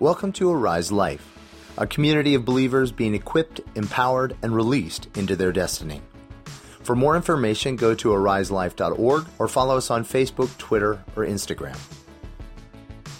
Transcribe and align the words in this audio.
Welcome 0.00 0.32
to 0.32 0.50
Arise 0.50 0.90
Life, 0.90 1.24
a 1.78 1.86
community 1.86 2.34
of 2.34 2.44
believers 2.44 2.90
being 2.90 3.14
equipped, 3.14 3.60
empowered, 3.76 4.36
and 4.42 4.52
released 4.52 5.06
into 5.16 5.36
their 5.36 5.52
destiny. 5.52 6.02
For 6.82 6.96
more 6.96 7.14
information, 7.14 7.76
go 7.76 7.94
to 7.94 8.08
ariselife.org 8.08 9.26
or 9.38 9.46
follow 9.46 9.76
us 9.76 9.92
on 9.92 10.04
Facebook, 10.04 10.54
Twitter, 10.58 11.04
or 11.14 11.24
Instagram. 11.24 11.78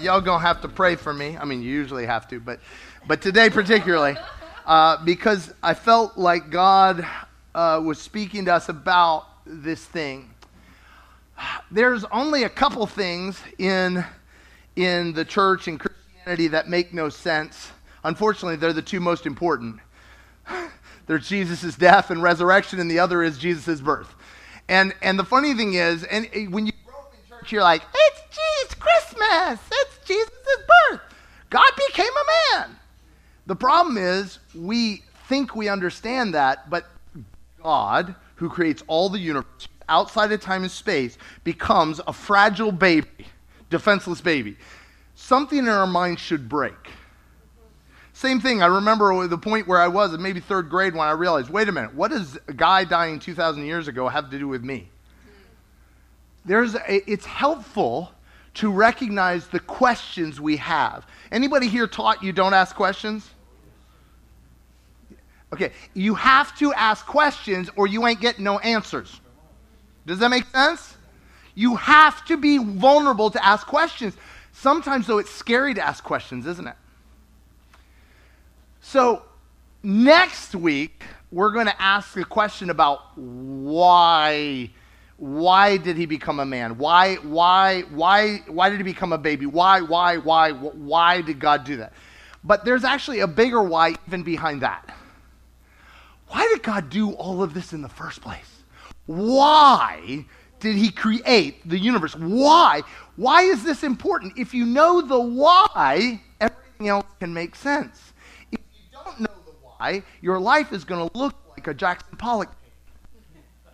Y'all 0.01 0.21
gonna 0.21 0.43
have 0.43 0.61
to 0.63 0.69
pray 0.69 0.97
for 0.97 1.15
me. 1.15 1.39
I 1.39 1.45
mean, 1.45 1.63
you 1.63 1.71
usually 1.71 2.07
have 2.07 2.27
to, 2.31 2.41
but 2.41 2.59
but 3.07 3.23
today 3.23 3.51
particularly, 3.51 4.17
uh, 4.67 5.03
because 5.05 5.55
I 5.63 5.75
felt 5.75 6.19
like 6.19 6.51
God 6.51 7.07
uh, 7.55 7.81
was 7.85 8.01
speaking 8.01 8.47
to 8.47 8.55
us 8.55 8.69
about 8.69 9.27
this 9.47 9.85
thing. 9.85 10.35
There's 11.71 12.05
only 12.07 12.43
a 12.43 12.51
couple 12.51 12.85
things 12.89 13.41
in 13.59 14.05
in 14.75 15.13
the 15.13 15.25
church 15.25 15.69
and 15.69 15.79
Christianity 16.25 16.49
that 16.49 16.69
make 16.71 16.95
no 16.95 17.11
sense. 17.11 17.71
Unfortunately, 18.03 18.57
they're 18.57 18.73
the 18.73 18.81
two 18.83 19.01
most 19.01 19.27
important. 19.27 19.79
There's 21.07 21.29
Jesus' 21.29 21.77
death 21.77 22.11
and 22.11 22.23
resurrection, 22.23 22.81
and 22.81 22.91
the 22.91 22.99
other 22.99 23.23
is 23.23 23.37
Jesus' 23.37 23.81
birth. 23.81 24.15
And, 24.69 24.95
and 25.03 25.19
the 25.19 25.25
funny 25.25 25.53
thing 25.53 25.75
is, 25.75 26.03
and 26.05 26.27
eh, 26.33 26.47
when 26.47 26.65
you 26.65 26.73
grow 26.87 26.95
up 26.95 27.13
in 27.13 27.29
church, 27.29 27.53
you're 27.53 27.63
like, 27.63 27.83
it's 27.95 28.21
Jesus 28.31 28.75
Christmas, 28.75 29.61
it's 29.71 29.99
Jesus' 30.07 30.31
birth. 30.91 31.01
God 31.51 31.71
became 31.89 32.07
a 32.07 32.59
man. 32.59 32.77
The 33.47 33.57
problem 33.57 33.99
is, 33.99 34.39
we 34.55 35.03
think 35.29 35.55
we 35.55 35.69
understand 35.69 36.33
that, 36.33 36.71
but 36.71 36.87
God, 37.63 38.15
who 38.37 38.49
creates 38.49 38.83
all 38.87 39.11
the 39.11 39.19
universe 39.19 39.69
outside 39.91 40.33
of 40.33 40.41
time 40.41 40.63
and 40.63 40.73
space, 40.73 41.19
becomes 41.45 42.01
a 42.07 42.15
fragile 42.15 42.73
baby, 42.73 43.27
defenseless 43.69 44.23
baby. 44.23 44.57
Something 45.25 45.61
in 45.61 45.69
our 45.69 45.87
mind 45.87 46.21
should 46.21 46.51
break. 46.51 46.77
Same 48.13 48.41
thing. 48.41 48.63
I 48.63 48.67
remember 48.67 49.27
the 49.27 49.39
point 49.39 49.67
where 49.67 49.81
I 49.81 49.89
was 49.89 50.13
in 50.13 50.21
maybe 50.21 50.39
third 50.39 50.69
grade 50.69 50.95
when 50.95 51.09
I 51.09 51.13
realized, 51.13 51.49
wait 51.49 51.67
a 51.67 51.73
minute, 51.73 51.95
what 51.95 52.11
does 52.11 52.39
a 52.47 52.53
guy 52.53 52.85
dying 52.85 53.19
2,000 53.19 53.65
years 53.65 53.89
ago 53.89 54.07
have 54.07 54.29
to 54.29 54.39
do 54.39 54.47
with 54.49 54.63
me? 54.63 54.91
There's 56.45 56.75
a, 56.75 57.11
it's 57.11 57.25
helpful 57.25 58.13
to 58.55 58.71
recognize 58.71 59.49
the 59.49 59.61
questions 59.61 60.43
we 60.43 60.59
have. 60.59 61.07
Anybody 61.33 61.69
here 61.69 61.87
taught 61.87 62.23
you 62.23 62.35
don't 62.35 62.53
ask 62.53 62.77
questions? 62.77 63.31
Okay, 65.55 65.73
you 65.95 66.17
have 66.17 66.55
to 66.59 66.75
ask 66.75 67.07
questions 67.07 67.71
or 67.77 67.87
you 67.87 68.07
ain't 68.07 68.21
getting 68.21 68.45
no 68.45 68.59
answers. 68.59 69.23
Does 70.05 70.19
that 70.19 70.29
make 70.29 70.45
sense? 70.49 70.99
You 71.55 71.77
have 71.77 72.27
to 72.27 72.37
be 72.37 72.59
vulnerable 72.59 73.31
to 73.31 73.43
ask 73.43 73.67
questions. 73.67 74.19
Sometimes, 74.55 75.07
though, 75.07 75.19
it's 75.19 75.31
scary 75.31 75.75
to 75.75 75.85
ask 75.85 76.03
questions, 76.03 76.47
isn't 76.47 76.67
it? 76.67 76.77
So, 78.81 79.23
next 79.83 80.55
week, 80.55 81.03
we're 81.33 81.51
going 81.51 81.67
to 81.67 81.83
ask 81.83 82.17
a 82.17 82.25
question 82.25 82.71
about 82.71 83.01
why 83.17 84.71
why 85.17 85.77
did 85.77 85.97
he 85.97 86.07
become 86.07 86.41
a 86.41 86.45
man? 86.45 86.79
Why 86.79 87.17
why 87.17 87.83
why 87.83 88.39
why 88.47 88.71
did 88.71 88.79
he 88.79 88.85
become 88.85 89.13
a 89.13 89.19
baby? 89.19 89.47
Why 89.47 89.81
why 89.81 90.19
why 90.19 90.53
why 90.53 91.21
did 91.21 91.41
god 91.41 91.65
do 91.65 91.77
that? 91.77 91.93
But 92.43 92.65
there's 92.65 92.85
actually 92.85 93.21
a 93.21 93.27
bigger 93.27 93.63
why 93.63 93.95
even 94.07 94.23
behind 94.23 94.63
that. 94.63 94.95
Why 96.29 96.49
did 96.49 96.63
god 96.63 96.91
do 96.91 97.13
all 97.13 97.43
of 97.43 97.55
this 97.55 97.73
in 97.73 97.83
the 97.83 97.89
first 97.89 98.21
place? 98.21 98.63
Why 99.07 100.27
did 100.61 100.77
he 100.77 100.91
create 100.91 101.69
the 101.69 101.79
universe? 101.79 102.15
Why 102.17 102.83
why 103.17 103.43
is 103.43 103.63
this 103.63 103.83
important 103.83 104.37
if 104.37 104.53
you 104.53 104.65
know 104.65 105.01
the 105.01 105.19
why 105.19 106.21
everything 106.41 106.89
else 106.89 107.07
can 107.21 107.33
make 107.33 107.55
sense 107.55 108.13
If 108.51 108.61
you 108.75 108.85
don't 108.93 109.21
know 109.21 109.35
the 109.47 109.53
why, 109.63 110.03
your 110.21 110.39
life 110.39 110.73
is 110.73 110.85
going 110.85 111.09
to 111.09 111.19
look 111.19 111.35
like 111.51 111.67
a 111.67 111.75
Jackson 111.75 112.17
Pollock. 112.17 112.51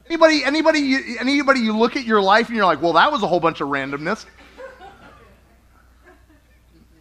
Anybody, 0.06 0.44
anybody, 0.44 0.80
you, 0.80 1.16
anybody, 1.20 1.60
you 1.60 1.76
look 1.76 1.96
at 1.96 2.04
your 2.04 2.20
life 2.20 2.48
and 2.48 2.56
you're 2.56 2.66
like, 2.66 2.82
well, 2.82 2.94
that 2.94 3.12
was 3.12 3.22
a 3.22 3.28
whole 3.28 3.38
bunch 3.38 3.60
of 3.60 3.68
randomness. 3.68 4.26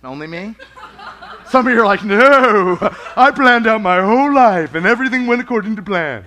Only 0.04 0.28
me? 0.28 0.56
Some 1.48 1.68
of 1.68 1.74
you 1.74 1.82
are 1.82 1.86
like, 1.86 2.04
no, 2.04 2.78
I 3.16 3.32
planned 3.32 3.66
out 3.66 3.82
my 3.82 4.00
whole 4.02 4.32
life 4.34 4.76
and 4.76 4.86
everything 4.86 5.26
went 5.26 5.42
according 5.42 5.76
to 5.78 5.82
plan. 5.82 6.24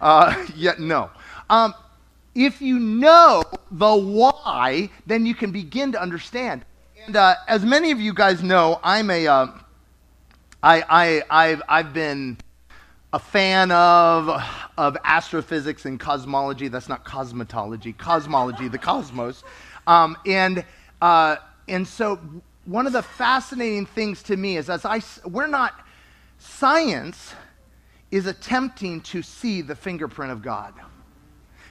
Uh, 0.00 0.46
yet, 0.54 0.78
no. 0.78 1.10
Um, 1.48 1.74
if 2.34 2.62
you 2.62 2.78
know 2.78 3.42
the 3.70 3.94
why, 3.96 4.90
then 5.06 5.26
you 5.26 5.34
can 5.34 5.50
begin 5.50 5.92
to 5.92 6.00
understand. 6.00 6.64
And 7.06 7.16
uh, 7.16 7.34
as 7.48 7.64
many 7.64 7.90
of 7.90 8.00
you 8.00 8.14
guys 8.14 8.42
know, 8.42 8.78
I'm 8.82 9.10
a, 9.10 9.26
uh, 9.26 9.46
I, 10.62 10.82
I, 10.88 11.22
I've, 11.30 11.62
I've 11.68 11.94
been 11.94 12.38
a 13.12 13.18
fan 13.18 13.72
of, 13.72 14.42
of 14.76 14.96
astrophysics 15.04 15.84
and 15.86 15.98
cosmology. 15.98 16.68
That's 16.68 16.88
not 16.88 17.04
cosmetology, 17.04 17.96
cosmology, 17.96 18.68
the 18.68 18.78
cosmos. 18.78 19.42
Um, 19.86 20.16
and, 20.26 20.64
uh, 21.00 21.36
and 21.66 21.86
so 21.88 22.20
one 22.66 22.86
of 22.86 22.92
the 22.92 23.02
fascinating 23.02 23.86
things 23.86 24.22
to 24.24 24.36
me 24.36 24.56
is 24.56 24.70
as 24.70 24.84
I, 24.84 25.00
we're 25.24 25.48
not, 25.48 25.74
science 26.38 27.34
is 28.10 28.26
attempting 28.26 29.00
to 29.00 29.22
see 29.22 29.62
the 29.62 29.74
fingerprint 29.74 30.30
of 30.30 30.42
God. 30.42 30.74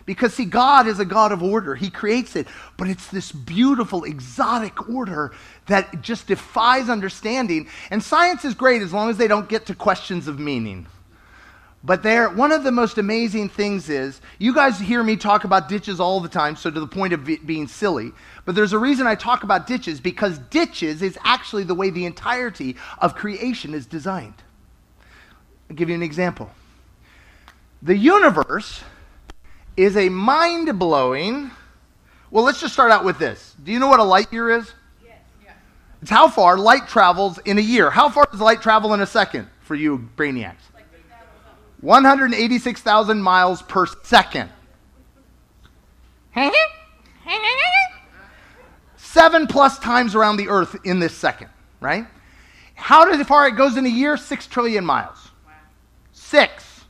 Because, 0.10 0.34
see, 0.34 0.46
God 0.46 0.88
is 0.88 1.00
a 1.00 1.06
God 1.06 1.32
of 1.32 1.44
order. 1.44 1.76
He 1.76 1.92
creates 1.92 2.36
it. 2.36 2.48
But 2.78 2.90
it's 2.90 3.10
this 3.10 3.32
beautiful, 3.32 4.06
exotic 4.06 4.90
order 4.90 5.34
that 5.68 6.02
just 6.02 6.26
defies 6.26 6.90
understanding. 6.90 7.68
And 7.92 8.02
science 8.02 8.44
is 8.44 8.56
great 8.56 8.82
as 8.82 8.92
long 8.92 9.12
as 9.12 9.18
they 9.18 9.28
don't 9.28 9.48
get 9.48 9.68
to 9.68 9.76
questions 9.76 10.28
of 10.28 10.40
meaning. 10.40 10.88
But 11.84 12.02
there, 12.02 12.28
one 12.28 12.52
of 12.52 12.64
the 12.64 12.72
most 12.72 12.98
amazing 12.98 13.50
things 13.50 13.88
is 13.88 14.20
you 14.40 14.52
guys 14.52 14.80
hear 14.80 15.04
me 15.04 15.16
talk 15.16 15.44
about 15.44 15.70
ditches 15.70 16.00
all 16.00 16.20
the 16.22 16.28
time, 16.28 16.56
so 16.56 16.72
to 16.72 16.80
the 16.80 16.88
point 16.88 17.14
of 17.14 17.24
being 17.46 17.68
silly. 17.68 18.12
But 18.46 18.56
there's 18.56 18.74
a 18.74 18.80
reason 18.80 19.06
I 19.06 19.14
talk 19.14 19.44
about 19.44 19.68
ditches 19.68 20.02
because 20.02 20.40
ditches 20.40 21.04
is 21.04 21.20
actually 21.24 21.66
the 21.66 21.76
way 21.76 21.92
the 21.92 22.08
entirety 22.08 22.78
of 22.98 23.14
creation 23.14 23.76
is 23.76 23.86
designed. 23.86 24.42
I'll 25.70 25.76
give 25.76 25.88
you 25.88 25.94
an 25.94 26.02
example. 26.02 26.50
The 27.84 27.96
universe 27.96 28.82
is 29.80 29.96
a 29.96 30.10
mind 30.10 30.78
blowing. 30.78 31.52
Well, 32.32 32.44
let's 32.44 32.60
just 32.60 32.74
start 32.74 32.92
out 32.92 33.06
with 33.06 33.18
this. 33.18 33.56
Do 33.64 33.72
you 33.72 33.80
know 33.80 33.88
what 33.88 34.02
a 34.02 34.04
light 34.04 34.32
year 34.34 34.50
is? 34.50 34.74
Yes. 35.04 35.18
Yeah. 35.44 35.52
It's 36.02 36.12
how 36.12 36.28
far 36.28 36.58
light 36.58 36.88
travels 36.90 37.38
in 37.40 37.58
a 37.58 37.62
year. 37.62 37.90
How 37.90 38.10
far 38.10 38.28
does 38.30 38.42
light 38.42 38.62
travel 38.62 38.94
in 38.94 39.00
a 39.00 39.08
second 39.08 39.48
for 39.62 39.76
you 39.76 40.10
brainiacs? 40.18 40.56
186,000 41.80 43.22
miles 43.22 43.62
per 43.62 43.86
second. 44.04 44.50
Seven 48.98 49.48
plus 49.48 49.80
times 49.80 50.14
around 50.14 50.36
the 50.38 50.50
earth 50.50 50.76
in 50.84 51.00
this 51.00 51.16
second, 51.16 51.50
right? 51.80 52.06
How 52.76 53.24
far 53.24 53.48
it 53.48 53.56
goes 53.56 53.78
in 53.78 53.86
a 53.86 53.90
year? 53.90 54.18
Six 54.18 54.46
trillion 54.46 54.84
miles. 54.86 55.32
Wow. 55.46 55.54
Six 56.12 56.84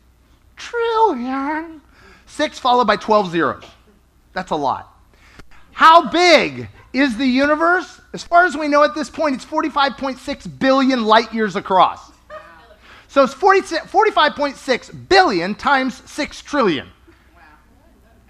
trillion. 0.57 1.81
Six 2.39 2.57
followed 2.57 2.87
by 2.87 2.95
12 2.95 3.31
zeros. 3.31 3.65
That's 4.31 4.51
a 4.51 4.55
lot. 4.55 4.97
How 5.73 6.09
big 6.09 6.69
is 6.93 7.17
the 7.17 7.25
universe? 7.25 7.99
As 8.13 8.23
far 8.23 8.45
as 8.45 8.55
we 8.55 8.69
know 8.69 8.81
at 8.81 8.95
this 8.95 9.09
point, 9.09 9.35
it's 9.35 9.43
45.6 9.43 10.57
billion 10.57 11.03
light 11.03 11.33
years 11.33 11.57
across. 11.57 12.13
So 13.09 13.25
it's 13.25 13.33
45.6 13.33 15.09
billion 15.09 15.53
times 15.53 16.01
6 16.09 16.41
trillion. 16.43 16.87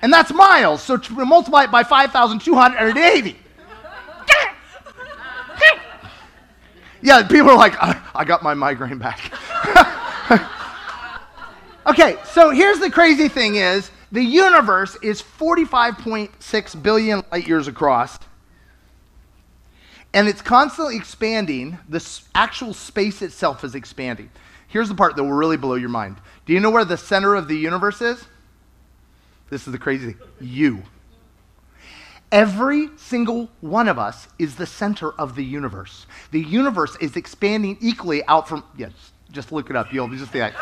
And 0.02 0.12
that's 0.12 0.34
miles. 0.34 0.82
So 0.82 1.00
multiply 1.12 1.66
it 1.66 1.72
by 1.72 1.84
5,280. 1.84 3.38
yeah, 7.04 7.28
people 7.28 7.52
are 7.52 7.58
like, 7.58 7.76
I 7.80 8.26
got 8.26 8.42
my 8.42 8.56
migraine 8.56 8.98
back. 8.98 9.32
okay, 11.86 12.18
so 12.26 12.50
here's 12.50 12.80
the 12.80 12.90
crazy 12.90 13.28
thing 13.28 13.58
is 13.58 13.92
the 14.12 14.24
universe 14.24 14.98
is 15.02 15.22
45.6 15.22 16.84
billion 16.84 17.24
light 17.32 17.48
years 17.48 17.68
across, 17.68 18.20
and 20.14 20.28
it's 20.28 20.42
constantly 20.42 20.96
expanding. 20.96 21.78
The 21.88 22.22
actual 22.34 22.74
space 22.74 23.22
itself 23.22 23.64
is 23.64 23.76
expanding. 23.76 24.32
Here's 24.68 24.90
the 24.90 24.96
part 24.96 25.16
that 25.16 25.24
will 25.24 25.34
really 25.34 25.58
blow 25.58 25.76
your 25.76 25.90
mind. 25.90 26.18
Do 26.46 26.54
you 26.54 26.60
know 26.60 26.72
where 26.72 26.86
the 26.86 26.98
center 26.98 27.36
of 27.36 27.48
the 27.48 27.56
universe 27.56 28.02
is? 28.02 28.24
This 29.50 29.68
is 29.68 29.72
the 29.72 29.80
crazy 29.80 30.14
thing. 30.14 30.28
You. 30.40 30.84
Every 32.32 32.90
single 32.98 33.50
one 33.62 33.88
of 33.88 33.98
us 33.98 34.28
is 34.38 34.56
the 34.56 34.68
center 34.68 35.12
of 35.14 35.36
the 35.36 35.44
universe. 35.44 36.06
The 36.32 36.42
universe 36.42 36.96
is 37.02 37.16
expanding 37.16 37.78
equally 37.82 38.24
out 38.28 38.48
from, 38.48 38.64
yes, 38.78 38.92
just 39.32 39.52
look 39.52 39.72
it 39.72 39.76
up. 39.76 39.92
You'll 39.92 40.10
just 40.10 40.32
be 40.32 40.40
like, 40.40 40.54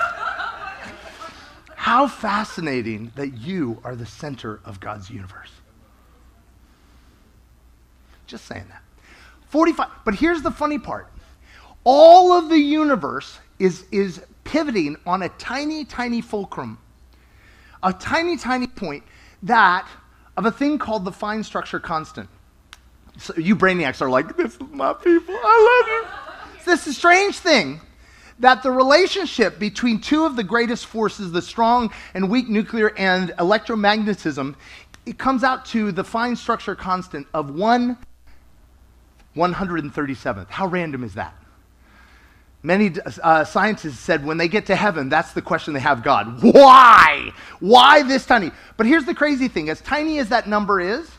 how 1.77 2.07
fascinating 2.07 3.12
that 3.15 3.38
you 3.38 3.79
are 3.83 3.95
the 3.95 4.06
center 4.06 4.59
of 4.65 4.79
God's 4.79 5.12
universe. 5.12 5.51
Just 8.25 8.45
saying 8.45 8.65
that. 8.69 8.81
45, 9.50 9.88
but 10.03 10.15
here's 10.15 10.41
the 10.41 10.50
funny 10.50 10.79
part. 10.79 11.07
all 11.83 12.33
of 12.33 12.50
the 12.50 12.57
universe 12.57 13.38
is, 13.59 13.85
is 13.91 14.19
pivoting 14.44 14.97
on 15.06 15.21
a 15.21 15.29
tiny, 15.29 15.85
tiny 15.85 16.19
fulcrum, 16.19 16.79
a 17.83 17.94
tiny, 17.94 18.38
tiny 18.38 18.65
point 18.65 19.03
that 19.44 19.88
of 20.35 20.47
a 20.47 20.51
thing 20.51 20.79
called 20.79 21.06
the 21.06 21.12
fine 21.12 21.44
structure 21.44 21.79
constant. 21.79 22.27
So 23.19 23.35
you 23.38 23.56
brainiacs 23.56 24.01
are 24.01 24.09
like, 24.09 24.35
this 24.35 24.56
is 24.56 24.62
my 24.71 24.94
people. 24.94 25.35
I 25.38 25.83
love 25.85 26.57
you. 26.57 26.65
This 26.65 26.88
is 26.88 26.95
a 26.95 27.00
strange 27.00 27.38
thing 27.38 27.81
that 28.39 28.63
the 28.63 28.72
relationship 28.72 29.60
between 29.60 30.00
two 30.00 30.25
of 30.25 30.36
the 30.36 30.44
greatest 30.44 30.86
forces, 30.86 31.31
the 31.31 31.42
strong 31.42 31.92
and 32.13 32.30
weak 32.30 32.48
nuclear 32.50 32.94
and 32.98 33.30
electromagnetism, 33.39 34.56
it 35.06 35.18
comes 35.18 35.44
out 35.44 35.66
to 35.66 35.92
the 35.92 36.04
fine 36.04 36.36
structure 36.36 36.75
constant 36.75 37.28
of 37.34 37.50
1 37.50 37.98
137th. 39.36 40.50
How 40.50 40.68
random 40.68 41.04
is 41.04 41.13
that? 41.13 41.36
Many 42.63 42.95
uh, 43.24 43.44
scientists 43.44 44.00
said 44.00 44.25
when 44.25 44.38
they 44.38 44.48
get 44.48 44.66
to 44.66 44.75
heaven, 44.75 45.10
that's 45.10 45.31
the 45.34 45.42
question 45.42 45.74
they 45.74 45.80
have 45.80 46.04
God. 46.04 46.42
Why? 46.42 47.31
Why 47.60 48.01
this 48.01 48.25
tiny? 48.25 48.51
But 48.75 48.88
here's 48.88 49.06
the 49.06 49.13
crazy 49.13 49.48
thing 49.48 49.69
as 49.69 49.80
tiny 49.80 50.18
as 50.18 50.30
that 50.30 50.50
number 50.50 50.81
is, 50.81 51.10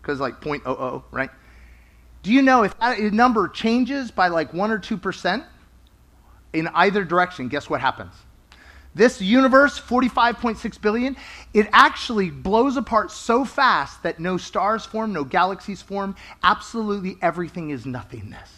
because 0.00 0.18
like 0.18 0.40
0.00, 0.40 1.04
right? 1.12 1.30
Do 2.22 2.32
you 2.32 2.42
know 2.42 2.64
if 2.64 2.78
that 2.78 3.00
number 3.00 3.48
changes 3.48 4.10
by 4.10 4.28
like 4.28 4.52
1 4.52 4.70
or 4.70 4.78
2% 4.78 5.44
in 6.52 6.68
either 6.68 7.04
direction, 7.04 7.48
guess 7.48 7.68
what 7.68 7.80
happens? 7.80 8.12
This 8.94 9.22
universe, 9.22 9.80
45.6 9.80 10.80
billion, 10.80 11.16
it 11.54 11.66
actually 11.72 12.30
blows 12.30 12.76
apart 12.76 13.10
so 13.10 13.44
fast 13.44 14.02
that 14.02 14.20
no 14.20 14.36
stars 14.36 14.84
form, 14.84 15.14
no 15.14 15.24
galaxies 15.24 15.80
form. 15.80 16.14
Absolutely 16.42 17.16
everything 17.22 17.70
is 17.70 17.86
nothingness. 17.86 18.50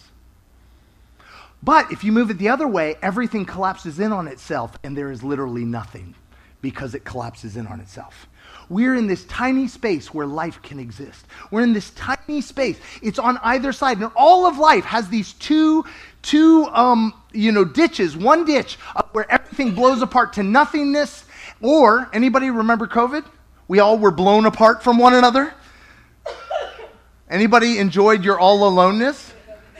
But 1.62 1.92
if 1.92 2.04
you 2.04 2.12
move 2.12 2.30
it 2.30 2.38
the 2.38 2.48
other 2.48 2.68
way, 2.68 2.96
everything 3.00 3.44
collapses 3.46 4.00
in 4.00 4.12
on 4.12 4.28
itself, 4.28 4.76
and 4.82 4.96
there 4.96 5.10
is 5.10 5.22
literally 5.22 5.64
nothing 5.64 6.14
because 6.60 6.94
it 6.94 7.04
collapses 7.04 7.56
in 7.56 7.66
on 7.66 7.80
itself. 7.80 8.26
We're 8.68 8.94
in 8.94 9.06
this 9.06 9.24
tiny 9.26 9.68
space 9.68 10.12
where 10.12 10.26
life 10.26 10.60
can 10.62 10.78
exist. 10.80 11.26
We're 11.50 11.62
in 11.62 11.72
this 11.72 11.90
tiny 11.90 12.40
space. 12.40 12.78
It's 13.02 13.18
on 13.18 13.38
either 13.42 13.72
side. 13.72 13.98
And 13.98 14.10
all 14.16 14.46
of 14.46 14.58
life 14.58 14.84
has 14.84 15.08
these 15.08 15.34
two, 15.34 15.84
two 16.22 16.66
um, 16.66 17.14
you 17.34 17.52
know, 17.52 17.64
ditches. 17.64 18.16
One 18.16 18.44
ditch 18.44 18.78
where 19.12 19.30
everything 19.30 19.74
blows 19.74 20.02
apart 20.02 20.32
to 20.34 20.42
nothingness. 20.42 21.24
Or, 21.60 22.08
anybody 22.12 22.50
remember 22.50 22.86
COVID? 22.86 23.24
We 23.68 23.78
all 23.78 23.98
were 23.98 24.10
blown 24.10 24.46
apart 24.46 24.82
from 24.82 24.98
one 24.98 25.14
another. 25.14 25.54
Anybody 27.28 27.78
enjoyed 27.78 28.24
your 28.24 28.38
all 28.38 28.68
aloneness? 28.68 29.32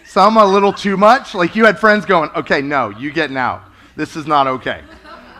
Some 0.07 0.37
a 0.37 0.45
little 0.45 0.73
too 0.73 0.97
much. 0.97 1.35
Like 1.35 1.57
you 1.57 1.65
had 1.65 1.79
friends 1.79 2.05
going, 2.05 2.31
okay, 2.37 2.63
no, 2.63 2.91
you 2.91 3.13
getting 3.13 3.37
out. 3.37 3.63
This 3.97 4.17
is 4.17 4.27
not 4.27 4.47
okay. 4.47 4.83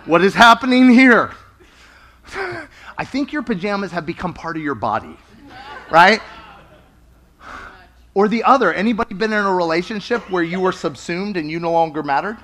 What 0.05 0.23
is 0.23 0.35
happening 0.35 0.91
here? 0.91 1.33
I 2.99 3.05
think 3.05 3.33
your 3.33 3.43
pajamas 3.43 3.91
have 3.93 4.07
become 4.07 4.35
part 4.35 4.57
of 4.57 4.63
your 4.63 4.75
body, 4.75 5.17
right? 5.91 6.21
Or 8.15 8.29
the 8.29 8.45
other, 8.45 8.73
anybody 8.73 9.15
been 9.15 9.33
in 9.33 9.45
a 9.45 9.53
relationship 9.53 10.31
where 10.31 10.45
you 10.45 10.61
were 10.61 10.73
subsumed 10.73 11.37
and 11.37 11.51
you 11.51 11.59
no 11.59 11.73
longer 11.73 12.03
mattered? 12.03 12.39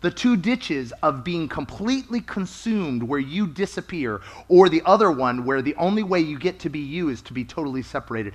The 0.00 0.10
two 0.10 0.36
ditches 0.36 0.92
of 1.02 1.24
being 1.24 1.48
completely 1.48 2.20
consumed 2.22 3.02
where 3.02 3.20
you 3.20 3.46
disappear, 3.46 4.22
or 4.48 4.68
the 4.68 4.82
other 4.86 5.10
one 5.10 5.44
where 5.44 5.60
the 5.60 5.74
only 5.74 6.02
way 6.02 6.20
you 6.20 6.38
get 6.38 6.58
to 6.60 6.70
be 6.70 6.78
you 6.78 7.10
is 7.10 7.20
to 7.22 7.34
be 7.34 7.44
totally 7.44 7.82
separated, 7.82 8.32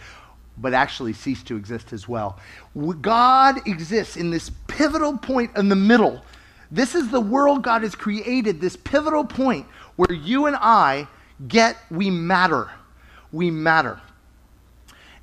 but 0.58 0.74
actually 0.74 1.14
cease 1.14 1.42
to 1.44 1.56
exist 1.56 1.92
as 1.92 2.08
well. 2.08 2.40
God 3.02 3.68
exists 3.68 4.16
in 4.16 4.30
this 4.30 4.52
pivotal 4.68 5.18
point 5.18 5.58
in 5.58 5.70
the 5.70 5.76
middle. 5.76 6.24
This 6.70 6.94
is 6.94 7.10
the 7.10 7.22
world 7.22 7.64
God 7.64 7.84
has 7.84 7.96
created, 7.96 8.60
this 8.60 8.76
pivotal 8.76 9.24
point 9.24 9.66
where 9.96 10.14
you 10.14 10.46
and 10.46 10.58
I 10.60 11.08
get 11.48 11.78
we 11.90 12.10
matter. 12.10 12.70
We 13.32 13.50
matter. 13.50 14.00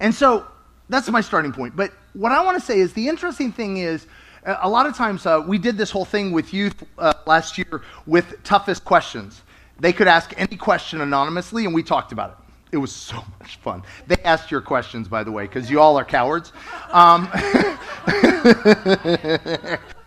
And 0.03 0.13
so 0.13 0.45
that's 0.89 1.09
my 1.09 1.21
starting 1.21 1.53
point. 1.53 1.77
But 1.77 1.93
what 2.13 2.33
I 2.33 2.45
want 2.45 2.59
to 2.59 2.65
say 2.65 2.79
is 2.81 2.93
the 2.93 3.09
interesting 3.09 3.53
thing 3.53 3.77
is 3.79 4.07
a 4.45 4.69
lot 4.69 4.85
of 4.87 4.97
times 4.97 5.25
uh, 5.25 5.43
we 5.47 5.59
did 5.59 5.79
this 5.79 5.93
whole 5.93 6.05
thing 6.05 6.33
with 6.33 6.53
youth 6.53 6.83
uh, 6.99 7.15
last 7.25 7.57
year 7.57 7.83
with 8.05 8.43
toughest 8.43 8.85
questions. 8.85 9.43
They 9.79 9.93
could 9.93 10.09
ask 10.09 10.35
any 10.37 10.57
question 10.57 11.01
anonymously, 11.01 11.65
and 11.67 11.73
we 11.73 11.85
talked 11.85 12.11
about 12.11 12.31
it. 12.31 12.37
It 12.73 12.79
was 12.79 12.91
so 12.91 13.17
much 13.41 13.59
fun. 13.59 13.85
They 14.09 14.17
asked 14.25 14.51
your 14.51 14.61
questions, 14.61 15.07
by 15.07 15.23
the 15.23 15.31
way, 15.31 15.45
because 15.45 15.71
you 15.71 15.81
all 15.81 15.97
are 15.97 16.05
cowards. 16.05 16.53
Um, 16.91 17.29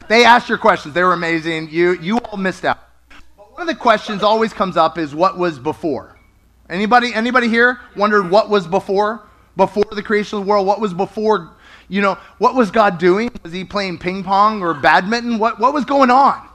they 0.09 0.25
asked 0.25 0.49
your 0.49 0.57
questions. 0.57 0.93
They 0.93 1.03
were 1.03 1.13
amazing. 1.13 1.69
You, 1.71 1.93
you 2.01 2.17
all 2.17 2.37
missed 2.37 2.65
out 2.65 2.79
But 3.37 3.53
one 3.53 3.61
of 3.61 3.67
the 3.67 3.75
questions 3.75 4.23
always 4.23 4.51
comes 4.51 4.75
up 4.75 4.97
is 4.97 5.15
what 5.15 5.37
was 5.37 5.57
before. 5.57 6.19
Anybody, 6.69 7.13
anybody 7.13 7.47
here 7.47 7.79
wondered 7.95 8.29
what 8.29 8.49
was 8.49 8.67
before? 8.67 9.25
Before 9.55 9.85
the 9.91 10.03
creation 10.03 10.39
of 10.39 10.45
the 10.45 10.49
world, 10.49 10.67
what 10.67 10.79
was 10.79 10.93
before? 10.93 11.51
You 11.87 12.01
know, 12.01 12.17
what 12.39 12.55
was 12.55 12.71
God 12.71 12.97
doing? 12.97 13.31
Was 13.43 13.53
he 13.53 13.63
playing 13.63 13.99
ping 13.99 14.23
pong 14.23 14.61
or 14.61 14.73
badminton? 14.73 15.37
What, 15.37 15.59
what 15.59 15.73
was 15.73 15.85
going 15.85 16.09
on? 16.09 16.47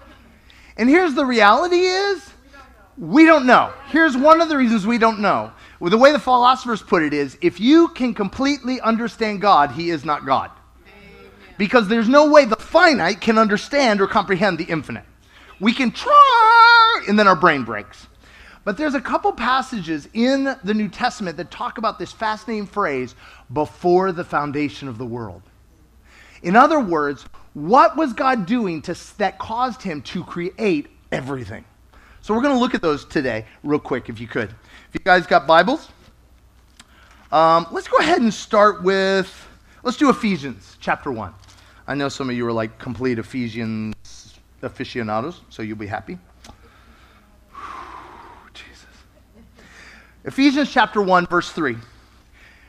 And 0.76 0.88
here's 0.88 1.14
the 1.14 1.24
reality 1.24 1.80
is 1.80 2.30
we 2.98 3.24
don't 3.24 3.46
know. 3.46 3.72
Here's 3.88 4.16
one 4.16 4.40
of 4.40 4.48
the 4.48 4.56
reasons 4.56 4.86
we 4.86 4.98
don't 4.98 5.20
know. 5.20 5.52
Well, 5.78 5.90
the 5.90 5.98
way 5.98 6.12
the 6.12 6.18
philosophers 6.18 6.82
put 6.82 7.02
it 7.02 7.14
is 7.14 7.38
if 7.40 7.58
you 7.58 7.88
can 7.88 8.12
completely 8.12 8.80
understand 8.80 9.40
God, 9.40 9.70
he 9.70 9.88
is 9.90 10.04
not 10.04 10.26
God. 10.26 10.50
Because 11.56 11.88
there's 11.88 12.08
no 12.08 12.30
way 12.30 12.44
the 12.44 12.56
finite 12.56 13.20
can 13.20 13.38
understand 13.38 14.00
or 14.00 14.06
comprehend 14.06 14.58
the 14.58 14.64
infinite. 14.64 15.04
We 15.58 15.72
can 15.72 15.90
try, 15.90 17.04
and 17.08 17.18
then 17.18 17.28
our 17.28 17.36
brain 17.36 17.64
breaks. 17.64 18.06
But 18.64 18.76
there's 18.76 18.94
a 18.94 19.00
couple 19.00 19.32
passages 19.32 20.08
in 20.12 20.54
the 20.64 20.74
New 20.74 20.88
Testament 20.88 21.36
that 21.38 21.50
talk 21.50 21.78
about 21.78 21.98
this 21.98 22.12
fascinating 22.12 22.66
phrase, 22.66 23.14
before 23.52 24.12
the 24.12 24.24
foundation 24.24 24.86
of 24.88 24.98
the 24.98 25.06
world. 25.06 25.42
In 26.42 26.56
other 26.56 26.80
words, 26.80 27.24
what 27.54 27.96
was 27.96 28.12
God 28.12 28.46
doing 28.46 28.82
to, 28.82 28.96
that 29.18 29.38
caused 29.38 29.82
him 29.82 30.02
to 30.02 30.24
create 30.24 30.88
everything? 31.10 31.64
So 32.22 32.34
we're 32.34 32.42
going 32.42 32.54
to 32.54 32.60
look 32.60 32.74
at 32.74 32.82
those 32.82 33.04
today, 33.04 33.46
real 33.62 33.78
quick, 33.78 34.08
if 34.08 34.20
you 34.20 34.28
could. 34.28 34.50
If 34.50 34.94
you 34.94 35.00
guys 35.00 35.26
got 35.26 35.46
Bibles, 35.46 35.88
um, 37.32 37.66
let's 37.70 37.88
go 37.88 37.96
ahead 37.98 38.20
and 38.20 38.32
start 38.32 38.82
with, 38.82 39.48
let's 39.82 39.96
do 39.96 40.10
Ephesians 40.10 40.76
chapter 40.80 41.10
1. 41.10 41.32
I 41.86 41.94
know 41.94 42.08
some 42.08 42.28
of 42.28 42.36
you 42.36 42.46
are 42.46 42.52
like 42.52 42.78
complete 42.78 43.18
Ephesians 43.18 44.38
aficionados, 44.62 45.40
so 45.48 45.62
you'll 45.62 45.78
be 45.78 45.86
happy. 45.86 46.18
Jesus. 48.52 48.86
Ephesians 50.24 50.70
chapter 50.70 51.00
1, 51.00 51.26
verse 51.26 51.50
3. 51.50 51.76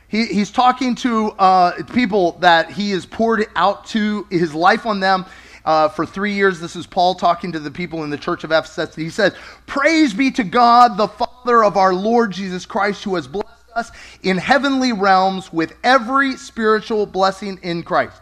He, 0.08 0.26
he's 0.26 0.50
talking 0.50 0.94
to 0.96 1.30
uh, 1.32 1.82
people 1.92 2.32
that 2.40 2.70
he 2.70 2.90
has 2.90 3.06
poured 3.06 3.46
out 3.56 3.86
to 3.88 4.26
his 4.30 4.54
life 4.54 4.86
on 4.86 5.00
them 5.00 5.26
uh, 5.64 5.88
for 5.88 6.06
three 6.06 6.32
years. 6.32 6.60
This 6.60 6.76
is 6.76 6.86
Paul 6.86 7.14
talking 7.14 7.52
to 7.52 7.58
the 7.58 7.70
people 7.70 8.04
in 8.04 8.10
the 8.10 8.18
church 8.18 8.44
of 8.44 8.52
Ephesus. 8.52 8.94
He 8.94 9.10
says, 9.10 9.34
Praise 9.66 10.14
be 10.14 10.30
to 10.32 10.44
God, 10.44 10.96
the 10.96 11.08
Father 11.08 11.62
of 11.64 11.76
our 11.76 11.94
Lord 11.94 12.32
Jesus 12.32 12.66
Christ, 12.66 13.04
who 13.04 13.14
has 13.14 13.26
blessed 13.26 13.48
us 13.74 13.90
in 14.22 14.38
heavenly 14.38 14.92
realms 14.92 15.52
with 15.52 15.74
every 15.84 16.36
spiritual 16.36 17.06
blessing 17.06 17.58
in 17.62 17.82
Christ. 17.82 18.20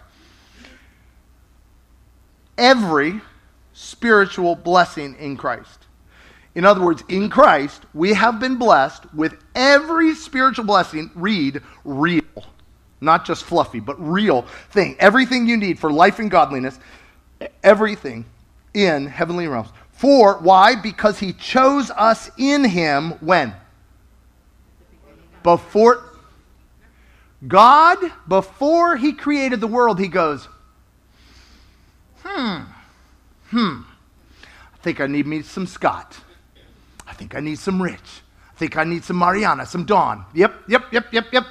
Every 2.59 3.21
spiritual 3.73 4.55
blessing 4.55 5.17
in 5.19 5.37
Christ. 5.37 5.80
In 6.55 6.65
other 6.65 6.83
words, 6.83 7.05
in 7.09 7.31
Christ, 7.31 7.83
we 7.95 8.13
have 8.15 8.41
been 8.41 8.57
blessed 8.57 9.13
with 9.15 9.37
every 9.55 10.15
spiritual 10.15 10.65
blessing, 10.65 11.11
read 11.15 11.63
real, 11.85 12.23
not 13.01 13.25
just 13.25 13.45
fluffy, 13.45 13.81
but 13.81 14.01
real 14.01 14.43
thing. 14.71 14.97
Everything 14.99 15.47
you 15.47 15.57
need 15.57 15.79
for 15.79 15.93
life 15.93 16.19
and 16.19 16.31
godliness, 16.31 16.79
everything 17.63 18.25
in 18.75 19.07
heavenly 19.07 19.47
realms. 19.47 19.69
For 19.93 20.39
why? 20.39 20.75
Because 20.75 21.19
he 21.19 21.33
chose 21.33 21.91
us 21.91 22.31
in 22.37 22.65
him 22.65 23.11
when? 23.21 23.55
Before 25.43 26.05
God, 27.47 27.99
before 28.29 28.97
he 28.97 29.13
created 29.13 29.61
the 29.61 29.67
world, 29.67 29.99
he 29.99 30.09
goes, 30.09 30.49
hmm 32.23 32.63
hmm, 33.51 33.81
I 34.73 34.77
think 34.83 35.01
I 35.01 35.07
need 35.07 35.27
me 35.27 35.43
some 35.43 35.67
Scott. 35.67 36.19
I 37.21 37.23
think 37.23 37.35
I 37.35 37.41
need 37.41 37.59
some 37.59 37.83
Rich. 37.83 38.23
I 38.51 38.57
think 38.57 38.79
I 38.79 38.85
need 38.85 39.05
some 39.05 39.19
Mariana, 39.19 39.67
some 39.67 39.85
Dawn. 39.85 40.25
Yep, 40.33 40.55
yep, 40.69 40.91
yep, 40.91 41.13
yep, 41.13 41.27
yep. 41.31 41.45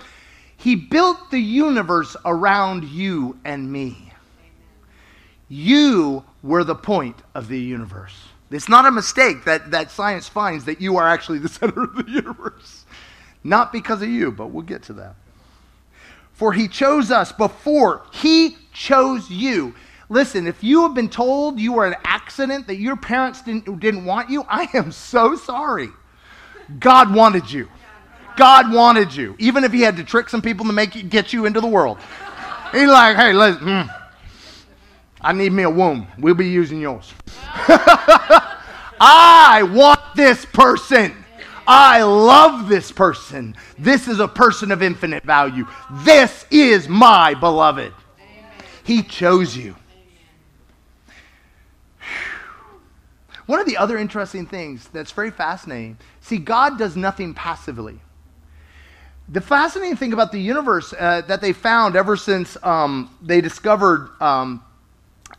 He 0.58 0.76
built 0.76 1.30
the 1.30 1.40
universe 1.40 2.18
around 2.26 2.86
you 2.86 3.38
and 3.46 3.72
me. 3.72 4.12
You 5.48 6.24
were 6.42 6.64
the 6.64 6.74
point 6.74 7.18
of 7.36 7.50
the 7.50 7.60
universe. 7.60 8.16
It's 8.50 8.68
not 8.68 8.88
a 8.88 8.92
mistake 8.92 9.46
that, 9.46 9.70
that 9.70 9.92
science 9.92 10.28
finds 10.28 10.66
that 10.66 10.82
you 10.82 10.98
are 10.98 11.08
actually 11.08 11.38
the 11.38 11.50
center 11.50 11.84
of 11.84 11.96
the 11.96 12.12
universe. 12.12 12.86
Not 13.44 13.72
because 13.72 14.02
of 14.02 14.10
you, 14.10 14.32
but 14.32 14.48
we'll 14.48 14.64
get 14.64 14.82
to 14.84 14.94
that. 14.94 15.14
For 16.34 16.52
he 16.52 16.68
chose 16.68 17.12
us 17.12 17.32
before, 17.32 18.02
he 18.12 18.58
chose 18.74 19.30
you. 19.30 19.76
Listen, 20.10 20.48
if 20.48 20.64
you 20.64 20.82
have 20.82 20.96
been 20.96 21.10
told 21.10 21.60
you 21.60 21.74
were 21.74 21.86
an 21.86 21.96
accident, 22.04 22.66
that 22.68 22.78
your 22.78 22.96
parents 22.96 23.44
didn't, 23.44 23.80
didn't 23.80 24.06
want 24.06 24.30
you, 24.30 24.44
I 24.50 24.68
am 24.74 24.92
so 24.92 25.36
sorry. 25.36 25.90
God 26.80 27.14
wanted 27.14 27.52
you. 27.52 27.70
God 28.36 28.74
wanted 28.74 29.14
you, 29.14 29.36
even 29.38 29.64
if 29.64 29.72
he 29.72 29.82
had 29.82 29.98
to 29.98 30.04
trick 30.04 30.30
some 30.30 30.42
people 30.42 30.66
to 30.66 30.74
make 30.74 30.96
you, 30.96 31.04
get 31.04 31.34
you 31.34 31.46
into 31.46 31.62
the 31.62 31.68
world. 31.68 32.00
He's 32.72 32.88
like, 32.88 33.18
hey, 33.18 33.34
listen, 33.34 33.62
mm, 33.62 33.96
I 35.22 35.34
need 35.34 35.52
me 35.52 35.64
a 35.64 35.70
womb. 35.70 36.08
We'll 36.18 36.36
be 36.36 36.48
using 36.48 36.80
yours. 36.80 37.14
I 39.02 39.64
want 39.74 40.00
this 40.16 40.46
person. 40.46 41.14
I 41.68 42.02
love 42.02 42.70
this 42.70 42.92
person. 42.92 43.56
This 43.78 44.08
is 44.08 44.20
a 44.20 44.28
person 44.28 44.72
of 44.72 44.82
infinite 44.82 45.24
value. 45.24 45.68
This 45.92 46.46
is 46.50 46.88
my 46.88 47.34
beloved. 47.34 47.94
He 48.84 49.04
chose 49.04 49.56
you. 49.56 49.76
One 53.50 53.60
of 53.60 53.66
the 53.66 53.78
other 53.78 53.98
interesting 53.98 54.46
things 54.46 54.88
that's 54.90 55.12
very 55.12 55.32
fascinating 55.32 55.98
see, 56.22 56.38
God 56.38 56.78
does 56.78 56.96
nothing 56.96 57.34
passively. 57.34 58.00
The 59.28 59.42
fascinating 59.42 59.96
thing 59.96 60.14
about 60.14 60.32
the 60.32 60.40
universe 60.40 60.94
uh, 60.94 61.22
that 61.22 61.42
they 61.42 61.52
found 61.52 61.96
ever 61.96 62.16
since 62.16 62.58
um, 62.62 63.10
they 63.24 63.42
discovered 63.42 64.12
um, 64.22 64.64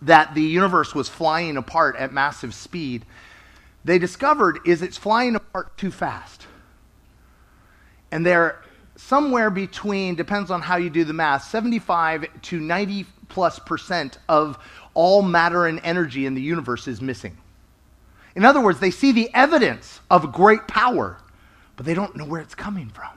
that 0.03 0.35
the 0.35 0.43
universe 0.43 0.93
was 0.93 1.09
flying 1.09 1.57
apart 1.57 1.95
at 1.95 2.13
massive 2.13 2.53
speed, 2.53 3.07
they 3.85 4.01
discovered 4.01 4.59
is 4.67 4.83
it's 4.83 4.97
flying 4.97 5.37
apart 5.37 5.79
too 5.79 5.93
fast. 5.93 6.49
And 8.11 8.27
they're 8.27 8.61
somewhere 8.97 9.51
between, 9.51 10.17
depends 10.17 10.51
on 10.51 10.63
how 10.63 10.79
you 10.79 10.91
do 10.91 11.05
the 11.05 11.13
math, 11.13 11.45
75 11.45 12.27
to 12.43 12.59
90 12.59 13.07
plus 13.29 13.61
percent 13.61 14.19
of 14.29 14.59
all 14.95 15.23
matter 15.23 15.67
and 15.67 15.79
energy 15.85 16.27
in 16.27 16.35
the 16.35 16.43
universe 16.43 16.89
is 16.89 17.01
missing. 17.01 17.37
In 18.41 18.47
other 18.47 18.63
words, 18.63 18.81
they 18.81 18.91
see 18.91 19.13
the 19.13 19.29
evidence 19.35 20.01
of 20.11 20.33
great 20.33 20.67
power, 20.67 21.19
but 21.77 21.85
they 21.85 21.93
don't 21.93 22.17
know 22.17 22.25
where 22.25 22.41
it's 22.41 22.55
coming 22.55 22.89
from. 22.89 23.11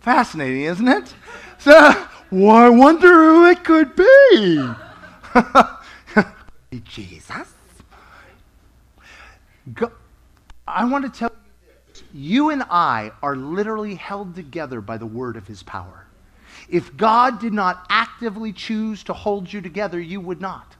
Fascinating, 0.00 0.64
isn't 0.64 0.88
it? 0.88 1.14
So, 1.56 2.06
well, 2.30 2.56
I 2.56 2.68
wonder 2.68 3.08
who 3.08 3.46
it 3.46 3.64
could 3.64 3.96
be. 3.96 4.74
Jesus. 6.84 7.54
Go, 9.72 9.90
I 10.68 10.84
want 10.84 11.10
to 11.10 11.18
tell 11.18 11.32
you, 11.32 12.02
you 12.12 12.50
and 12.50 12.62
I 12.68 13.10
are 13.22 13.36
literally 13.36 13.94
held 13.94 14.34
together 14.34 14.82
by 14.82 14.98
the 14.98 15.06
word 15.06 15.38
of 15.38 15.46
his 15.46 15.62
power. 15.62 16.04
If 16.68 16.94
God 16.94 17.40
did 17.40 17.54
not 17.54 17.86
actively 17.88 18.52
choose 18.52 19.02
to 19.04 19.14
hold 19.14 19.50
you 19.50 19.62
together, 19.62 19.98
you 19.98 20.20
would 20.20 20.42
not. 20.42 20.76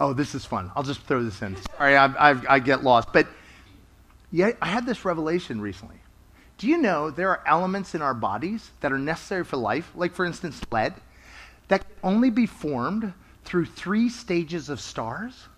Oh, 0.00 0.14
this 0.14 0.34
is 0.34 0.46
fun. 0.46 0.72
I'll 0.74 0.82
just 0.82 1.02
throw 1.02 1.22
this 1.22 1.42
in. 1.42 1.56
Sorry, 1.76 1.94
I, 1.94 2.06
I, 2.06 2.54
I 2.54 2.58
get 2.58 2.82
lost. 2.82 3.12
But 3.12 3.28
yeah, 4.32 4.52
I 4.62 4.66
had 4.66 4.86
this 4.86 5.04
revelation 5.04 5.60
recently. 5.60 5.96
Do 6.56 6.66
you 6.66 6.78
know 6.78 7.10
there 7.10 7.28
are 7.28 7.42
elements 7.46 7.94
in 7.94 8.00
our 8.00 8.14
bodies 8.14 8.70
that 8.80 8.92
are 8.92 8.98
necessary 8.98 9.44
for 9.44 9.58
life, 9.58 9.92
like, 9.94 10.14
for 10.14 10.24
instance, 10.24 10.60
lead, 10.72 10.94
that 11.68 11.82
can 11.82 11.96
only 12.02 12.30
be 12.30 12.46
formed 12.46 13.12
through 13.44 13.66
three 13.66 14.08
stages 14.08 14.70
of 14.70 14.80
stars? 14.80 15.48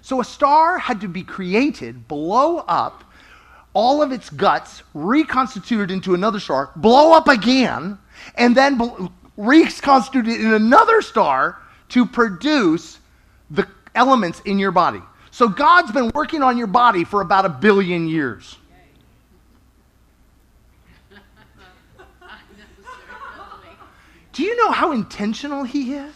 So 0.00 0.20
a 0.20 0.24
star 0.24 0.78
had 0.78 1.00
to 1.02 1.08
be 1.08 1.22
created, 1.22 2.08
blow 2.08 2.58
up, 2.58 3.04
all 3.74 4.02
of 4.02 4.12
its 4.12 4.30
guts 4.30 4.82
reconstituted 4.94 5.90
into 5.90 6.14
another 6.14 6.40
star, 6.40 6.70
blow 6.76 7.12
up 7.12 7.28
again, 7.28 7.98
and 8.34 8.56
then 8.56 9.10
reconstituted 9.36 10.40
in 10.40 10.52
another 10.52 11.02
star 11.02 11.58
to 11.90 12.04
produce 12.04 12.98
elements 13.94 14.40
in 14.44 14.58
your 14.58 14.70
body. 14.70 15.00
So 15.30 15.48
God's 15.48 15.92
been 15.92 16.10
working 16.14 16.42
on 16.42 16.58
your 16.58 16.66
body 16.66 17.04
for 17.04 17.20
about 17.20 17.46
a 17.46 17.48
billion 17.48 18.08
years. 18.08 18.58
Do 24.32 24.42
you 24.42 24.56
know 24.56 24.70
how 24.70 24.92
intentional 24.92 25.62
He 25.64 25.94
is? 25.94 26.14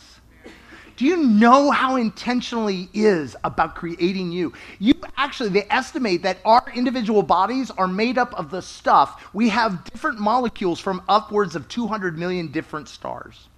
Do 0.97 1.05
you 1.05 1.19
know 1.19 1.71
how 1.71 1.97
intentional 1.97 2.67
He 2.67 2.89
is 2.95 3.37
about 3.45 3.75
creating 3.75 4.33
you? 4.33 4.55
You 4.79 4.95
actually, 5.19 5.51
they 5.51 5.67
estimate 5.69 6.23
that 6.23 6.39
our 6.45 6.65
individual 6.75 7.23
bodies 7.23 7.71
are 7.71 7.87
made 7.87 8.17
up 8.17 8.33
of 8.35 8.51
the 8.51 8.63
stuff. 8.63 9.29
We 9.35 9.51
have 9.51 9.85
different 9.85 10.19
molecules 10.19 10.81
from 10.81 11.03
upwards 11.09 11.55
of 11.55 11.69
200 11.69 12.19
million 12.19 12.51
different 12.51 12.89
stars. 12.89 13.49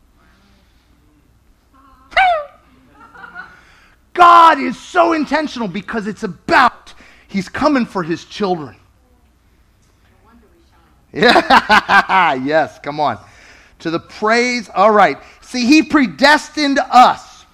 God 4.18 4.58
is 4.58 4.76
so 4.76 5.12
intentional 5.12 5.68
because 5.68 6.08
it's 6.08 6.24
about 6.24 6.92
He's 7.28 7.48
coming 7.48 7.86
for 7.86 8.02
His 8.02 8.24
children. 8.24 8.74
Yeah, 11.12 12.34
yes, 12.44 12.80
come 12.80 12.98
on. 12.98 13.18
To 13.78 13.90
the 13.90 14.00
praise, 14.00 14.68
all 14.74 14.90
right. 14.90 15.18
See, 15.40 15.66
He 15.66 15.84
predestined 15.84 16.80
us 16.90 17.46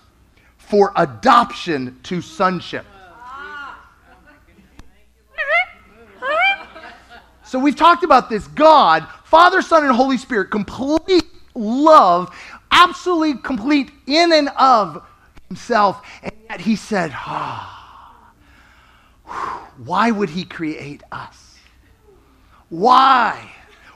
for 0.57 0.91
adoption 0.97 1.99
to 2.05 2.23
sonship. 2.23 2.87
So 7.45 7.59
we've 7.59 7.77
talked 7.77 8.05
about 8.05 8.31
this 8.31 8.49
God, 8.49 9.07
Father, 9.25 9.61
Son, 9.61 9.85
and 9.85 9.95
Holy 9.95 10.17
Spirit, 10.17 10.51
complete 10.51 11.27
love, 11.55 12.35
absolutely 12.71 13.41
complete 13.43 13.91
in 14.07 14.33
and 14.33 14.49
of 14.59 15.07
himself. 15.49 16.05
And 16.23 16.33
yet 16.49 16.61
he 16.61 16.77
said, 16.77 17.13
ah, 17.15 17.75
why 19.85 20.11
would 20.11 20.31
he 20.31 20.45
create 20.45 21.03
us? 21.11 21.59
Why? 22.69 23.51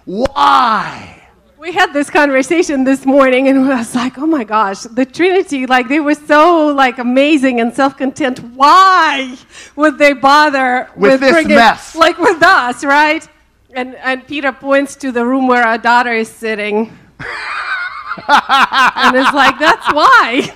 Why? 0.05 1.25
We 1.59 1.73
had 1.73 1.93
this 1.93 2.09
conversation 2.09 2.85
this 2.85 3.05
morning, 3.05 3.49
and 3.49 3.59
I 3.59 3.78
was 3.78 3.93
like, 3.93 4.17
"Oh 4.17 4.26
my 4.26 4.45
gosh, 4.45 4.83
the 4.83 5.05
Trinity! 5.05 5.67
Like 5.67 5.88
they 5.88 5.99
were 5.99 6.14
so 6.14 6.69
like 6.69 6.99
amazing 6.99 7.61
and 7.61 7.75
self-content. 7.75 8.38
Why 8.55 9.37
would 9.75 9.99
they 9.99 10.12
bother 10.12 10.88
with, 10.95 11.12
with 11.12 11.21
this 11.21 11.33
bringing, 11.33 11.57
mess? 11.57 11.97
Like 11.97 12.17
with 12.19 12.40
us, 12.43 12.85
right?" 12.85 13.28
And 13.75 13.97
and 13.97 14.25
Peter 14.25 14.52
points 14.52 14.95
to 14.97 15.11
the 15.11 15.26
room 15.26 15.49
where 15.49 15.64
our 15.64 15.78
daughter 15.78 16.12
is 16.12 16.28
sitting, 16.28 16.97
and 17.19 19.17
it's 19.17 19.35
like, 19.35 19.59
"That's 19.59 19.93
why." 19.93 20.55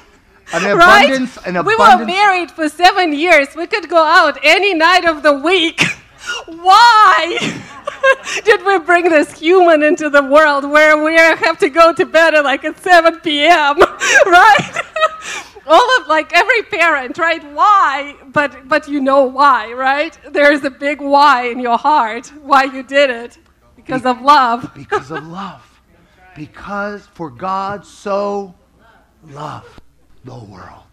An 0.53 0.67
abundance, 0.67 1.37
right? 1.39 1.47
an 1.47 1.57
abundance. 1.57 1.99
We 1.99 2.05
were 2.05 2.05
married 2.05 2.51
for 2.51 2.69
seven 2.69 3.13
years. 3.15 3.49
We 3.57 3.67
could 3.67 3.89
go 3.89 4.03
out 4.03 4.39
any 4.43 4.75
night 4.75 5.05
of 5.07 5.23
the 5.23 5.33
week. 5.33 5.81
Why 6.47 7.39
did 8.45 8.65
we 8.65 8.79
bring 8.81 9.09
this 9.09 9.39
human 9.39 9.83
into 9.83 10.09
the 10.11 10.23
world 10.23 10.69
where 10.69 11.03
we 11.03 11.15
have 11.15 11.59
to 11.59 11.69
go 11.69 11.93
to 11.93 12.07
bed 12.07 12.35
at 12.35 12.45
like 12.45 12.65
at 12.65 12.79
7 12.79 13.21
p.m. 13.21 13.79
right? 14.27 14.81
All 15.67 16.01
of 16.01 16.07
like 16.07 16.33
every 16.33 16.63
parent, 16.65 17.19
right? 17.19 17.43
Why? 17.53 18.17
But 18.27 18.69
but 18.69 18.89
you 18.89 19.01
know 19.01 19.25
why, 19.25 19.73
right? 19.73 20.17
There's 20.31 20.65
a 20.65 20.71
big 20.71 21.01
why 21.01 21.49
in 21.49 21.61
your 21.61 21.79
heart 21.79 22.29
why 22.43 22.65
you 22.65 22.83
did 22.83 23.11
it 23.11 23.39
because 23.77 24.03
Be- 24.03 24.09
of 24.11 24.21
love. 24.21 24.71
because 24.75 25.11
of 25.11 25.27
love. 25.27 25.69
Because 26.35 27.07
for 27.09 27.31
God 27.31 27.85
so 27.85 28.55
loved 29.25 29.82
the 30.25 30.39
world. 30.39 30.85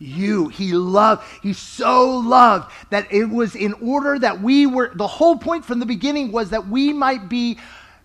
You, 0.00 0.48
he 0.48 0.72
loved, 0.72 1.24
he 1.42 1.52
so 1.52 2.18
loved 2.18 2.72
that 2.90 3.12
it 3.12 3.24
was 3.24 3.56
in 3.56 3.72
order 3.74 4.18
that 4.18 4.40
we 4.40 4.66
were, 4.66 4.92
the 4.94 5.06
whole 5.06 5.36
point 5.36 5.64
from 5.64 5.80
the 5.80 5.86
beginning 5.86 6.30
was 6.30 6.50
that 6.50 6.68
we 6.68 6.92
might 6.92 7.28
be 7.28 7.58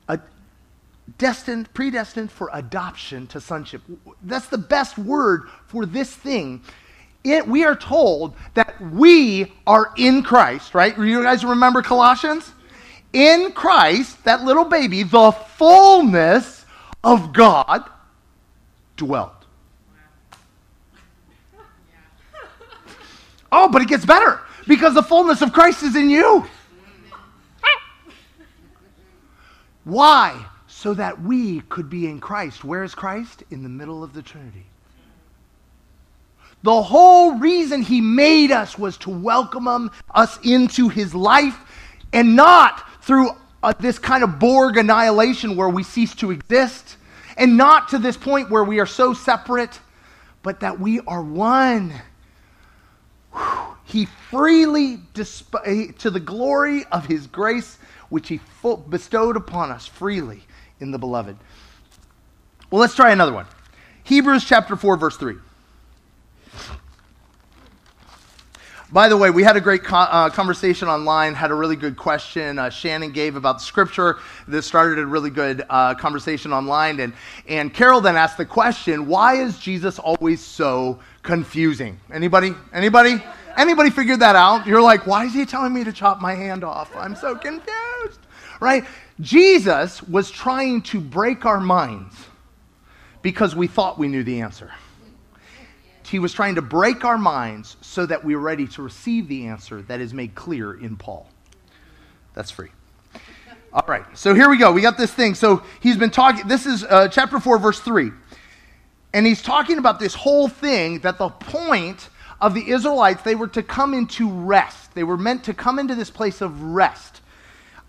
a, 0.07 0.19
destined, 1.19 1.71
predestined 1.73 2.31
for 2.31 2.49
adoption 2.51 3.27
to 3.27 3.39
sonship. 3.39 3.81
That's 4.23 4.47
the 4.47 4.57
best 4.57 4.97
word 4.97 5.49
for 5.67 5.85
this 5.85 6.11
thing. 6.11 6.61
It, 7.23 7.47
we 7.47 7.63
are 7.63 7.75
told 7.75 8.35
that 8.55 8.81
we 8.81 9.53
are 9.67 9.93
in 9.95 10.23
Christ, 10.23 10.73
right? 10.73 10.97
You 10.97 11.21
guys 11.21 11.45
remember 11.45 11.81
Colossians? 11.81 12.51
In 13.13 13.51
Christ, 13.51 14.23
that 14.23 14.43
little 14.43 14.65
baby, 14.65 15.03
the 15.03 15.31
fullness 15.31 16.65
of 17.03 17.31
God 17.31 17.87
dwelt. 18.97 19.42
Oh, 23.55 23.69
but 23.69 23.83
it 23.83 23.87
gets 23.87 24.03
better 24.03 24.41
because 24.67 24.95
the 24.95 25.03
fullness 25.03 25.43
of 25.43 25.53
Christ 25.53 25.83
is 25.83 25.95
in 25.95 26.09
you. 26.09 26.43
Why? 29.83 30.47
So 30.65 30.95
that 30.95 31.21
we 31.21 31.61
could 31.61 31.87
be 31.87 32.07
in 32.07 32.19
Christ. 32.19 32.63
Where 32.63 32.83
is 32.83 32.95
Christ? 32.95 33.43
In 33.51 33.61
the 33.61 33.69
middle 33.69 34.03
of 34.03 34.13
the 34.13 34.23
Trinity. 34.23 34.65
The 36.63 36.81
whole 36.81 37.37
reason 37.37 37.83
he 37.83 38.01
made 38.01 38.51
us 38.51 38.79
was 38.79 38.97
to 38.99 39.11
welcome 39.11 39.67
him, 39.67 39.91
us 40.15 40.39
into 40.43 40.89
his 40.89 41.13
life, 41.13 41.59
And 42.11 42.35
not 42.35 43.03
through 43.03 43.31
uh, 43.61 43.73
this 43.79 43.99
kind 43.99 44.23
of 44.23 44.39
Borg 44.39 44.77
annihilation 44.77 45.55
where 45.55 45.69
we 45.69 45.83
cease 45.83 46.15
to 46.15 46.31
exist, 46.31 46.97
and 47.37 47.55
not 47.55 47.89
to 47.89 47.99
this 47.99 48.17
point 48.17 48.49
where 48.49 48.63
we 48.63 48.79
are 48.79 48.85
so 48.85 49.13
separate, 49.13 49.79
but 50.41 50.61
that 50.61 50.79
we 50.79 51.01
are 51.01 51.21
one. 51.21 51.93
He 53.93 54.07
freely, 54.31 54.97
disp- 55.13 55.53
to 55.99 56.09
the 56.09 56.19
glory 56.19 56.83
of 56.91 57.05
his 57.05 57.27
grace, 57.27 57.77
which 58.09 58.27
he 58.27 58.41
bestowed 58.89 59.37
upon 59.37 59.69
us 59.69 59.85
freely 59.85 60.41
in 60.79 60.89
the 60.89 60.97
beloved. 60.97 61.37
Well, 62.71 62.81
let's 62.81 62.95
try 62.95 63.11
another 63.11 63.33
one. 63.33 63.45
Hebrews 64.03 64.45
chapter 64.45 64.75
4, 64.75 64.97
verse 64.97 65.15
3. 65.17 65.35
By 68.91 69.09
the 69.09 69.17
way, 69.17 69.29
we 69.29 69.43
had 69.43 69.57
a 69.57 69.61
great 69.61 69.83
co- 69.83 69.95
uh, 69.95 70.31
conversation 70.31 70.87
online, 70.87 71.35
had 71.35 71.51
a 71.51 71.55
really 71.55 71.75
good 71.75 71.95
question 71.95 72.57
uh, 72.57 72.71
Shannon 72.71 73.11
gave 73.11 73.35
about 73.35 73.59
the 73.59 73.63
scripture. 73.63 74.17
This 74.47 74.65
started 74.65 74.97
a 74.97 75.05
really 75.05 75.29
good 75.29 75.63
uh, 75.69 75.93
conversation 75.93 76.51
online. 76.51 76.99
And, 76.99 77.13
and 77.47 77.71
Carol 77.71 78.01
then 78.01 78.15
asked 78.15 78.37
the 78.37 78.45
question, 78.45 79.05
why 79.05 79.35
is 79.35 79.59
Jesus 79.59 79.99
always 79.99 80.41
so 80.41 80.99
confusing? 81.21 81.99
Anybody? 82.11 82.55
Anybody? 82.73 83.21
Anybody 83.57 83.89
figured 83.89 84.19
that 84.19 84.35
out? 84.35 84.65
You're 84.65 84.81
like, 84.81 85.05
why 85.05 85.25
is 85.25 85.33
he 85.33 85.45
telling 85.45 85.73
me 85.73 85.83
to 85.83 85.93
chop 85.93 86.21
my 86.21 86.33
hand 86.33 86.63
off? 86.63 86.95
I'm 86.95 87.15
so 87.15 87.35
confused. 87.35 88.19
Right? 88.59 88.85
Jesus 89.19 90.01
was 90.03 90.31
trying 90.31 90.81
to 90.83 90.99
break 90.99 91.45
our 91.45 91.59
minds 91.59 92.15
because 93.21 93.55
we 93.55 93.67
thought 93.67 93.99
we 93.99 94.07
knew 94.07 94.23
the 94.23 94.41
answer. 94.41 94.71
He 96.07 96.19
was 96.19 96.31
trying 96.31 96.55
to 96.55 96.61
break 96.61 97.05
our 97.05 97.17
minds 97.17 97.75
so 97.81 98.05
that 98.05 98.23
we 98.23 98.35
are 98.35 98.39
ready 98.39 98.67
to 98.67 98.83
receive 98.83 99.27
the 99.27 99.47
answer 99.47 99.81
that 99.83 99.99
is 99.99 100.13
made 100.13 100.35
clear 100.35 100.73
in 100.73 100.95
Paul. 100.95 101.27
That's 102.35 102.51
free. 102.51 102.69
All 103.73 103.85
right, 103.87 104.05
so 104.15 104.35
here 104.35 104.47
we 104.47 104.57
go. 104.57 104.71
We 104.71 104.81
got 104.81 104.97
this 104.97 105.11
thing. 105.11 105.33
So 105.33 105.63
he's 105.79 105.97
been 105.97 106.11
talking, 106.11 106.47
this 106.47 106.67
is 106.67 106.83
uh, 106.83 107.07
chapter 107.07 107.39
4, 107.39 107.57
verse 107.57 107.79
3. 107.79 108.11
And 109.13 109.25
he's 109.25 109.41
talking 109.41 109.79
about 109.79 109.99
this 109.99 110.13
whole 110.13 110.47
thing 110.47 110.99
that 110.99 111.17
the 111.17 111.29
point 111.29 112.09
of 112.43 112.53
the 112.53 112.69
Israelites, 112.69 113.23
they 113.23 113.35
were 113.35 113.47
to 113.47 113.63
come 113.63 113.93
into 113.93 114.29
rest. 114.29 114.93
They 114.93 115.03
were 115.03 115.17
meant 115.17 115.45
to 115.45 115.53
come 115.53 115.79
into 115.79 115.95
this 115.95 116.11
place 116.11 116.41
of 116.41 116.61
rest 116.61 117.21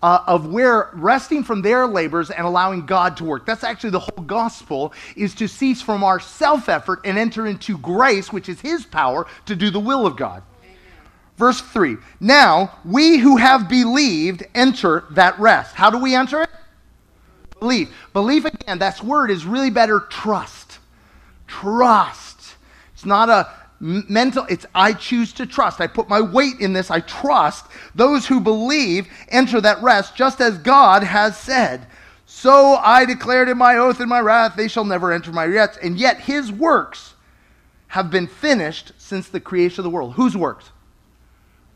uh, 0.01 0.23
of 0.27 0.47
where 0.47 0.91
resting 0.93 1.43
from 1.43 1.61
their 1.61 1.87
labors 1.87 2.29
and 2.29 2.45
allowing 2.45 2.85
God 2.85 3.17
to 3.17 3.23
work. 3.23 3.45
That's 3.45 3.63
actually 3.63 3.89
the 3.89 3.99
whole 3.99 4.23
gospel 4.25 4.93
is 5.15 5.33
to 5.35 5.47
cease 5.47 5.81
from 5.81 6.03
our 6.03 6.19
self 6.19 6.69
effort 6.69 7.01
and 7.05 7.17
enter 7.17 7.47
into 7.47 7.77
grace, 7.79 8.31
which 8.31 8.47
is 8.47 8.61
his 8.61 8.85
power 8.85 9.25
to 9.45 9.55
do 9.55 9.69
the 9.69 9.79
will 9.79 10.05
of 10.05 10.15
God. 10.15 10.43
Verse 11.37 11.59
3 11.59 11.97
Now 12.19 12.77
we 12.85 13.17
who 13.17 13.37
have 13.37 13.67
believed 13.67 14.45
enter 14.53 15.05
that 15.11 15.39
rest. 15.39 15.75
How 15.75 15.89
do 15.89 15.97
we 15.97 16.15
enter 16.15 16.43
it? 16.43 16.49
Believe. 17.59 17.93
Belief, 18.13 18.45
again, 18.45 18.79
that 18.79 19.03
word 19.03 19.31
is 19.31 19.45
really 19.45 19.71
better 19.71 20.01
trust. 20.01 20.77
Trust. 21.47 22.55
It's 22.93 23.05
not 23.05 23.29
a 23.29 23.49
mental 23.79 24.45
it's 24.49 24.65
i 24.73 24.93
choose 24.93 25.33
to 25.33 25.45
trust. 25.45 25.81
I 25.81 25.87
put 25.87 26.09
my 26.09 26.21
weight 26.21 26.59
in 26.59 26.73
this 26.73 26.89
i 26.89 27.01
trust. 27.01 27.65
Those 27.93 28.25
who 28.25 28.39
believe 28.39 29.07
enter 29.29 29.59
that 29.61 29.81
rest 29.81 30.15
just 30.15 30.41
as 30.41 30.57
god 30.57 31.03
has 31.03 31.37
said. 31.37 31.87
So 32.25 32.75
i 32.75 33.05
declared 33.05 33.49
in 33.49 33.57
my 33.57 33.77
oath 33.77 33.99
and 33.99 34.09
my 34.09 34.19
wrath 34.19 34.55
they 34.55 34.67
shall 34.67 34.85
never 34.85 35.11
enter 35.11 35.31
my 35.31 35.45
rest. 35.45 35.79
And 35.81 35.97
yet 35.97 36.21
his 36.21 36.51
works 36.51 37.13
have 37.87 38.09
been 38.09 38.27
finished 38.27 38.91
since 38.97 39.29
the 39.29 39.39
creation 39.39 39.79
of 39.79 39.83
the 39.83 39.89
world. 39.89 40.13
Whose 40.13 40.35
works? 40.35 40.71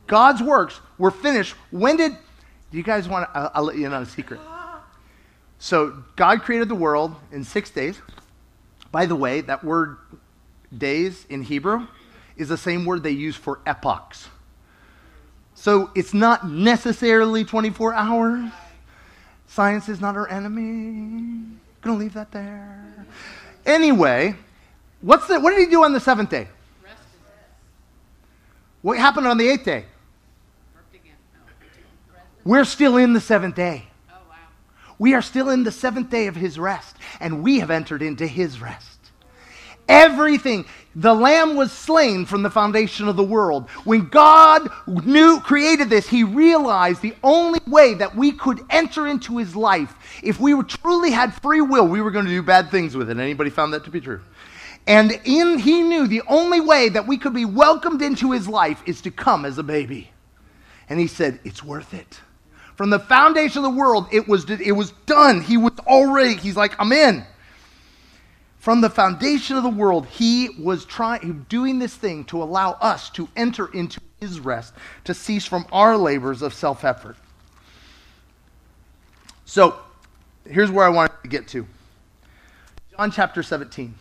God's 0.08 0.41
works 0.41 0.82
were 0.98 1.12
finished. 1.12 1.56
When 1.72 1.98
did 1.98 2.13
do 2.72 2.77
you 2.77 2.84
guys 2.84 3.08
want 3.10 3.29
to 3.29 3.38
I'll, 3.38 3.51
I'll 3.56 3.63
let 3.63 3.77
you 3.77 3.86
in 3.86 3.94
on 3.94 4.03
a 4.03 4.06
secret. 4.06 4.39
So 5.60 6.03
god 6.15 6.41
created 6.44 6.70
the 6.70 6.75
world 6.75 7.16
in 7.31 7.44
six 7.44 7.70
days. 7.70 8.01
By 8.92 9.05
the 9.05 9.16
way 9.16 9.42
that 9.42 9.64
word 9.64 9.98
days 10.75 11.25
in 11.29 11.44
Hebrew 11.44 11.88
is 12.38 12.50
the 12.50 12.58
same 12.58 12.86
word 12.86 13.03
they 13.03 13.12
use 13.12 13.36
for 13.36 13.60
epochs. 13.66 14.27
So 15.55 15.92
it's 15.94 16.14
not 16.14 16.48
necessarily 16.48 17.44
24 17.44 17.94
hours. 17.94 18.51
Science 19.48 19.90
is 19.90 20.00
not 20.00 20.16
our 20.16 20.29
enemy. 20.29 21.44
Gonna 21.82 21.98
leave 21.98 22.14
that 22.14 22.32
there. 22.32 23.05
Anyway, 23.66 24.36
what's 25.01 25.27
the, 25.27 25.40
what 25.40 25.51
did 25.51 25.60
he 25.60 25.66
do 25.66 25.84
on 25.84 25.92
the 25.92 26.00
seventh 26.00 26.29
day? 26.29 26.48
Rest. 26.84 26.98
What 28.82 28.98
happened 28.98 29.27
on 29.27 29.38
the 29.38 29.50
eighth 29.50 29.66
day? 29.66 29.86
We're 32.46 32.64
still 32.64 32.98
in 32.98 33.14
the 33.14 33.22
seventh 33.22 33.55
day. 33.55 33.86
Oh, 34.10 34.16
we 34.98 35.14
are 35.14 35.22
still 35.22 35.50
in 35.50 35.64
the 35.64 35.72
seventh 35.72 36.10
day 36.10 36.27
of 36.27 36.36
his 36.36 36.58
rest, 36.58 36.96
and 37.20 37.44
we 37.44 37.60
have 37.60 37.70
entered 37.70 38.01
into 38.01 38.25
his 38.25 38.62
rest. 38.62 38.89
Everything. 39.90 40.66
The 40.96 41.14
lamb 41.14 41.56
was 41.56 41.72
slain 41.72 42.25
from 42.25 42.44
the 42.44 42.50
foundation 42.50 43.08
of 43.08 43.16
the 43.16 43.24
world. 43.24 43.70
When 43.84 44.08
God 44.08 44.70
knew 44.88 45.40
created 45.40 45.90
this, 45.90 46.08
he 46.08 46.24
realized 46.24 47.02
the 47.02 47.16
only 47.24 47.60
way 47.68 47.96
that 47.96 48.16
we 48.16 48.32
could 48.32 48.62
enter 48.70 49.08
into 49.08 49.38
his 49.38 49.56
life, 49.56 49.94
if 50.24 50.40
we 50.40 50.62
truly 50.64 51.12
had 51.12 51.34
free 51.42 51.62
will, 51.62 51.88
we 51.88 52.02
were 52.02 52.12
going 52.12 52.25
to 52.25 52.32
do 52.32 52.44
bad 52.44 52.70
things 52.70 52.96
with 52.96 53.10
it. 53.10 53.18
Anybody 53.18 53.50
found 53.50 53.74
that 53.74 53.84
to 53.86 53.92
be 53.92 54.00
true? 54.00 54.22
And 54.88 55.20
in 55.25 55.58
he 55.60 55.82
knew 55.82 56.08
the 56.08 56.24
only 56.28 56.60
way 56.60 56.90
that 56.90 57.08
we 57.08 57.18
could 57.18 57.34
be 57.34 57.46
welcomed 57.46 58.02
into 58.02 58.32
his 58.32 58.48
life 58.48 58.82
is 58.86 59.02
to 59.02 59.12
come 59.12 59.46
as 59.46 59.58
a 59.58 59.64
baby. 59.64 60.12
And 60.88 61.00
he 61.00 61.08
said, 61.08 61.40
"It's 61.44 61.64
worth 61.64 61.94
it." 61.94 62.20
From 62.75 62.90
the 62.90 63.00
foundation 63.00 63.60
of 63.60 63.72
the 63.72 63.78
world, 63.78 64.08
it 64.12 64.28
was 64.28 64.50
it 64.50 64.72
was 64.72 64.92
done. 65.06 65.42
He 65.42 65.58
was 65.58 65.74
already 65.86 66.36
he's 66.36 66.56
like, 66.56 66.75
"I'm 66.80 66.92
in." 66.92 67.24
From 68.59 68.81
the 68.81 68.89
foundation 68.89 69.55
of 69.55 69.63
the 69.63 69.69
world, 69.69 70.05
he 70.05 70.50
was 70.59 70.83
trying, 70.83 71.45
doing 71.48 71.79
this 71.79 71.95
thing 71.95 72.25
to 72.25 72.43
allow 72.43 72.74
us 72.74 73.09
to 73.11 73.29
enter 73.35 73.74
into 73.74 74.01
his 74.19 74.41
rest, 74.41 74.74
to 75.05 75.13
cease 75.13 75.45
from 75.45 75.65
our 75.72 75.95
labors 75.95 76.41
of 76.41 76.53
self 76.53 76.83
effort. 76.83 77.15
So, 79.45 79.79
here's 80.45 80.69
where 80.69 80.85
I 80.85 80.89
want 80.89 81.11
to 81.24 81.29
get 81.29 81.48
to 81.50 81.65
John 82.91 83.11
chapter 83.11 83.41
17. 83.41 83.95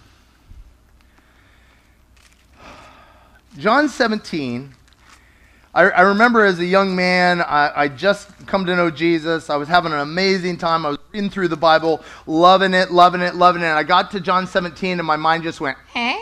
John 3.59 3.89
17 3.89 4.75
I, 5.79 5.91
I 5.91 6.01
remember 6.01 6.45
as 6.45 6.59
a 6.59 6.65
young 6.65 6.97
man, 6.97 7.41
I, 7.41 7.83
I 7.83 7.89
just 7.89 8.49
come 8.49 8.67
to 8.67 8.75
know 8.75 8.91
Jesus. 8.91 9.49
I 9.49 9.55
was 9.55 9.69
having 9.69 9.93
an 9.93 10.01
amazing 10.01 10.57
time. 10.57 10.85
I 10.85 10.89
was 10.89 10.99
reading 11.13 11.31
through 11.31 11.47
the 11.47 11.57
Bible, 11.57 12.03
loving 12.27 12.75
it, 12.75 12.91
loving 12.91 13.21
it, 13.21 13.37
loving 13.37 13.63
it. 13.63 13.67
I 13.69 13.85
got 13.85 14.11
to 14.11 14.21
John 14.21 14.49
17, 14.49 14.99
and 14.99 15.07
my 15.07 15.15
mind 15.15 15.45
just 15.45 15.61
went, 15.61 15.79
huh? 15.95 16.19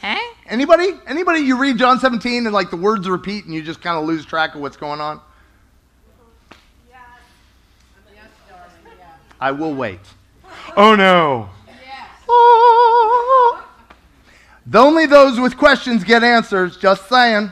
Huh? 0.00 0.34
Anybody? 0.46 0.92
Anybody? 1.08 1.40
You 1.40 1.58
read 1.58 1.78
John 1.78 1.98
17 1.98 2.46
and 2.46 2.54
like 2.54 2.70
the 2.70 2.76
words 2.76 3.08
repeat, 3.08 3.44
and 3.44 3.52
you 3.52 3.60
just 3.60 3.80
kind 3.80 3.98
of 3.98 4.04
lose 4.04 4.24
track 4.24 4.54
of 4.54 4.60
what's 4.60 4.76
going 4.76 5.00
on. 5.00 5.20
I 9.40 9.50
will 9.50 9.74
wait. 9.74 10.00
Oh 10.76 10.94
no. 10.94 11.50
Oh. 12.28 13.64
Only 14.72 15.06
those 15.06 15.40
with 15.40 15.56
questions 15.56 16.04
get 16.04 16.22
answers. 16.22 16.76
Just 16.76 17.08
saying. 17.08 17.50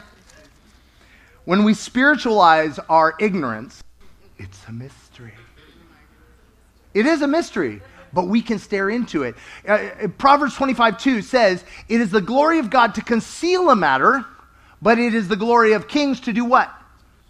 When 1.47 1.63
we 1.63 1.75
spiritualize 1.75 2.79
our 2.91 3.15
ignorance, 3.21 3.83
it's 4.37 4.63
a 4.69 4.73
mystery. 4.73 5.33
It 6.93 7.07
is 7.07 7.23
a 7.23 7.29
mystery, 7.29 7.81
but 8.13 8.27
we 8.27 8.43
can 8.43 8.59
stare 8.59 8.91
into 8.91 9.23
it. 9.23 9.37
Uh, 9.67 9.73
uh, 9.73 10.09
Proverbs 10.19 10.57
25 10.57 10.99
2 10.99 11.23
says, 11.23 11.65
It 11.89 12.01
is 12.01 12.11
the 12.11 12.21
glory 12.21 12.59
of 12.59 12.69
God 12.69 12.97
to 12.97 13.01
conceal 13.01 13.71
a 13.71 13.77
matter, 13.77 14.25
but 14.83 14.99
it 14.99 15.15
is 15.15 15.29
the 15.29 15.37
glory 15.37 15.73
of 15.73 15.87
kings 15.87 16.21
to 16.23 16.33
do 16.33 16.45
what? 16.45 16.73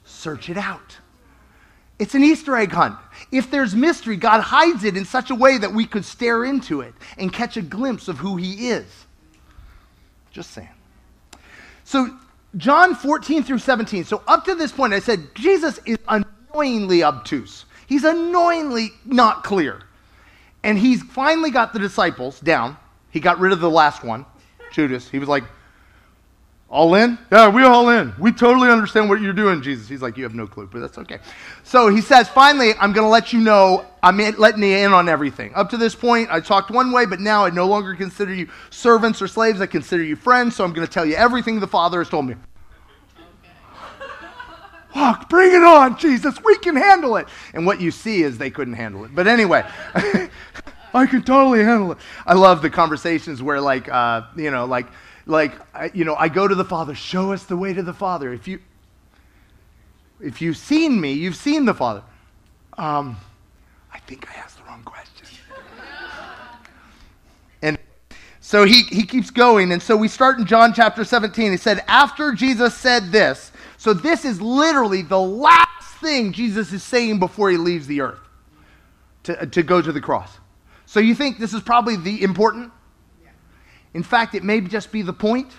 Search 0.05 0.49
it 0.49 0.57
out. 0.57 0.97
It's 1.99 2.15
an 2.15 2.25
Easter 2.25 2.57
egg 2.57 2.73
hunt. 2.73 2.97
If 3.31 3.51
there's 3.51 3.75
mystery, 3.75 4.17
God 4.17 4.41
hides 4.41 4.85
it 4.85 4.97
in 4.97 5.05
such 5.05 5.31
a 5.31 5.35
way 5.35 5.59
that 5.59 5.73
we 5.73 5.85
could 5.85 6.07
stare 6.07 6.43
into 6.43 6.81
it 6.81 6.95
and 7.19 7.31
catch 7.31 7.59
a 7.59 7.63
glimpse 7.63 8.09
of 8.09 8.17
who 8.17 8.37
He 8.37 8.71
is. 8.71 8.87
Just 10.31 10.53
saying. 10.53 10.69
So, 11.85 12.17
John 12.57 12.95
14 12.95 13.43
through 13.43 13.59
17. 13.59 14.05
So 14.05 14.23
up 14.27 14.45
to 14.47 14.55
this 14.55 14.73
point, 14.73 14.93
I 14.93 15.01
said 15.01 15.35
Jesus 15.35 15.79
is 15.85 15.99
annoyingly 16.09 17.03
obtuse. 17.03 17.67
He's 17.87 18.05
annoyingly 18.05 18.91
not 19.05 19.45
clear. 19.45 19.83
And 20.63 20.79
he's 20.79 21.03
finally 21.03 21.51
got 21.51 21.73
the 21.73 21.79
disciples 21.79 22.41
down. 22.41 22.77
He 23.11 23.21
got 23.21 23.39
rid 23.39 23.53
of 23.53 23.61
the 23.61 23.71
last 23.71 24.03
one, 24.03 24.27
Judas. 24.73 25.09
He 25.09 25.19
was 25.19 25.29
like, 25.29 25.45
all 26.69 26.95
in? 26.97 27.17
Yeah, 27.31 27.49
we 27.49 27.63
all 27.63 27.89
in. 27.91 28.13
We 28.19 28.33
totally 28.33 28.69
understand 28.69 29.09
what 29.09 29.21
you're 29.21 29.33
doing, 29.33 29.63
Jesus. 29.63 29.89
He's 29.89 30.03
like, 30.03 30.17
you 30.17 30.25
have 30.25 30.35
no 30.35 30.47
clue, 30.47 30.69
but 30.71 30.81
that's 30.81 30.99
okay. 30.99 31.19
So 31.63 31.89
he 31.89 32.01
says, 32.01 32.29
finally, 32.29 32.73
I'm 32.81 32.93
going 32.93 33.05
to 33.05 33.11
let 33.11 33.33
you 33.33 33.41
know, 33.41 33.87
I'm 34.03 34.19
letting 34.19 34.63
you 34.63 34.77
in 34.77 34.93
on 34.93 35.09
everything. 35.09 35.55
Up 35.55 35.71
to 35.71 35.77
this 35.77 35.95
point, 35.95 36.29
I 36.31 36.41
talked 36.41 36.71
one 36.71 36.91
way, 36.91 37.07
but 37.07 37.21
now 37.21 37.45
I 37.45 37.51
no 37.51 37.67
longer 37.67 37.95
consider 37.95 38.35
you 38.35 38.49
servants 38.71 39.23
or 39.23 39.29
slaves. 39.29 39.61
I 39.61 39.67
consider 39.67 40.03
you 40.03 40.17
friends, 40.17 40.57
so 40.57 40.65
I'm 40.65 40.73
going 40.73 40.87
to 40.87 40.93
tell 40.93 41.07
you 41.07 41.15
everything 41.15 41.61
the 41.61 41.69
Father 41.69 41.99
has 41.99 42.09
told 42.09 42.27
me. 42.27 42.35
Walk, 44.97 45.29
bring 45.29 45.53
it 45.53 45.63
on, 45.63 45.97
Jesus. 45.99 46.43
We 46.43 46.59
can 46.59 46.75
handle 46.75 47.17
it. 47.17 47.29
And 47.55 47.65
what 47.65 47.81
you 47.81 47.93
see 47.93 48.23
is 48.23 48.39
they 48.39 48.51
couldn't 48.51 48.75
handle 48.75 49.05
it. 49.05 49.15
But 49.15 49.29
anyway, 49.29 49.65
I 49.95 51.07
can 51.07 51.23
totally 51.23 51.63
handle 51.63 51.93
it. 51.93 51.99
I 52.27 52.35
love 52.35 52.61
the 52.61 52.71
conversations 52.71 53.41
where, 53.41 53.61
like, 53.61 53.89
uh, 53.89 54.23
you 54.35 54.51
know, 54.51 54.65
like, 54.65 54.87
like, 55.27 55.55
I, 55.75 55.91
you 55.93 56.05
know, 56.05 56.15
I 56.15 56.29
go 56.29 56.47
to 56.47 56.55
the 56.55 56.65
Father. 56.65 56.95
Show 56.95 57.33
us 57.33 57.45
the 57.45 57.57
way 57.57 57.75
to 57.75 57.83
the 57.83 57.93
Father. 57.93 58.33
If 58.33 58.47
you, 58.47 58.61
if 60.21 60.41
you've 60.41 60.57
seen 60.57 61.01
me, 61.01 61.13
you've 61.13 61.37
seen 61.37 61.65
the 61.65 61.75
Father. 61.75 62.03
Um, 62.79 63.17
I 63.93 63.99
think 64.01 64.31
I 64.31 64.39
asked 64.39 64.59
the 64.59 64.65
wrong 64.65 64.83
question. 64.85 65.27
and 67.63 67.79
so 68.41 68.65
he, 68.65 68.83
he 68.83 69.03
keeps 69.03 69.31
going. 69.31 69.73
And 69.73 69.83
so 69.83 69.97
we 69.97 70.09
start 70.09 70.39
in 70.39 70.47
John 70.47 70.73
chapter 70.73 71.05
17. 71.05 71.51
He 71.51 71.57
said, 71.57 71.83
After 71.89 72.33
Jesus 72.33 72.77
said 72.77 73.11
this, 73.11 73.51
so 73.79 73.93
this 73.93 74.25
is 74.25 74.41
literally 74.41 75.03
the 75.03 75.21
last 75.21 75.97
thing 76.01 76.33
Jesus 76.33 76.73
is 76.73 76.83
saying 76.83 77.19
before 77.19 77.51
he 77.51 77.57
leaves 77.57 77.87
the 77.87 78.01
earth 78.01 78.21
to, 79.25 79.47
to 79.47 79.63
go 79.63 79.83
to 79.83 79.91
the 79.91 80.01
cross. 80.01 80.39
So 80.87 81.01
you 81.01 81.15
think 81.15 81.39
this 81.39 81.53
is 81.53 81.63
probably 81.63 81.97
the 81.97 82.23
important? 82.23 82.71
In 83.97 84.03
fact, 84.03 84.35
it 84.35 84.45
may 84.45 84.61
just 84.61 84.93
be 84.93 85.01
the 85.01 85.15
point. 85.15 85.51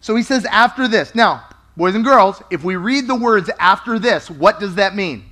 So 0.00 0.16
he 0.16 0.24
says, 0.24 0.44
after 0.46 0.88
this. 0.88 1.14
Now, 1.14 1.46
boys 1.76 1.94
and 1.94 2.04
girls, 2.04 2.42
if 2.50 2.64
we 2.64 2.74
read 2.74 3.06
the 3.06 3.14
words 3.14 3.48
after 3.60 3.96
this, 4.00 4.28
what 4.28 4.58
does 4.58 4.74
that 4.74 4.96
mean? 4.96 5.24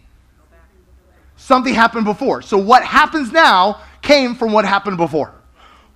Something 1.37 1.75
happened 1.75 2.05
before. 2.05 2.41
So 2.41 2.59
what 2.59 2.85
happens 2.85 3.33
now 3.33 3.81
came 4.03 4.37
from 4.37 4.53
what 4.53 4.65
happened 4.65 4.99
before. 4.99 5.35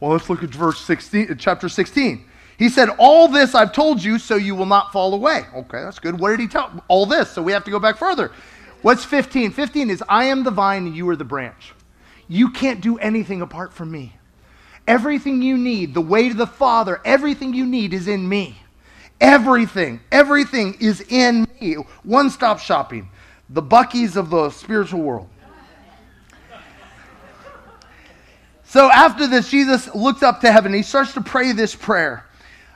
Well, 0.00 0.10
let's 0.10 0.28
look 0.28 0.42
at 0.42 0.50
verse 0.50 0.80
16, 0.80 1.30
uh, 1.30 1.34
chapter 1.36 1.68
16. 1.68 2.24
He 2.58 2.70
said, 2.70 2.88
All 2.98 3.28
this 3.28 3.54
I've 3.54 3.72
told 3.72 4.02
you 4.02 4.18
so 4.18 4.34
you 4.34 4.56
will 4.56 4.66
not 4.66 4.92
fall 4.92 5.14
away. 5.14 5.44
Okay, 5.54 5.80
that's 5.80 6.00
good. 6.00 6.18
What 6.18 6.30
did 6.30 6.40
he 6.40 6.48
tell? 6.48 6.82
All 6.88 7.06
this. 7.06 7.30
So 7.30 7.40
we 7.40 7.52
have 7.52 7.62
to 7.62 7.70
go 7.70 7.78
back 7.78 7.98
further. 7.98 8.32
What's 8.82 9.04
15? 9.04 9.52
15 9.52 9.90
is, 9.90 10.02
I 10.08 10.24
am 10.24 10.42
the 10.42 10.50
vine 10.50 10.88
and 10.88 10.96
you 10.96 11.08
are 11.08 11.16
the 11.16 11.24
branch. 11.24 11.72
You 12.26 12.50
can't 12.50 12.80
do 12.80 12.98
anything 12.98 13.42
apart 13.42 13.72
from 13.72 13.92
me. 13.92 14.16
Everything 14.86 15.42
you 15.42 15.56
need, 15.56 15.94
the 15.94 16.00
way 16.00 16.28
to 16.28 16.34
the 16.34 16.46
Father, 16.46 17.00
everything 17.04 17.52
you 17.52 17.66
need 17.66 17.92
is 17.92 18.06
in 18.06 18.28
me. 18.28 18.56
Everything, 19.20 20.00
everything 20.12 20.76
is 20.78 21.00
in 21.08 21.46
me. 21.60 21.74
One 22.04 22.30
stop 22.30 22.58
shopping, 22.60 23.08
the 23.48 23.62
Buc-ee's 23.62 24.16
of 24.16 24.30
the 24.30 24.50
spiritual 24.50 25.00
world. 25.00 25.28
So 28.64 28.90
after 28.90 29.26
this, 29.26 29.48
Jesus 29.48 29.92
looks 29.94 30.22
up 30.22 30.40
to 30.42 30.52
heaven. 30.52 30.74
He 30.74 30.82
starts 30.82 31.14
to 31.14 31.20
pray 31.20 31.52
this 31.52 31.74
prayer. 31.74 32.26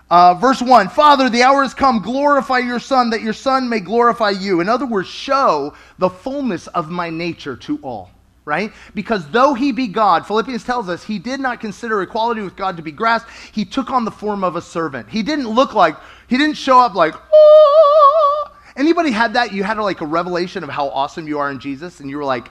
Uh, 0.09 0.35
verse 0.35 0.61
1 0.61 0.89
Father, 0.89 1.29
the 1.29 1.43
hour 1.43 1.63
has 1.63 1.75
come. 1.75 2.01
Glorify 2.01 2.59
your 2.59 2.81
Son, 2.81 3.11
that 3.11 3.23
your 3.23 3.33
Son 3.33 3.69
may 3.69 3.81
glorify 3.81 4.31
you. 4.31 4.61
In 4.61 4.69
other 4.69 4.87
words, 4.87 5.09
show 5.09 5.75
the 5.99 6.09
fullness 6.09 6.67
of 6.69 6.91
my 6.91 7.11
nature 7.11 7.57
to 7.57 7.79
all 7.83 8.11
right? 8.51 8.73
Because 8.97 9.31
though 9.31 9.55
he 9.55 9.71
be 9.71 9.87
God, 9.87 10.27
Philippians 10.27 10.65
tells 10.65 10.89
us 10.89 11.05
he 11.05 11.21
did 11.21 11.39
not 11.39 11.61
consider 11.61 12.03
equality 12.03 12.41
with 12.41 12.57
God 12.57 12.77
to 12.77 12.83
be 12.83 12.91
grasped. 12.91 13.31
He 13.53 13.65
took 13.65 13.91
on 13.91 14.05
the 14.05 14.11
form 14.11 14.43
of 14.43 14.57
a 14.57 14.61
servant. 14.61 15.09
He 15.09 15.23
didn't 15.23 15.49
look 15.49 15.73
like, 15.73 15.97
he 16.27 16.37
didn't 16.37 16.57
show 16.57 16.81
up 16.81 16.97
like, 16.97 17.15
oh. 17.33 18.53
Anybody 18.75 19.13
had 19.13 19.35
that? 19.35 19.53
You 19.53 19.63
had 19.63 19.79
like 19.79 20.01
a 20.01 20.07
revelation 20.07 20.65
of 20.65 20.69
how 20.69 20.89
awesome 20.89 21.29
you 21.29 21.39
are 21.39 21.51
in 21.51 21.61
Jesus, 21.61 22.01
and 22.01 22.11
you 22.11 22.17
were 22.17 22.25
like 22.25 22.49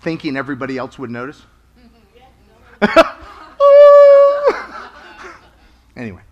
thinking 0.00 0.36
everybody 0.36 0.76
else 0.76 0.98
would 0.98 1.10
notice? 1.10 1.42
Ah. 3.62 4.92
anyway. 5.96 6.22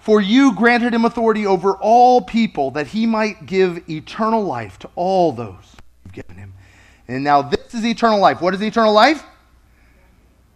For 0.00 0.20
you 0.20 0.54
granted 0.56 0.92
him 0.92 1.04
authority 1.04 1.46
over 1.46 1.74
all 1.74 2.20
people 2.20 2.72
that 2.72 2.88
he 2.88 3.06
might 3.06 3.46
give 3.46 3.88
eternal 3.88 4.42
life 4.42 4.76
to 4.80 4.90
all 4.96 5.30
those. 5.30 5.75
And 7.08 7.22
now 7.22 7.42
this 7.42 7.74
is 7.74 7.84
eternal 7.84 8.18
life. 8.18 8.40
What 8.40 8.54
is 8.54 8.62
eternal 8.62 8.92
life? 8.92 9.22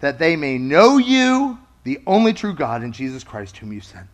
That 0.01 0.19
they 0.19 0.37
may 0.37 0.59
know 0.59 0.99
you, 0.99 1.59
the 1.85 2.01
only 2.07 2.33
true 2.33 2.55
God, 2.55 2.83
and 2.83 2.93
Jesus 2.93 3.23
Christ, 3.23 3.57
whom 3.59 3.73
you 3.73 3.81
sent. 3.81 4.07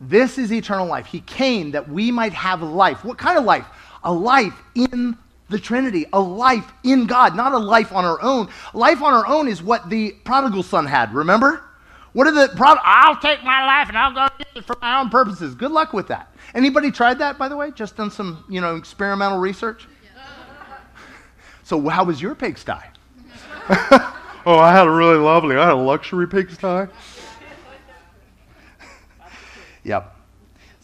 This 0.00 0.38
is 0.38 0.52
eternal 0.52 0.86
life. 0.86 1.06
He 1.06 1.20
came 1.20 1.70
that 1.72 1.88
we 1.88 2.10
might 2.10 2.32
have 2.32 2.62
life. 2.62 3.04
What 3.04 3.18
kind 3.18 3.38
of 3.38 3.44
life? 3.44 3.66
A 4.02 4.12
life 4.12 4.54
in 4.74 5.16
the 5.48 5.58
Trinity, 5.58 6.06
a 6.12 6.20
life 6.20 6.72
in 6.82 7.06
God, 7.06 7.36
not 7.36 7.52
a 7.52 7.58
life 7.58 7.92
on 7.92 8.04
our 8.04 8.20
own. 8.20 8.48
Life 8.74 9.02
on 9.02 9.12
our 9.12 9.26
own 9.26 9.46
is 9.46 9.62
what 9.62 9.88
the 9.90 10.12
prodigal 10.24 10.62
son 10.62 10.86
had, 10.86 11.14
remember? 11.14 11.62
What 12.14 12.26
are 12.26 12.32
the 12.32 12.52
prod- 12.56 12.78
I'll 12.82 13.16
take 13.16 13.44
my 13.44 13.64
life 13.64 13.88
and 13.88 13.96
I'll 13.96 14.12
go 14.12 14.28
it 14.54 14.64
for 14.64 14.76
my 14.80 15.00
own 15.00 15.08
purposes. 15.08 15.54
Good 15.54 15.70
luck 15.70 15.92
with 15.92 16.08
that. 16.08 16.34
Anybody 16.54 16.90
tried 16.90 17.18
that, 17.20 17.38
by 17.38 17.48
the 17.48 17.56
way? 17.56 17.70
Just 17.70 17.96
done 17.96 18.10
some, 18.10 18.44
you 18.48 18.60
know, 18.60 18.76
experimental 18.76 19.38
research? 19.38 19.86
So 21.64 21.88
how 21.88 22.04
was 22.04 22.20
your 22.20 22.34
pigsty? 22.34 22.72
oh, 24.44 24.58
I 24.58 24.72
had 24.72 24.86
a 24.86 24.90
really 24.90 25.18
lovely, 25.18 25.56
I 25.56 25.64
had 25.64 25.74
a 25.74 25.76
luxury 25.76 26.26
pigsty. 26.26 26.88
yep. 29.84 30.16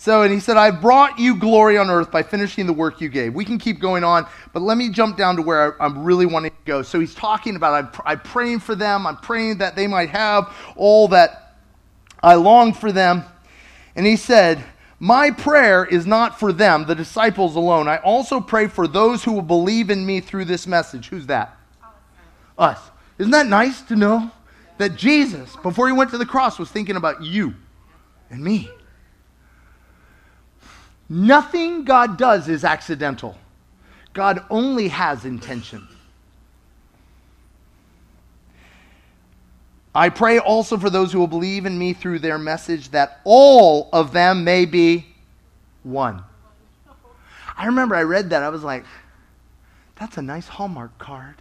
So, 0.01 0.23
and 0.23 0.33
he 0.33 0.39
said, 0.39 0.57
I 0.57 0.71
brought 0.71 1.19
you 1.19 1.35
glory 1.35 1.77
on 1.77 1.91
earth 1.91 2.13
by 2.13 2.23
finishing 2.23 2.67
the 2.67 2.73
work 2.73 3.01
you 3.01 3.09
gave. 3.09 3.35
We 3.35 3.45
can 3.45 3.59
keep 3.59 3.81
going 3.81 4.05
on, 4.05 4.29
but 4.53 4.63
let 4.63 4.79
me 4.79 4.91
jump 4.91 5.17
down 5.17 5.35
to 5.37 5.43
where 5.43 5.83
I, 5.83 5.87
am 5.87 6.05
really 6.05 6.25
wanting 6.25 6.53
to 6.53 6.57
go. 6.65 6.83
So 6.83 7.01
he's 7.01 7.17
talking 7.17 7.57
about, 7.57 7.75
I'm, 7.75 8.03
I'm 8.07 8.21
praying 8.21 8.61
for 8.61 8.77
them. 8.77 9.09
I'm 9.09 9.17
praying 9.17 9.59
that 9.59 9.75
they 9.75 9.89
might 9.89 10.11
have 10.11 10.55
all 10.77 11.09
that 11.09 11.57
I 12.23 12.37
long 12.37 12.73
for 12.73 12.93
them. 12.93 13.25
And 13.97 14.07
he 14.07 14.15
said, 14.15 14.65
my 15.01 15.31
prayer 15.31 15.85
is 15.85 16.07
not 16.07 16.41
for 16.41 16.53
them, 16.53 16.87
the 16.87 16.95
disciples 16.95 17.55
alone. 17.55 17.87
I 17.87 17.99
also 17.99 18.41
pray 18.41 18.67
for 18.67 18.89
those 18.89 19.23
who 19.23 19.33
will 19.33 19.43
believe 19.43 19.91
in 19.91 20.05
me 20.05 20.21
through 20.21 20.47
this 20.47 20.67
message. 20.67 21.09
Who's 21.09 21.27
that? 21.27 21.57
Us. 22.57 22.81
Isn't 23.19 23.31
that 23.33 23.47
nice 23.47 23.81
to 23.83 23.97
know 23.97 24.31
that 24.79 24.97
Jesus, 24.97 25.55
before 25.57 25.87
he 25.87 25.93
went 25.93 26.11
to 26.11 26.19
the 26.19 26.27
cross, 26.27 26.59
was 26.59 26.71
thinking 26.71 26.97
about 26.97 27.23
you 27.23 27.55
and 28.31 28.43
me? 28.43 28.69
Nothing 31.09 31.85
God 31.85 32.19
does 32.19 32.49
is 32.49 32.65
accidental. 32.65 33.39
God 34.13 34.45
only 34.51 34.89
has 34.89 35.25
intention. 35.25 35.87
I 39.99 40.11
pray 40.11 40.39
also 40.39 40.79
for 40.79 40.91
those 40.91 41.11
who 41.13 41.19
will 41.19 41.27
believe 41.27 41.67
in 41.67 41.77
me 41.77 41.93
through 41.93 42.21
their 42.21 42.39
message 42.39 42.91
that 42.91 43.21
all 43.25 43.89
of 43.93 44.13
them 44.13 44.45
may 44.45 44.65
be 44.65 45.07
one. 45.83 46.23
I 47.57 47.67
remember 47.67 47.97
I 47.97 48.05
read 48.05 48.31
that. 48.31 48.45
I 48.45 48.49
was 48.49 48.63
like, 48.63 48.85
that's 49.97 50.17
a 50.17 50.23
nice 50.23 50.47
Hallmark 50.47 50.97
card. 50.99 51.35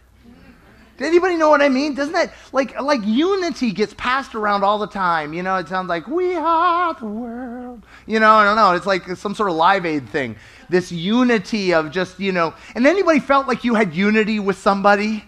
Did 0.98 1.06
anybody 1.06 1.36
know 1.36 1.52
what 1.52 1.62
I 1.62 1.70
mean? 1.70 1.94
Doesn't 1.94 2.14
that 2.14 2.34
like 2.52 2.82
like 2.82 3.02
unity 3.04 3.72
gets 3.72 3.94
passed 3.94 4.34
around 4.34 4.64
all 4.64 4.80
the 4.80 4.88
time? 4.88 5.36
You 5.36 5.44
know, 5.44 5.58
it 5.58 5.68
sounds 5.68 5.88
like 5.88 6.08
we 6.08 6.34
are 6.34 6.96
the 6.96 7.06
world. 7.06 7.86
You 8.08 8.20
know, 8.20 8.32
I 8.32 8.44
don't 8.44 8.56
know. 8.56 8.74
It's 8.74 8.88
like 8.88 9.06
some 9.18 9.36
sort 9.36 9.52
of 9.52 9.56
live 9.56 9.86
aid 9.86 10.10
thing. 10.10 10.36
This 10.68 10.92
unity 10.92 11.76
of 11.76 11.92
just, 11.92 12.20
you 12.20 12.32
know, 12.32 12.56
and 12.74 12.88
anybody 12.88 13.20
felt 13.20 13.48
like 13.48 13.64
you 13.64 13.76
had 13.76 13.94
unity 13.94 14.40
with 14.40 14.58
somebody 14.58 15.24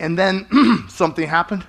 and 0.00 0.18
then 0.18 0.46
something 0.88 1.28
happened? 1.28 1.66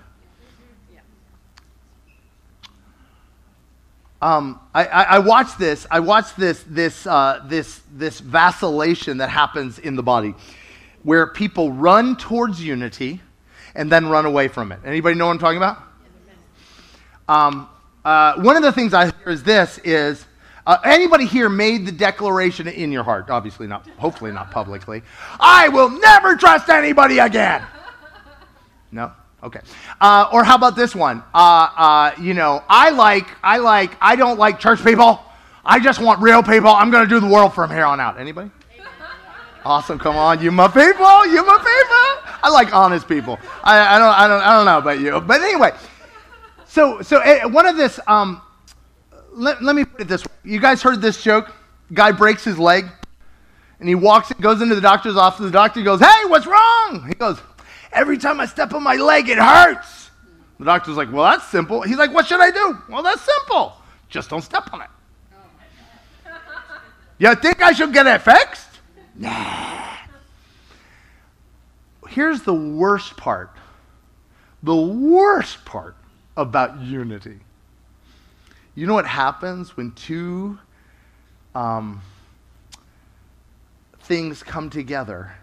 Um, 4.21 4.59
I, 4.73 4.85
I, 4.85 5.03
I 5.03 5.19
watch 5.19 5.57
this. 5.57 5.87
I 5.89 6.01
watch 6.01 6.35
this 6.35 6.63
this 6.67 7.07
uh, 7.07 7.45
this 7.47 7.81
this 7.93 8.19
vacillation 8.19 9.17
that 9.19 9.29
happens 9.29 9.79
in 9.79 9.95
the 9.95 10.03
body, 10.03 10.35
where 11.03 11.27
people 11.27 11.71
run 11.71 12.17
towards 12.17 12.61
unity, 12.61 13.21
and 13.75 13.89
then 13.89 14.07
run 14.07 14.25
away 14.25 14.49
from 14.49 14.73
it. 14.73 14.79
Anybody 14.83 15.15
know 15.15 15.27
what 15.27 15.33
I'm 15.33 15.39
talking 15.39 15.57
about? 15.57 15.83
Um, 17.29 17.69
uh, 18.03 18.41
one 18.41 18.57
of 18.57 18.63
the 18.63 18.73
things 18.73 18.93
I 18.93 19.05
hear 19.05 19.29
is 19.29 19.43
this: 19.43 19.77
is 19.85 20.25
uh, 20.67 20.77
anybody 20.83 21.25
here 21.25 21.47
made 21.47 21.85
the 21.85 21.91
declaration 21.93 22.67
in 22.67 22.91
your 22.91 23.03
heart? 23.03 23.29
Obviously 23.29 23.67
not. 23.67 23.87
Hopefully 23.97 24.33
not 24.33 24.51
publicly. 24.51 25.01
I 25.39 25.69
will 25.69 25.89
never 25.89 26.35
trust 26.35 26.69
anybody 26.69 27.19
again. 27.19 27.65
No. 28.91 29.11
Okay. 29.41 29.61
Uh, 30.01 30.29
or 30.33 30.43
how 30.43 30.55
about 30.55 30.75
this 30.75 30.93
one? 30.93 31.23
Uh, 31.33 31.69
uh, 31.77 32.11
you 32.19 32.33
know, 32.33 32.63
I 32.67 32.89
like, 32.89 33.27
I 33.41 33.57
like, 33.57 33.95
I 34.01 34.15
don't 34.15 34.37
like 34.37 34.59
church 34.59 34.83
people. 34.83 35.21
I 35.63 35.79
just 35.79 36.01
want 36.01 36.21
real 36.21 36.43
people. 36.43 36.69
I'm 36.69 36.91
going 36.91 37.07
to 37.07 37.09
do 37.09 37.19
the 37.19 37.27
world 37.27 37.53
from 37.53 37.69
here 37.69 37.85
on 37.85 37.99
out. 37.99 38.19
Anybody? 38.19 38.51
Awesome. 39.65 39.99
Come 39.99 40.15
on, 40.15 40.41
you 40.41 40.51
my 40.51 40.67
people. 40.67 41.27
You 41.27 41.45
my 41.45 41.57
people. 41.57 42.37
I 42.41 42.49
like 42.51 42.73
honest 42.73 43.07
people. 43.07 43.37
I, 43.63 43.95
I 43.95 43.99
don't, 43.99 44.13
I 44.13 44.27
don't, 44.27 44.41
I 44.41 44.53
don't 44.53 44.65
know 44.65 44.77
about 44.77 44.99
you, 44.99 45.19
but 45.19 45.41
anyway. 45.41 45.71
So, 46.65 47.01
so 47.01 47.17
uh, 47.17 47.47
one 47.49 47.65
of 47.65 47.75
this. 47.75 47.99
Um, 48.07 48.41
let, 49.33 49.61
let 49.61 49.75
me 49.75 49.85
put 49.85 50.01
it 50.01 50.07
this 50.07 50.25
way. 50.25 50.31
You 50.43 50.59
guys 50.59 50.81
heard 50.81 51.01
this 51.01 51.21
joke? 51.21 51.51
Guy 51.93 52.11
breaks 52.11 52.43
his 52.43 52.57
leg, 52.57 52.85
and 53.79 53.89
he 53.89 53.95
walks, 53.95 54.31
and 54.31 54.41
goes 54.41 54.61
into 54.61 54.75
the 54.75 54.81
doctor's 54.81 55.17
office. 55.17 55.45
The 55.45 55.51
doctor 55.51 55.81
goes, 55.81 55.99
"Hey, 55.99 56.25
what's 56.25 56.45
wrong?" 56.45 57.05
He 57.07 57.13
goes, 57.15 57.39
Every 57.91 58.17
time 58.17 58.39
I 58.39 58.45
step 58.45 58.73
on 58.73 58.83
my 58.83 58.95
leg, 58.95 59.29
it 59.29 59.37
hurts. 59.37 60.09
The 60.59 60.65
doctor's 60.65 60.97
like, 60.97 61.11
Well, 61.11 61.23
that's 61.23 61.47
simple. 61.47 61.81
He's 61.81 61.97
like, 61.97 62.13
What 62.13 62.27
should 62.27 62.41
I 62.41 62.51
do? 62.51 62.77
Well, 62.89 63.03
that's 63.03 63.21
simple. 63.21 63.73
Just 64.09 64.29
don't 64.29 64.41
step 64.41 64.73
on 64.73 64.81
it. 64.81 64.89
You 67.17 67.35
think 67.35 67.61
I 67.61 67.73
should 67.73 67.91
get 67.91 68.07
it 68.07 68.21
fixed? 68.21 68.69
Nah. 69.13 69.97
Here's 72.07 72.43
the 72.43 72.53
worst 72.53 73.17
part. 73.17 73.51
The 74.63 74.75
worst 74.75 75.65
part 75.65 75.95
about 76.37 76.81
unity. 76.81 77.39
You 78.73 78.87
know 78.87 78.93
what 78.93 79.05
happens 79.05 79.75
when 79.75 79.91
two 79.91 80.57
um, 81.53 82.01
things 84.01 84.41
come 84.41 84.69
together? 84.69 85.33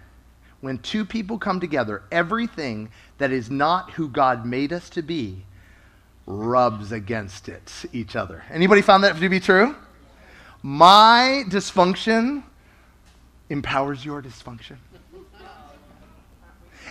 When 0.67 0.79
two 0.79 1.05
people 1.05 1.39
come 1.39 1.61
together, 1.61 2.03
everything 2.11 2.89
that 3.19 3.31
is 3.31 3.49
not 3.49 3.93
who 3.93 4.09
God 4.09 4.45
made 4.45 4.73
us 4.73 4.91
to 4.91 5.01
be 5.01 5.45
rubs 6.27 6.91
against 6.91 7.49
it 7.49 7.73
each 7.93 8.17
other. 8.17 8.43
Anybody 8.51 8.83
found 8.83 9.05
that 9.05 9.17
to 9.17 9.29
be 9.29 9.39
true? 9.39 9.77
My 10.65 11.45
dysfunction 11.47 12.43
empowers 13.49 14.05
your 14.05 14.21
dysfunction. 14.21 14.79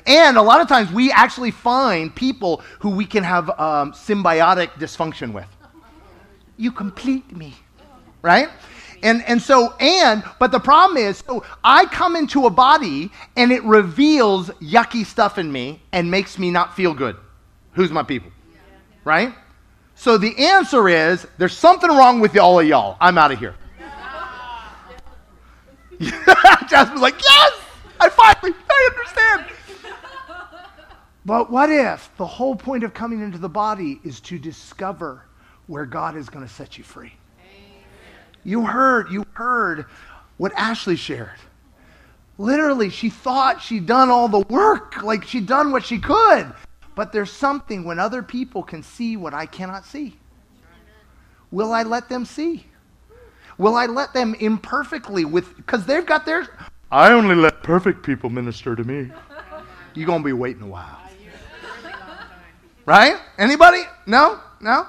And 0.07 0.37
a 0.37 0.41
lot 0.41 0.61
of 0.61 0.69
times 0.69 0.89
we 0.89 1.11
actually 1.11 1.51
find 1.51 2.15
people 2.15 2.63
who 2.79 2.91
we 2.91 3.05
can 3.05 3.25
have 3.25 3.49
um, 3.59 3.91
symbiotic 3.91 4.69
dysfunction 4.79 5.33
with. 5.33 5.49
You 6.55 6.71
complete 6.71 7.35
me, 7.35 7.55
right? 8.21 8.47
And, 9.03 9.23
and 9.27 9.41
so, 9.41 9.73
and, 9.79 10.23
but 10.39 10.51
the 10.51 10.59
problem 10.59 10.97
is, 10.97 11.23
so 11.27 11.43
I 11.63 11.85
come 11.85 12.15
into 12.15 12.45
a 12.45 12.49
body 12.49 13.11
and 13.35 13.51
it 13.51 13.63
reveals 13.63 14.49
yucky 14.61 15.05
stuff 15.05 15.37
in 15.37 15.51
me 15.51 15.81
and 15.91 16.09
makes 16.09 16.39
me 16.39 16.51
not 16.51 16.75
feel 16.75 16.93
good. 16.93 17.15
Who's 17.73 17.91
my 17.91 18.03
people? 18.03 18.31
Right? 19.03 19.33
So 19.95 20.17
the 20.17 20.37
answer 20.37 20.89
is 20.89 21.27
there's 21.37 21.57
something 21.57 21.89
wrong 21.89 22.19
with 22.19 22.37
all 22.37 22.59
of 22.59 22.67
y'all. 22.67 22.97
I'm 22.99 23.17
out 23.17 23.31
of 23.31 23.39
here. 23.39 23.55
Jasmine's 25.99 27.01
like, 27.01 27.21
yes, 27.21 27.53
I 27.99 28.09
finally, 28.09 28.53
I 28.69 28.89
understand. 28.91 29.45
But 31.25 31.49
what 31.49 31.71
if 31.71 32.11
the 32.17 32.25
whole 32.25 32.55
point 32.55 32.83
of 32.83 32.93
coming 32.93 33.21
into 33.21 33.37
the 33.37 33.49
body 33.49 33.99
is 34.03 34.19
to 34.21 34.37
discover 34.37 35.23
where 35.67 35.85
God 35.85 36.15
is 36.15 36.29
going 36.29 36.45
to 36.45 36.53
set 36.53 36.77
you 36.77 36.83
free? 36.83 37.13
You 38.45 38.65
heard, 38.65 39.11
you 39.11 39.25
heard 39.33 39.87
what 40.37 40.53
Ashley 40.55 40.95
shared. 40.95 41.39
Literally, 42.37 42.89
she 42.89 43.09
thought 43.09 43.61
she'd 43.61 43.87
done 43.87 44.09
all 44.09 44.27
the 44.27 44.41
work, 44.41 45.01
like 45.01 45.25
she'd 45.25 45.47
done 45.47 45.71
what 45.71 45.83
she 45.83 45.99
could. 45.99 46.53
But 46.93 47.11
there's 47.11 47.31
something 47.31 47.83
when 47.83 47.99
other 47.99 48.21
people 48.21 48.61
can 48.61 48.83
see 48.83 49.17
what 49.17 49.33
I 49.33 49.47
cannot 49.47 49.85
see. 49.85 50.17
Will 51.51 51.73
I 51.73 51.83
let 51.83 52.07
them 52.07 52.23
see? 52.23 52.67
Will 53.57 53.75
I 53.75 53.87
let 53.87 54.13
them 54.13 54.35
imperfectly 54.35 55.25
with 55.25 55.55
because 55.55 55.85
they've 55.85 56.05
got 56.05 56.25
their 56.25 56.47
I 56.91 57.11
only 57.13 57.35
let 57.35 57.63
perfect 57.63 58.03
people 58.03 58.29
minister 58.29 58.75
to 58.75 58.83
me. 58.83 59.11
You're 59.93 60.05
gonna 60.05 60.23
be 60.23 60.33
waiting 60.33 60.61
a 60.61 60.67
while. 60.67 60.99
Right? 62.85 63.17
Anybody? 63.37 63.81
No? 64.05 64.39
No? 64.61 64.85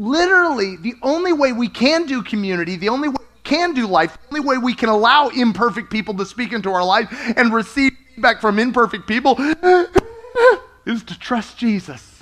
Literally, 0.00 0.76
the 0.76 0.94
only 1.02 1.34
way 1.34 1.52
we 1.52 1.68
can 1.68 2.06
do 2.06 2.22
community, 2.22 2.76
the 2.76 2.88
only 2.88 3.10
way 3.10 3.16
we 3.18 3.26
can 3.44 3.74
do 3.74 3.86
life, 3.86 4.16
the 4.30 4.38
only 4.38 4.48
way 4.48 4.56
we 4.56 4.72
can 4.72 4.88
allow 4.88 5.28
imperfect 5.28 5.90
people 5.90 6.14
to 6.14 6.24
speak 6.24 6.54
into 6.54 6.70
our 6.70 6.82
life 6.82 7.12
and 7.36 7.52
receive 7.52 7.92
feedback 8.14 8.40
from 8.40 8.58
imperfect 8.58 9.06
people 9.06 9.36
is 10.86 11.02
to 11.02 11.18
trust 11.18 11.58
Jesus. 11.58 12.18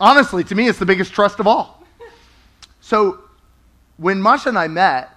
Honestly, 0.00 0.42
to 0.44 0.54
me, 0.54 0.66
it's 0.66 0.78
the 0.78 0.86
biggest 0.86 1.12
trust 1.12 1.38
of 1.38 1.46
all. 1.46 1.84
So, 2.80 3.20
when 3.98 4.22
Masha 4.22 4.48
and 4.48 4.58
I 4.58 4.68
met, 4.68 5.10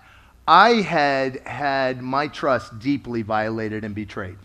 I 0.45 0.81
had 0.81 1.37
had 1.47 2.01
my 2.01 2.27
trust 2.27 2.77
deeply 2.77 3.21
violated 3.21 3.85
and 3.85 3.95
betrayed. 3.95 4.37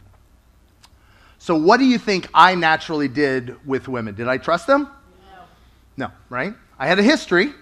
So, 1.40 1.56
what 1.56 1.78
do 1.78 1.84
you 1.84 1.98
think 1.98 2.28
I 2.32 2.54
naturally 2.54 3.08
did 3.08 3.56
with 3.66 3.88
women? 3.88 4.14
Did 4.14 4.28
I 4.28 4.38
trust 4.38 4.68
them? 4.68 4.82
No. 5.96 6.06
No, 6.06 6.12
right? 6.30 6.54
I 6.82 6.86
had 6.86 6.98
a 6.98 7.02
history, 7.04 7.54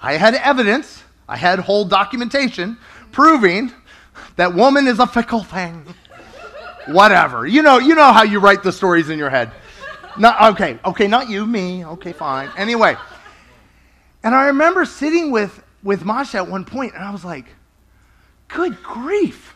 I 0.00 0.14
had 0.14 0.34
evidence, 0.34 1.02
I 1.28 1.36
had 1.36 1.58
whole 1.58 1.84
documentation 1.84 2.78
proving 3.10 3.70
that 4.36 4.54
woman 4.54 4.86
is 4.86 4.98
a 4.98 5.06
fickle 5.06 5.42
thing. 5.44 5.84
Whatever. 6.86 7.46
You 7.46 7.60
know, 7.60 7.76
you 7.76 7.94
know 7.94 8.10
how 8.14 8.22
you 8.22 8.40
write 8.40 8.62
the 8.62 8.72
stories 8.72 9.10
in 9.10 9.18
your 9.18 9.28
head. 9.28 9.50
Not, 10.16 10.54
okay, 10.54 10.78
okay, 10.86 11.06
not 11.06 11.28
you, 11.28 11.44
me. 11.44 11.84
Okay, 11.84 12.14
fine. 12.14 12.48
Anyway. 12.56 12.96
And 14.22 14.34
I 14.34 14.46
remember 14.46 14.86
sitting 14.86 15.30
with, 15.30 15.62
with 15.82 16.06
Masha 16.06 16.38
at 16.38 16.48
one 16.48 16.64
point, 16.64 16.94
and 16.94 17.04
I 17.04 17.10
was 17.10 17.26
like, 17.26 17.44
good 18.48 18.82
grief. 18.82 19.54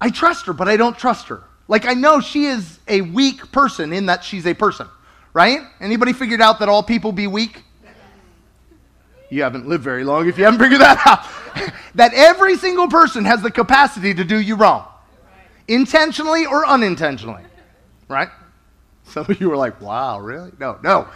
I 0.00 0.08
trust 0.08 0.46
her, 0.46 0.54
but 0.54 0.68
I 0.68 0.78
don't 0.78 0.96
trust 0.96 1.28
her. 1.28 1.42
Like, 1.68 1.84
I 1.84 1.92
know 1.92 2.20
she 2.20 2.46
is 2.46 2.78
a 2.88 3.02
weak 3.02 3.52
person 3.52 3.92
in 3.92 4.06
that 4.06 4.24
she's 4.24 4.46
a 4.46 4.54
person, 4.54 4.88
right? 5.32 5.60
Anybody 5.80 6.12
figured 6.12 6.40
out 6.40 6.58
that 6.60 6.68
all 6.68 6.82
people 6.82 7.12
be 7.12 7.26
weak? 7.26 7.62
You 9.30 9.42
haven't 9.42 9.66
lived 9.66 9.82
very 9.82 10.04
long 10.04 10.28
if 10.28 10.36
you 10.36 10.44
haven't 10.44 10.60
figured 10.60 10.80
that 10.80 11.00
out. 11.06 11.72
that 11.94 12.12
every 12.14 12.56
single 12.56 12.88
person 12.88 13.24
has 13.24 13.40
the 13.42 13.50
capacity 13.50 14.12
to 14.14 14.24
do 14.24 14.38
you 14.38 14.56
wrong, 14.56 14.86
intentionally 15.68 16.44
or 16.44 16.66
unintentionally, 16.66 17.42
right? 18.08 18.28
Some 19.04 19.26
of 19.28 19.40
you 19.40 19.50
are 19.50 19.56
like, 19.56 19.80
wow, 19.80 20.18
really? 20.20 20.52
No, 20.58 20.78
no. 20.82 21.08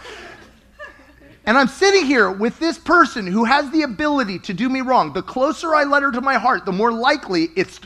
And 1.45 1.57
I'm 1.57 1.67
sitting 1.67 2.05
here 2.05 2.29
with 2.29 2.59
this 2.59 2.77
person 2.77 3.25
who 3.25 3.45
has 3.45 3.71
the 3.71 3.83
ability 3.83 4.39
to 4.39 4.53
do 4.53 4.67
me 4.67 4.81
wrong. 4.81 5.13
The 5.13 5.21
closer 5.21 5.73
I 5.73 5.85
let 5.85 6.03
her 6.03 6.11
to 6.11 6.19
my 6.19 6.35
heart, 6.35 6.65
the 6.65 6.73
more 6.73 6.91
likely 6.91 7.49
it's. 7.55 7.79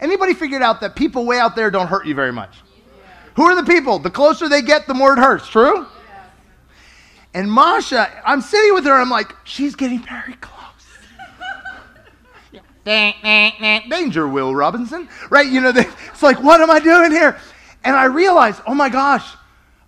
Anybody 0.00 0.34
figured 0.34 0.60
out 0.60 0.82
that 0.82 0.94
people 0.94 1.24
way 1.24 1.38
out 1.38 1.56
there 1.56 1.70
don't 1.70 1.86
hurt 1.86 2.06
you 2.06 2.14
very 2.14 2.32
much? 2.32 2.58
Who 3.36 3.44
are 3.44 3.54
the 3.54 3.64
people? 3.64 3.98
The 3.98 4.10
closer 4.10 4.48
they 4.48 4.62
get, 4.62 4.86
the 4.86 4.94
more 4.94 5.12
it 5.12 5.18
hurts. 5.18 5.46
True? 5.48 5.86
Yeah. 6.08 6.24
And 7.34 7.50
Masha, 7.52 8.10
I'm 8.24 8.40
sitting 8.40 8.74
with 8.74 8.84
her, 8.84 8.94
I'm 8.94 9.10
like, 9.10 9.34
she's 9.44 9.74
getting 9.74 10.00
very 10.00 10.34
close. 10.34 10.56
Danger, 12.84 14.28
Will 14.28 14.54
Robinson. 14.54 15.08
Right? 15.28 15.46
You 15.46 15.60
know, 15.60 15.72
they, 15.72 15.86
it's 16.08 16.22
like, 16.22 16.42
what 16.42 16.60
am 16.60 16.70
I 16.70 16.78
doing 16.80 17.10
here? 17.10 17.38
And 17.84 17.94
I 17.94 18.04
realized, 18.04 18.62
oh 18.66 18.74
my 18.74 18.88
gosh, 18.88 19.26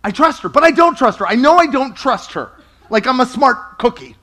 I 0.04 0.10
trust 0.10 0.42
her, 0.42 0.48
but 0.48 0.62
I 0.62 0.70
don't 0.70 0.96
trust 0.96 1.18
her. 1.18 1.26
I 1.26 1.34
know 1.34 1.56
I 1.56 1.66
don't 1.66 1.96
trust 1.96 2.32
her. 2.32 2.52
Like 2.90 3.06
I'm 3.06 3.20
a 3.20 3.26
smart 3.26 3.78
cookie. 3.78 4.16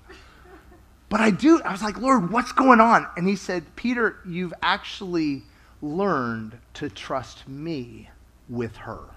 But 1.09 1.21
I 1.21 1.31
do. 1.31 1.61
I 1.63 1.71
was 1.71 1.81
like, 1.81 1.99
Lord, 1.99 2.31
what's 2.31 2.51
going 2.51 2.79
on? 2.79 3.07
And 3.15 3.27
he 3.27 3.35
said, 3.35 3.63
Peter, 3.75 4.17
you've 4.27 4.53
actually 4.61 5.43
learned 5.81 6.57
to 6.75 6.89
trust 6.89 7.47
me 7.47 8.09
with 8.49 8.75
her. 8.77 8.99
Wow. 8.99 9.09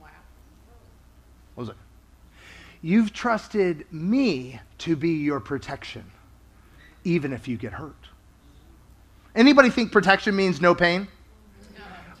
Wow. 0.00 0.08
What 1.54 1.62
was 1.62 1.68
it? 1.70 1.76
You've 2.82 3.12
trusted 3.12 3.86
me 3.92 4.60
to 4.78 4.96
be 4.96 5.10
your 5.10 5.40
protection, 5.40 6.04
even 7.04 7.32
if 7.32 7.48
you 7.48 7.56
get 7.56 7.72
hurt. 7.72 7.94
Anybody 9.34 9.70
think 9.70 9.90
protection 9.90 10.36
means 10.36 10.60
no 10.60 10.74
pain? 10.74 11.08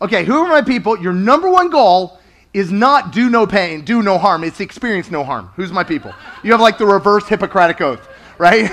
Okay, 0.00 0.24
who 0.24 0.44
are 0.44 0.48
my 0.48 0.62
people? 0.62 0.98
Your 0.98 1.12
number 1.12 1.50
one 1.50 1.70
goal 1.70 2.18
is 2.52 2.70
not 2.70 3.12
do 3.12 3.28
no 3.28 3.46
pain, 3.46 3.84
do 3.84 4.02
no 4.02 4.16
harm. 4.16 4.44
It's 4.44 4.60
experience 4.60 5.10
no 5.10 5.24
harm. 5.24 5.50
Who's 5.56 5.72
my 5.72 5.84
people? 5.84 6.12
You 6.42 6.52
have 6.52 6.60
like 6.60 6.78
the 6.78 6.86
reverse 6.86 7.28
Hippocratic 7.28 7.80
oath, 7.80 8.08
right? 8.38 8.70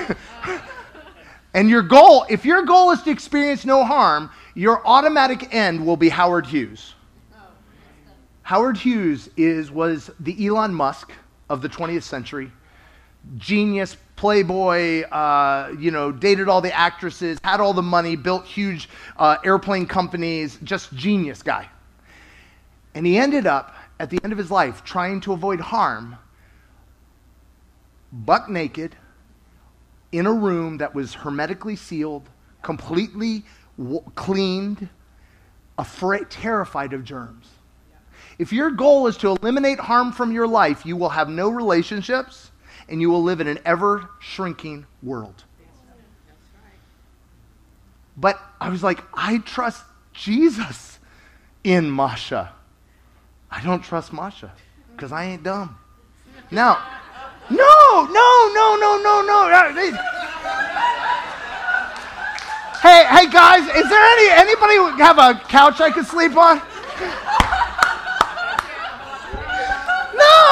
and 1.54 1.68
your 1.68 1.82
goal, 1.82 2.24
if 2.30 2.44
your 2.44 2.62
goal 2.62 2.90
is 2.92 3.02
to 3.02 3.10
experience 3.10 3.64
no 3.64 3.84
harm, 3.84 4.30
your 4.54 4.86
automatic 4.86 5.52
end 5.54 5.84
will 5.84 5.96
be 5.96 6.08
Howard 6.08 6.46
Hughes. 6.46 6.94
Howard 8.52 8.76
Hughes 8.76 9.30
is, 9.34 9.70
was 9.70 10.10
the 10.20 10.46
Elon 10.46 10.74
Musk 10.74 11.10
of 11.48 11.62
the 11.62 11.70
20th 11.70 12.02
century. 12.02 12.52
Genius, 13.38 13.96
playboy, 14.14 15.04
uh, 15.04 15.74
you 15.78 15.90
know, 15.90 16.12
dated 16.12 16.50
all 16.50 16.60
the 16.60 16.70
actresses, 16.70 17.38
had 17.42 17.60
all 17.60 17.72
the 17.72 17.80
money, 17.80 18.14
built 18.14 18.44
huge 18.44 18.90
uh, 19.16 19.38
airplane 19.42 19.86
companies, 19.86 20.58
just 20.64 20.92
genius 20.92 21.42
guy. 21.42 21.66
And 22.94 23.06
he 23.06 23.16
ended 23.16 23.46
up, 23.46 23.74
at 23.98 24.10
the 24.10 24.20
end 24.22 24.34
of 24.34 24.38
his 24.38 24.50
life, 24.50 24.84
trying 24.84 25.22
to 25.22 25.32
avoid 25.32 25.58
harm, 25.58 26.18
buck 28.12 28.50
naked, 28.50 28.94
in 30.12 30.26
a 30.26 30.32
room 30.32 30.76
that 30.76 30.94
was 30.94 31.14
hermetically 31.14 31.76
sealed, 31.76 32.28
completely 32.60 33.44
w- 33.78 34.04
cleaned, 34.14 34.90
afraid, 35.78 36.28
terrified 36.28 36.92
of 36.92 37.02
germs. 37.02 37.48
If 38.38 38.52
your 38.52 38.70
goal 38.70 39.06
is 39.06 39.16
to 39.18 39.28
eliminate 39.28 39.78
harm 39.78 40.12
from 40.12 40.32
your 40.32 40.46
life, 40.46 40.86
you 40.86 40.96
will 40.96 41.10
have 41.10 41.28
no 41.28 41.48
relationships 41.48 42.50
and 42.88 43.00
you 43.00 43.10
will 43.10 43.22
live 43.22 43.40
in 43.40 43.46
an 43.46 43.58
ever 43.64 44.10
shrinking 44.20 44.86
world. 45.02 45.44
But 48.16 48.40
I 48.60 48.68
was 48.68 48.82
like, 48.82 49.02
I 49.14 49.38
trust 49.38 49.82
Jesus 50.12 50.98
in 51.64 51.90
Masha. 51.90 52.52
I 53.50 53.62
don't 53.62 53.82
trust 53.82 54.12
Masha 54.12 54.52
because 54.94 55.12
I 55.12 55.24
ain't 55.24 55.42
dumb. 55.42 55.78
Now, 56.50 56.78
no, 57.50 58.04
no, 58.04 58.50
no, 58.54 58.76
no, 58.80 58.98
no, 59.02 59.22
no. 59.22 59.48
hey 62.80 63.04
hey 63.08 63.30
guys, 63.30 63.62
is 63.62 63.88
there 63.88 64.04
any 64.04 64.30
anybody 64.30 65.02
have 65.02 65.18
a 65.18 65.40
couch 65.48 65.80
I 65.80 65.90
could 65.90 66.06
sleep 66.06 66.36
on? 66.36 66.60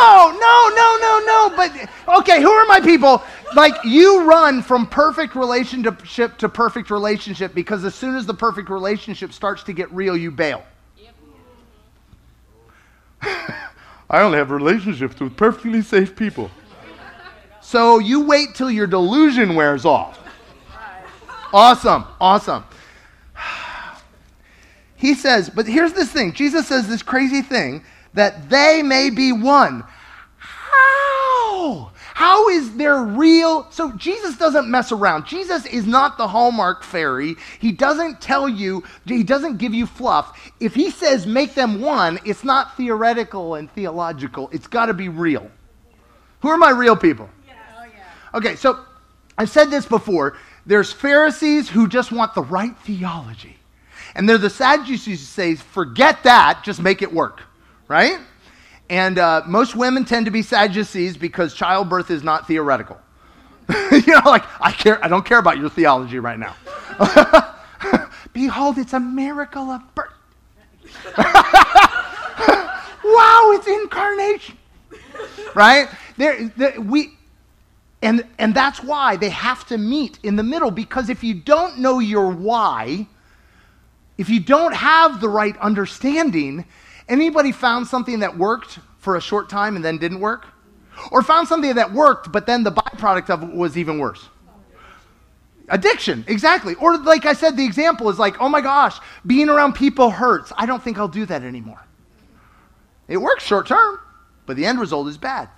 No, 0.01 0.31
no, 0.33 0.71
no, 0.75 0.99
no, 1.01 1.21
no. 1.27 1.57
But 1.57 2.19
okay, 2.21 2.41
who 2.41 2.51
are 2.51 2.67
my 2.67 2.81
people? 2.81 3.23
Like 3.55 3.75
you 3.85 4.25
run 4.25 4.63
from 4.63 4.87
perfect 4.87 5.35
relationship 5.35 6.39
to 6.39 6.49
perfect 6.49 6.91
relationship 6.91 7.55
because 7.55 7.85
as 7.85 7.95
soon 7.95 8.17
as 8.17 8.25
the 8.25 8.35
perfect 8.35 8.71
relationship 8.71 9.33
starts 9.33 9.63
to 9.65 9.73
get 9.73 9.93
real, 9.93 10.17
you 10.17 10.31
bail. 10.31 10.65
I 13.23 14.23
only 14.23 14.39
have 14.39 14.51
relationships 14.51 15.21
with 15.21 15.37
perfectly 15.37 15.83
safe 15.83 16.17
people. 16.17 16.51
So 17.61 17.99
you 17.99 18.27
wait 18.27 18.55
till 18.55 18.71
your 18.71 18.87
delusion 18.87 19.55
wears 19.55 19.85
off. 19.85 20.19
Awesome, 21.53 22.05
awesome. 22.21 22.65
He 24.97 25.15
says, 25.15 25.49
but 25.49 25.67
here's 25.67 25.95
this 25.95 26.13
thing 26.13 26.35
Jesus 26.35 26.67
says 26.67 26.87
this 26.87 27.03
crazy 27.03 27.41
thing 27.41 27.83
that 28.15 28.51
they 28.51 28.83
may 28.83 29.11
be 29.11 29.33
one. 29.33 29.85
How? 30.37 31.93
How 32.15 32.49
is 32.51 32.77
there 32.77 32.99
real? 33.03 33.71
So 33.71 33.93
Jesus 33.93 34.37
doesn't 34.37 34.69
mess 34.69 34.93
around. 34.93 35.27
Jesus 35.27 35.65
is 35.67 35.87
not 35.87 36.19
the 36.19 36.29
Hallmark 36.29 36.83
fairy. 36.83 37.37
He 37.59 37.73
doesn't 37.73 38.21
tell 38.21 38.49
you, 38.49 38.85
he 39.07 39.23
doesn't 39.23 39.57
give 39.57 39.73
you 39.73 39.87
fluff. 39.87 40.53
If 40.61 40.75
he 40.75 40.91
says 40.91 41.27
make 41.27 41.55
them 41.55 41.81
one, 41.81 42.19
it's 42.25 42.45
not 42.45 42.77
theoretical 42.77 43.55
and 43.55 43.71
theological. 43.73 44.51
It's 44.53 44.67
got 44.67 44.87
to 44.87 44.95
be 44.95 45.09
real. 45.09 45.51
Who 46.41 46.49
are 46.49 46.59
my 46.59 46.71
real 46.71 46.97
people? 46.97 47.31
Okay, 48.35 48.57
so 48.57 48.81
I've 49.39 49.51
said 49.51 49.71
this 49.71 49.87
before. 49.87 50.37
There's 50.67 50.93
Pharisees 50.93 51.69
who 51.69 51.89
just 51.89 52.13
want 52.13 52.35
the 52.35 52.43
right 52.43 52.77
theology. 52.79 53.57
And 54.15 54.29
they're 54.29 54.39
the 54.39 54.51
Sadducees 54.51 55.21
who 55.21 55.25
say, 55.25 55.55
forget 55.55 56.23
that, 56.25 56.63
just 56.65 56.81
make 56.83 57.03
it 57.03 57.13
work, 57.13 57.43
right? 57.91 58.21
And 58.89 59.19
uh, 59.19 59.43
most 59.47 59.75
women 59.75 60.05
tend 60.05 60.27
to 60.27 60.31
be 60.31 60.43
Sadducees 60.43 61.17
because 61.17 61.55
childbirth 61.55 62.13
is 62.13 62.23
not 62.23 62.47
theoretical. 62.47 63.01
you 63.91 64.07
know, 64.07 64.23
like, 64.25 64.45
I, 64.61 64.71
care, 64.71 65.05
I 65.05 65.09
don't 65.09 65.25
care 65.25 65.39
about 65.39 65.59
your 65.59 65.69
theology 65.69 66.21
right 66.21 66.39
now. 66.39 66.55
Behold, 68.33 68.79
it's 68.79 68.93
a 68.93 69.01
miracle 69.01 69.71
of 69.71 69.83
birth. 69.97 70.13
wow, 71.19 73.51
it's 73.55 73.67
incarnation. 73.67 74.57
Right? 75.57 75.89
There, 76.17 76.47
there, 76.57 76.81
we, 76.81 77.19
and, 78.03 78.25
and 78.39 78.55
that's 78.55 78.85
why 78.85 79.17
they 79.17 79.31
have 79.31 79.67
to 79.67 79.79
meet 79.79 80.21
in 80.23 80.37
the 80.37 80.45
middle 80.45 80.71
because 80.71 81.11
if 81.11 81.25
you 81.25 81.35
don't 81.35 81.79
know 81.79 81.99
your 81.99 82.31
why, 82.31 83.09
if 84.17 84.29
you 84.29 84.39
don't 84.39 84.75
have 84.75 85.21
the 85.21 85.29
right 85.29 85.59
understanding, 85.59 86.67
anybody 87.11 87.53
found 87.53 87.87
something 87.87 88.21
that 88.21 88.39
worked 88.39 88.79
for 88.99 89.17
a 89.17 89.21
short 89.21 89.51
time 89.51 89.77
and 89.77 89.85
then 89.85 89.99
didn't 89.99 90.21
work? 90.21 90.47
Or 91.11 91.23
found 91.23 91.49
something 91.49 91.75
that 91.75 91.93
worked, 91.93 92.31
but 92.31 92.47
then 92.47 92.63
the 92.63 92.73
byproduct 92.73 93.31
of 93.31 93.43
it 93.43 93.55
was 93.55 93.77
even 93.77 93.99
worse? 93.99 94.29
Addiction, 95.69 96.25
exactly. 96.27 96.75
Or, 96.75 96.99
like 96.99 97.27
I 97.27 97.33
said, 97.33 97.57
the 97.57 97.65
example 97.65 98.11
is 98.11 98.19
like, 98.19 98.41
oh 98.41 98.49
my 98.49 98.61
gosh, 98.61 98.99
being 99.27 99.49
around 99.49 99.75
people 99.75 100.11
hurts. 100.11 100.53
I 100.57 100.67
don't 100.67 100.83
think 100.83 100.99
I'll 100.99 101.09
do 101.09 101.25
that 101.27 101.43
anymore. 101.43 101.81
It 103.09 103.17
works 103.17 103.45
short 103.45 103.67
term, 103.67 103.99
but 104.47 104.57
the 104.57 104.67
end 104.67 104.81
result 104.81 105.09
is 105.09 105.17
bad. 105.17 105.49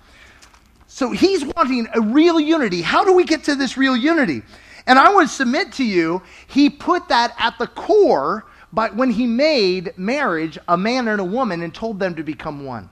So 0.87 1.11
he's 1.11 1.43
wanting 1.43 1.87
a 1.93 2.01
real 2.01 2.39
unity. 2.39 2.81
How 2.81 3.03
do 3.03 3.13
we 3.13 3.25
get 3.25 3.43
to 3.45 3.55
this 3.55 3.75
real 3.77 3.97
unity? 3.97 4.43
And 4.85 4.99
I 4.99 5.13
would 5.13 5.29
submit 5.29 5.71
to 5.73 5.83
you, 5.83 6.21
he 6.47 6.69
put 6.69 7.07
that 7.09 7.33
at 7.39 7.57
the 7.57 7.67
core 7.67 8.45
but 8.73 8.95
when 8.95 9.11
he 9.11 9.27
made 9.27 9.95
marriage 9.97 10.57
a 10.67 10.75
man 10.75 11.07
and 11.07 11.21
a 11.21 11.23
woman 11.23 11.61
and 11.61 11.73
told 11.73 11.99
them 11.99 12.15
to 12.15 12.23
become 12.23 12.65
one. 12.65 12.89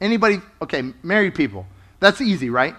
Anybody, 0.00 0.40
okay, 0.62 0.94
married 1.02 1.34
people. 1.34 1.66
That's 2.00 2.22
easy, 2.22 2.48
right? 2.48 2.74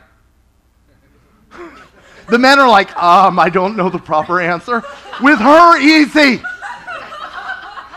the 2.30 2.40
men 2.40 2.58
are 2.58 2.68
like, 2.68 2.96
um, 2.98 3.40
I 3.40 3.50
don't 3.50 3.78
know 3.78 3.90
the 3.90 4.00
proper 4.00 4.42
answer. 4.42 4.84
With 5.22 5.40
her, 5.40 5.78
easy. 5.80 6.42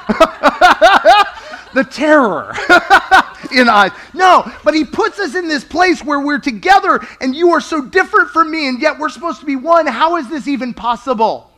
the 1.74 1.84
terror 1.90 2.54
in 3.52 3.68
eyes. 3.68 3.92
No, 4.12 4.50
but 4.62 4.74
he 4.74 4.84
puts 4.84 5.18
us 5.18 5.34
in 5.34 5.48
this 5.48 5.64
place 5.64 6.04
where 6.04 6.20
we're 6.20 6.38
together 6.38 7.00
and 7.20 7.34
you 7.34 7.50
are 7.52 7.60
so 7.62 7.82
different 7.82 8.30
from 8.30 8.50
me 8.50 8.68
and 8.68 8.80
yet 8.80 8.98
we're 8.98 9.08
supposed 9.08 9.40
to 9.40 9.46
be 9.46 9.56
one. 9.56 9.86
How 9.86 10.16
is 10.16 10.28
this 10.28 10.48
even 10.48 10.74
possible? 10.74 11.49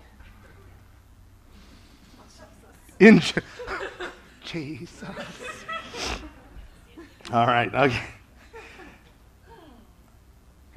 In 3.03 3.21
Jesus. 4.45 5.03
All 7.33 7.47
right. 7.49 7.75
Okay. 7.75 8.01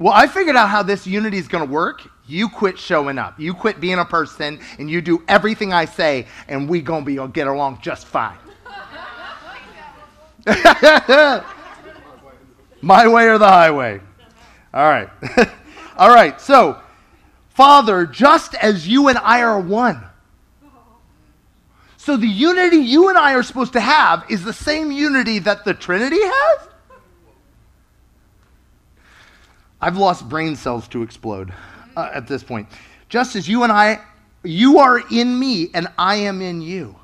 Well, 0.00 0.12
I 0.12 0.26
figured 0.26 0.56
out 0.56 0.68
how 0.68 0.82
this 0.82 1.06
unity 1.06 1.38
is 1.38 1.46
going 1.46 1.64
to 1.64 1.72
work. 1.72 2.02
You 2.26 2.48
quit 2.48 2.80
showing 2.80 3.16
up. 3.16 3.38
You 3.38 3.54
quit 3.54 3.80
being 3.80 4.00
a 4.00 4.04
person, 4.04 4.58
and 4.80 4.90
you 4.90 5.00
do 5.00 5.22
everything 5.28 5.72
I 5.72 5.84
say, 5.84 6.26
and 6.48 6.68
we 6.68 6.82
gonna 6.82 7.04
be 7.04 7.16
uh, 7.20 7.28
get 7.28 7.46
along 7.46 7.78
just 7.80 8.08
fine. 8.08 8.36
My 12.82 13.06
way 13.06 13.28
or 13.28 13.38
the 13.38 13.46
highway. 13.46 14.00
All 14.74 14.88
right. 14.88 15.08
All 15.96 16.10
right. 16.10 16.40
So, 16.40 16.80
Father, 17.50 18.04
just 18.04 18.56
as 18.56 18.88
you 18.88 19.06
and 19.06 19.18
I 19.18 19.42
are 19.42 19.60
one. 19.60 20.02
So 22.06 22.16
the 22.16 22.28
unity 22.28 22.76
you 22.76 23.08
and 23.08 23.18
I 23.18 23.34
are 23.34 23.42
supposed 23.42 23.72
to 23.72 23.80
have 23.80 24.24
is 24.28 24.44
the 24.44 24.52
same 24.52 24.92
unity 24.92 25.40
that 25.40 25.64
the 25.64 25.74
Trinity 25.74 26.20
has? 26.20 26.68
I've 29.80 29.96
lost 29.96 30.28
brain 30.28 30.54
cells 30.54 30.86
to 30.90 31.02
explode 31.02 31.52
uh, 31.96 32.10
at 32.14 32.28
this 32.28 32.44
point. 32.44 32.68
Just 33.08 33.34
as 33.34 33.48
you 33.48 33.64
and 33.64 33.72
I, 33.72 34.00
you 34.44 34.78
are 34.78 35.02
in 35.10 35.36
me 35.36 35.70
and 35.74 35.88
I 35.98 36.14
am 36.14 36.40
in 36.42 36.62
you. 36.62 36.94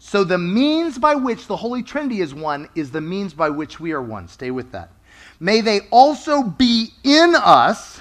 So 0.00 0.24
the 0.24 0.36
means 0.36 0.98
by 0.98 1.14
which 1.14 1.46
the 1.46 1.54
Holy 1.54 1.84
Trinity 1.84 2.20
is 2.20 2.34
one 2.34 2.68
is 2.74 2.90
the 2.90 3.00
means 3.00 3.32
by 3.32 3.48
which 3.48 3.78
we 3.78 3.92
are 3.92 4.02
one. 4.02 4.26
Stay 4.26 4.50
with 4.50 4.72
that. 4.72 4.90
May 5.38 5.60
they 5.60 5.82
also 5.92 6.42
be 6.42 6.88
in 7.04 7.36
us 7.36 7.93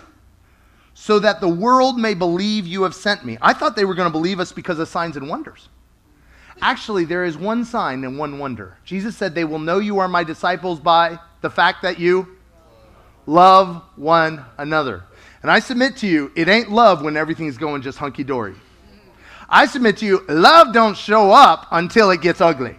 so 0.93 1.19
that 1.19 1.41
the 1.41 1.49
world 1.49 1.97
may 1.97 2.13
believe 2.13 2.67
you 2.67 2.83
have 2.83 2.95
sent 2.95 3.25
me. 3.25 3.37
I 3.41 3.53
thought 3.53 3.75
they 3.75 3.85
were 3.85 3.95
going 3.95 4.07
to 4.07 4.11
believe 4.11 4.39
us 4.39 4.51
because 4.51 4.79
of 4.79 4.87
signs 4.87 5.17
and 5.17 5.27
wonders. 5.27 5.69
Actually, 6.61 7.05
there 7.05 7.25
is 7.25 7.37
one 7.37 7.65
sign 7.65 8.03
and 8.03 8.17
one 8.17 8.39
wonder. 8.39 8.77
Jesus 8.85 9.17
said, 9.17 9.33
They 9.33 9.43
will 9.43 9.59
know 9.59 9.79
you 9.79 9.99
are 9.99 10.07
my 10.07 10.23
disciples 10.23 10.79
by 10.79 11.19
the 11.41 11.49
fact 11.49 11.81
that 11.81 11.99
you 11.99 12.37
love 13.25 13.83
one 13.95 14.45
another. 14.57 15.03
And 15.41 15.51
I 15.51 15.59
submit 15.59 15.97
to 15.97 16.07
you, 16.07 16.31
it 16.35 16.47
ain't 16.47 16.71
love 16.71 17.01
when 17.01 17.17
everything's 17.17 17.57
going 17.57 17.81
just 17.81 17.97
hunky 17.97 18.23
dory. 18.23 18.55
I 19.49 19.65
submit 19.65 19.97
to 19.97 20.05
you, 20.05 20.23
love 20.29 20.73
don't 20.73 20.95
show 20.95 21.31
up 21.31 21.67
until 21.71 22.11
it 22.11 22.21
gets 22.21 22.39
ugly. 22.39 22.77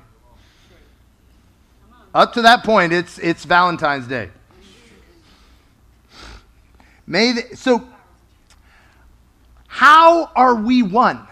Up 2.15 2.33
to 2.35 2.43
that 2.43 2.65
point, 2.65 2.93
it's, 2.93 3.19
it's 3.19 3.45
Valentine's 3.45 4.07
Day. 4.07 4.31
May 7.07 7.35
so 7.55 7.87
how 9.75 10.31
are 10.37 10.55
we 10.55 10.85
one? 10.85 11.27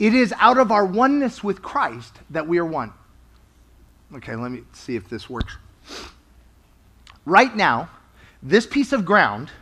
It 0.00 0.12
is 0.12 0.34
out 0.38 0.58
of 0.58 0.72
our 0.72 0.84
oneness 0.84 1.44
with 1.44 1.62
Christ 1.62 2.18
that 2.30 2.48
we 2.48 2.58
are 2.58 2.64
one. 2.64 2.92
Okay, 4.12 4.34
let 4.34 4.50
me 4.50 4.64
see 4.72 4.96
if 4.96 5.08
this 5.08 5.30
works. 5.30 5.56
Right 7.24 7.54
now, 7.54 7.90
this 8.42 8.66
piece 8.66 8.92
of 8.92 9.04
ground 9.04 9.52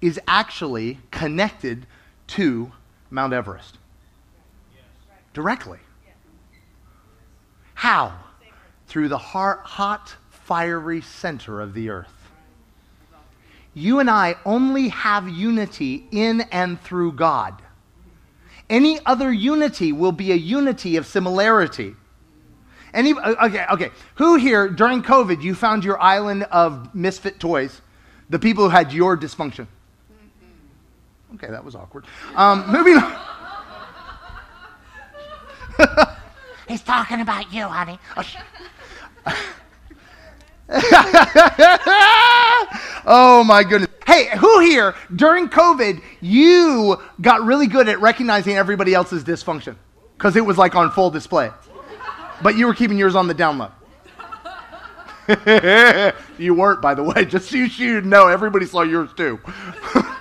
is 0.00 0.18
actually 0.26 0.98
connected 1.12 1.86
to 2.26 2.72
Mount 3.10 3.32
Everest. 3.32 3.78
Directly. 5.32 5.78
How? 7.74 8.12
Through 8.88 9.06
the 9.06 9.18
hot, 9.18 10.16
fiery 10.30 11.00
center 11.00 11.60
of 11.60 11.74
the 11.74 11.90
earth 11.90 12.19
you 13.74 14.00
and 14.00 14.10
I 14.10 14.36
only 14.44 14.88
have 14.88 15.28
unity 15.28 16.06
in 16.10 16.42
and 16.52 16.80
through 16.82 17.12
God. 17.12 17.62
Any 18.68 19.00
other 19.04 19.32
unity 19.32 19.92
will 19.92 20.12
be 20.12 20.32
a 20.32 20.36
unity 20.36 20.96
of 20.96 21.06
similarity. 21.06 21.94
Any, 22.92 23.14
okay, 23.14 23.66
okay. 23.72 23.90
Who 24.16 24.36
here 24.36 24.68
during 24.68 25.02
COVID 25.02 25.42
you 25.42 25.54
found 25.54 25.84
your 25.84 26.00
island 26.00 26.44
of 26.44 26.94
misfit 26.94 27.38
toys? 27.38 27.80
The 28.30 28.38
people 28.38 28.64
who 28.64 28.70
had 28.70 28.92
your 28.92 29.16
dysfunction. 29.16 29.66
Okay, 31.34 31.48
that 31.48 31.64
was 31.64 31.74
awkward. 31.74 32.04
Um, 32.34 32.64
moving 32.72 32.96
on. 32.96 33.16
He's 36.68 36.82
talking 36.82 37.20
about 37.20 37.52
you, 37.52 37.64
honey. 37.64 37.98
Oh, 38.16 38.22
oh 43.06 43.44
my 43.44 43.64
goodness. 43.64 43.90
Hey, 44.06 44.36
who 44.36 44.60
here 44.60 44.94
during 45.14 45.48
COVID 45.48 46.02
you 46.20 47.00
got 47.20 47.42
really 47.42 47.66
good 47.66 47.88
at 47.88 48.00
recognizing 48.00 48.56
everybody 48.56 48.94
else's 48.94 49.22
dysfunction 49.24 49.76
because 50.16 50.36
it 50.36 50.44
was 50.44 50.58
like 50.58 50.74
on 50.74 50.90
full 50.90 51.10
display, 51.10 51.50
but 52.42 52.56
you 52.56 52.66
were 52.66 52.74
keeping 52.74 52.98
yours 52.98 53.14
on 53.14 53.26
the 53.26 53.34
down 53.34 53.58
low. 53.58 53.70
you 56.38 56.54
weren't, 56.54 56.82
by 56.82 56.94
the 56.94 57.02
way. 57.02 57.24
Just 57.28 57.50
so 57.50 57.56
you 57.56 57.68
should 57.68 58.06
know, 58.06 58.26
everybody 58.26 58.66
saw 58.66 58.82
yours 58.82 59.10
too. 59.16 59.38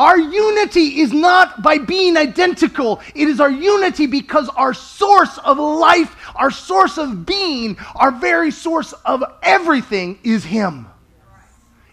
Our 0.00 0.18
unity 0.18 1.00
is 1.00 1.12
not 1.12 1.62
by 1.62 1.76
being 1.76 2.16
identical. 2.16 3.02
It 3.14 3.28
is 3.28 3.38
our 3.38 3.50
unity 3.50 4.06
because 4.06 4.48
our 4.48 4.72
source 4.72 5.36
of 5.44 5.58
life, 5.58 6.16
our 6.36 6.50
source 6.50 6.96
of 6.96 7.26
being, 7.26 7.76
our 7.96 8.10
very 8.10 8.50
source 8.50 8.94
of 9.04 9.22
everything 9.42 10.18
is 10.24 10.42
Him. 10.42 10.86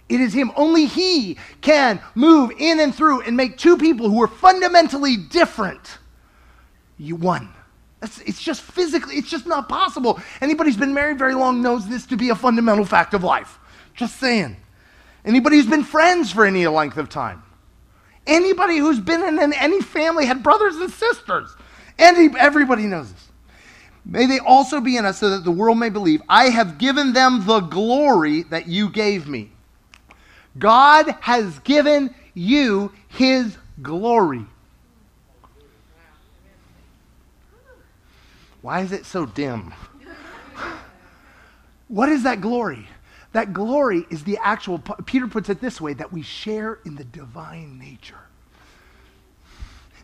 It 0.08 0.22
is 0.22 0.32
Him. 0.32 0.54
Only 0.56 0.86
He 0.86 1.38
can 1.60 2.00
move 2.16 2.54
in 2.58 2.80
and 2.80 2.96
through 2.96 3.24
and 3.24 3.36
make 3.36 3.58
two 3.58 3.78
people 3.78 4.10
who 4.10 4.24
are 4.24 4.30
fundamentally 4.30 5.18
different 5.18 5.98
you 6.98 7.18
one. 7.18 7.50
It's 8.02 8.42
just 8.42 8.62
physically, 8.62 9.16
it's 9.16 9.30
just 9.30 9.48
not 9.48 9.68
possible. 9.68 10.22
Anybody 10.40 10.70
who's 10.70 10.80
been 10.80 10.94
married 10.94 11.20
very 11.20 11.36
long 11.36 11.62
knows 11.62 11.90
this 11.90 12.06
to 12.06 12.16
be 12.16 12.30
a 12.30 12.36
fundamental 12.36 12.86
fact 12.86 13.14
of 13.14 13.26
life. 13.26 13.60
Just 13.96 14.18
saying. 14.18 14.56
Anybody 15.26 15.58
who's 15.58 15.68
been 15.68 15.84
friends 15.84 16.32
for 16.32 16.46
any 16.46 16.66
length 16.68 16.96
of 16.96 17.10
time. 17.10 17.44
Anybody 18.28 18.78
who's 18.78 19.00
been 19.00 19.24
in 19.24 19.54
any 19.54 19.82
family 19.82 20.26
had 20.26 20.44
brothers 20.44 20.76
and 20.76 20.92
sisters. 20.92 21.56
And 21.98 22.36
everybody 22.36 22.84
knows 22.84 23.12
this. 23.12 23.28
May 24.06 24.26
they 24.26 24.40
also 24.40 24.80
be 24.80 24.96
in 24.96 25.06
us 25.06 25.18
so 25.18 25.32
that 25.32 25.44
the 25.44 25.52
world 25.52 25.78
may 25.78 25.90
believe 25.90 26.22
I 26.30 26.50
have 26.50 26.78
given 26.78 27.14
them 27.14 27.46
the 27.46 27.60
glory 27.60 28.44
that 28.44 28.68
you 28.68 28.90
gave 28.90 29.28
me. 29.28 29.52
God 30.58 31.16
has 31.22 31.60
given 31.60 32.14
you 32.34 32.92
his 33.10 33.58
glory. 33.82 34.46
Why 38.62 38.82
is 38.82 38.92
it 38.92 39.06
so 39.06 39.26
dim? 39.26 39.74
what 41.88 42.10
is 42.10 42.24
that 42.24 42.42
glory? 42.42 42.88
That 43.38 43.54
glory 43.54 44.04
is 44.10 44.24
the 44.24 44.40
actual, 44.42 44.80
Peter 45.06 45.28
puts 45.28 45.48
it 45.50 45.62
this 45.62 45.80
way, 45.80 45.94
that 45.94 46.12
we 46.12 46.24
share 46.24 46.80
in 46.86 46.96
the 46.96 47.04
divine 47.04 47.78
nature. 47.78 48.18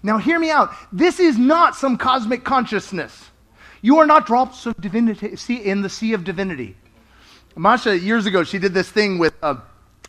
Now, 0.04 0.20
hear 0.20 0.38
me 0.38 0.52
out. 0.52 0.72
This 0.92 1.20
is 1.20 1.36
not 1.36 1.76
some 1.76 1.98
cosmic 1.98 2.44
consciousness. 2.44 3.32
You 3.82 3.98
are 3.98 4.06
not 4.06 4.28
drops 4.28 4.68
of 4.68 4.80
divinity 4.80 5.56
in 5.56 5.82
the 5.82 5.90
sea 5.90 6.14
of 6.14 6.24
divinity. 6.24 6.78
Masha, 7.56 7.98
years 7.98 8.28
ago, 8.28 8.44
she 8.44 8.60
did 8.60 8.72
this 8.72 8.92
thing 8.92 9.18
with. 9.18 9.34
Uh, 9.42 9.56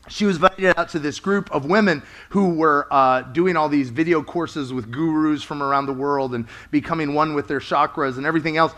she 0.07 0.27
was 0.27 0.37
invited 0.37 0.77
out 0.77 0.91
to 0.91 0.99
this 0.99 1.19
group 1.19 1.51
of 1.51 1.65
women 1.65 2.03
who 2.29 2.51
were 2.51 2.87
uh, 2.91 3.23
doing 3.23 3.57
all 3.57 3.71
these 3.71 3.89
video 3.89 4.23
courses 4.23 4.71
with 4.71 4.91
gurus 4.91 5.43
from 5.43 5.63
around 5.63 5.87
the 5.87 5.95
world 5.95 6.35
and 6.35 6.47
becoming 6.71 7.15
one 7.15 7.33
with 7.33 7.49
their 7.49 7.61
chakras 7.61 8.19
and 8.19 8.27
everything 8.27 8.59
else. 8.59 8.75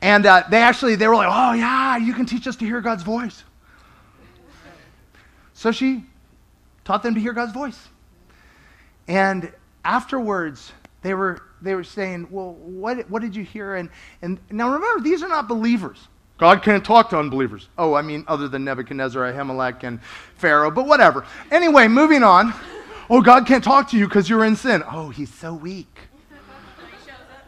And 0.00 0.24
uh, 0.24 0.44
they 0.48 0.62
actually, 0.62 0.94
they 0.94 1.08
were 1.08 1.16
like, 1.16 1.28
oh, 1.30 1.52
yeah, 1.52 1.98
you 1.98 2.14
can 2.14 2.24
teach 2.24 2.46
us 2.46 2.56
to 2.56 2.64
hear 2.64 2.80
God's 2.80 3.02
voice. 3.02 3.44
So 5.62 5.70
she 5.70 6.02
taught 6.84 7.04
them 7.04 7.14
to 7.14 7.20
hear 7.20 7.32
God's 7.32 7.52
voice. 7.52 7.78
And 9.06 9.52
afterwards, 9.84 10.72
they 11.02 11.14
were, 11.14 11.40
they 11.60 11.76
were 11.76 11.84
saying, 11.84 12.26
well, 12.32 12.54
what, 12.54 13.08
what 13.08 13.22
did 13.22 13.36
you 13.36 13.44
hear? 13.44 13.76
And, 13.76 13.88
and 14.22 14.40
now 14.50 14.72
remember, 14.72 15.04
these 15.04 15.22
are 15.22 15.28
not 15.28 15.46
believers. 15.46 16.08
God 16.36 16.64
can't 16.64 16.84
talk 16.84 17.10
to 17.10 17.16
unbelievers. 17.16 17.68
Oh, 17.78 17.94
I 17.94 18.02
mean, 18.02 18.24
other 18.26 18.48
than 18.48 18.64
Nebuchadnezzar, 18.64 19.24
Abimelech, 19.24 19.84
and 19.84 20.02
Pharaoh, 20.34 20.72
but 20.72 20.88
whatever. 20.88 21.24
Anyway, 21.52 21.86
moving 21.86 22.24
on. 22.24 22.52
Oh, 23.08 23.22
God 23.22 23.46
can't 23.46 23.62
talk 23.62 23.88
to 23.90 23.96
you 23.96 24.08
because 24.08 24.28
you're 24.28 24.44
in 24.44 24.56
sin. 24.56 24.82
Oh, 24.90 25.10
he's 25.10 25.32
so 25.32 25.54
weak. 25.54 25.86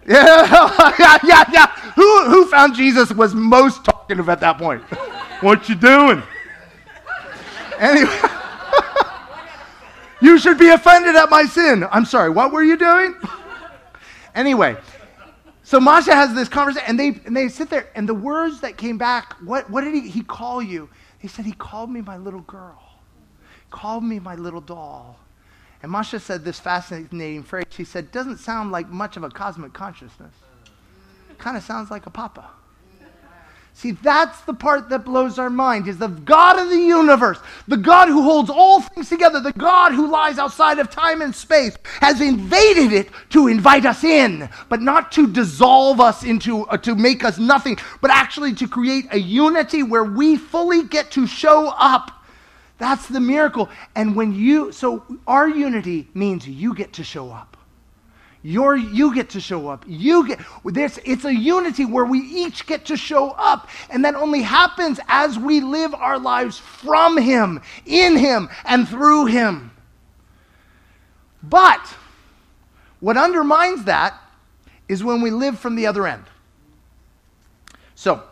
Yeah, 0.06 0.92
yeah, 0.98 1.18
yeah, 1.24 1.44
yeah. 1.50 1.66
Who, 1.96 2.24
who 2.26 2.46
found 2.46 2.76
Jesus 2.76 3.10
was 3.10 3.34
most 3.34 3.84
talkative 3.84 4.28
at 4.28 4.38
that 4.38 4.58
point? 4.58 4.82
what 5.40 5.68
you 5.68 5.74
doing? 5.74 6.22
Anyway, 7.78 8.20
you 10.20 10.38
should 10.38 10.58
be 10.58 10.68
offended 10.68 11.16
at 11.16 11.30
my 11.30 11.44
sin. 11.44 11.86
I'm 11.90 12.04
sorry, 12.04 12.30
what 12.30 12.52
were 12.52 12.62
you 12.62 12.76
doing? 12.76 13.14
anyway, 14.34 14.76
so 15.62 15.80
Masha 15.80 16.14
has 16.14 16.34
this 16.34 16.48
conversation, 16.48 16.86
and 16.88 17.00
they, 17.00 17.08
and 17.24 17.36
they 17.36 17.48
sit 17.48 17.70
there, 17.70 17.88
and 17.94 18.08
the 18.08 18.14
words 18.14 18.60
that 18.60 18.76
came 18.76 18.98
back, 18.98 19.34
what, 19.42 19.68
what 19.70 19.82
did 19.82 19.94
he, 19.94 20.08
he 20.08 20.22
call 20.22 20.62
you? 20.62 20.88
He 21.18 21.28
said, 21.28 21.46
He 21.46 21.52
called 21.52 21.90
me 21.90 22.02
my 22.02 22.18
little 22.18 22.42
girl, 22.42 22.82
called 23.70 24.04
me 24.04 24.18
my 24.18 24.34
little 24.34 24.60
doll. 24.60 25.18
And 25.82 25.90
Masha 25.90 26.18
said 26.20 26.44
this 26.44 26.60
fascinating 26.60 27.42
phrase. 27.42 27.64
She 27.70 27.84
said, 27.84 28.10
Doesn't 28.10 28.38
sound 28.38 28.72
like 28.72 28.88
much 28.88 29.16
of 29.16 29.22
a 29.22 29.30
cosmic 29.30 29.72
consciousness. 29.72 30.34
Kind 31.38 31.56
of 31.56 31.62
sounds 31.62 31.90
like 31.90 32.06
a 32.06 32.10
papa. 32.10 32.48
See, 33.76 33.90
that's 33.90 34.40
the 34.42 34.54
part 34.54 34.88
that 34.90 35.04
blows 35.04 35.36
our 35.36 35.50
mind 35.50 35.88
is 35.88 35.98
the 35.98 36.06
God 36.06 36.60
of 36.60 36.70
the 36.70 36.78
universe, 36.78 37.40
the 37.66 37.76
God 37.76 38.06
who 38.06 38.22
holds 38.22 38.48
all 38.48 38.80
things 38.80 39.08
together, 39.08 39.40
the 39.40 39.52
God 39.52 39.92
who 39.92 40.08
lies 40.08 40.38
outside 40.38 40.78
of 40.78 40.90
time 40.90 41.20
and 41.20 41.34
space, 41.34 41.76
has 42.00 42.20
invaded 42.20 42.92
it 42.92 43.10
to 43.30 43.48
invite 43.48 43.84
us 43.84 44.04
in, 44.04 44.48
but 44.68 44.80
not 44.80 45.10
to 45.12 45.26
dissolve 45.26 46.00
us 46.00 46.22
into, 46.22 46.62
uh, 46.66 46.76
to 46.78 46.94
make 46.94 47.24
us 47.24 47.36
nothing, 47.36 47.76
but 48.00 48.12
actually 48.12 48.54
to 48.54 48.68
create 48.68 49.06
a 49.10 49.18
unity 49.18 49.82
where 49.82 50.04
we 50.04 50.36
fully 50.36 50.84
get 50.84 51.10
to 51.10 51.26
show 51.26 51.68
up. 51.76 52.24
That's 52.78 53.08
the 53.08 53.20
miracle. 53.20 53.68
And 53.96 54.14
when 54.14 54.34
you, 54.34 54.70
so 54.70 55.04
our 55.26 55.48
unity 55.48 56.08
means 56.14 56.46
you 56.46 56.74
get 56.74 56.92
to 56.94 57.04
show 57.04 57.32
up. 57.32 57.53
You're, 58.46 58.76
you 58.76 59.14
get 59.14 59.30
to 59.30 59.40
show 59.40 59.68
up. 59.68 59.86
You 59.88 60.28
get 60.28 60.38
this. 60.66 61.00
It's 61.06 61.24
a 61.24 61.34
unity 61.34 61.86
where 61.86 62.04
we 62.04 62.18
each 62.18 62.66
get 62.66 62.84
to 62.86 62.96
show 62.96 63.30
up, 63.30 63.70
and 63.88 64.04
that 64.04 64.14
only 64.14 64.42
happens 64.42 65.00
as 65.08 65.38
we 65.38 65.62
live 65.62 65.94
our 65.94 66.18
lives 66.18 66.58
from 66.58 67.16
Him, 67.16 67.62
in 67.86 68.18
Him, 68.18 68.50
and 68.66 68.86
through 68.86 69.26
Him. 69.26 69.70
But 71.42 71.94
what 73.00 73.16
undermines 73.16 73.84
that 73.84 74.20
is 74.88 75.02
when 75.02 75.22
we 75.22 75.30
live 75.30 75.58
from 75.58 75.74
the 75.74 75.86
other 75.86 76.06
end. 76.06 76.24
So, 77.94 78.22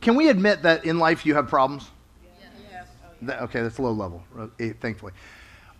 can 0.00 0.14
we 0.14 0.28
admit 0.28 0.62
that 0.62 0.84
in 0.84 1.00
life 1.00 1.26
you 1.26 1.34
have 1.34 1.48
problems? 1.48 1.90
Okay, 3.28 3.62
that's 3.62 3.78
low 3.78 3.92
level, 3.92 4.22
uh, 4.36 4.48
eh, 4.58 4.72
thankfully. 4.80 5.12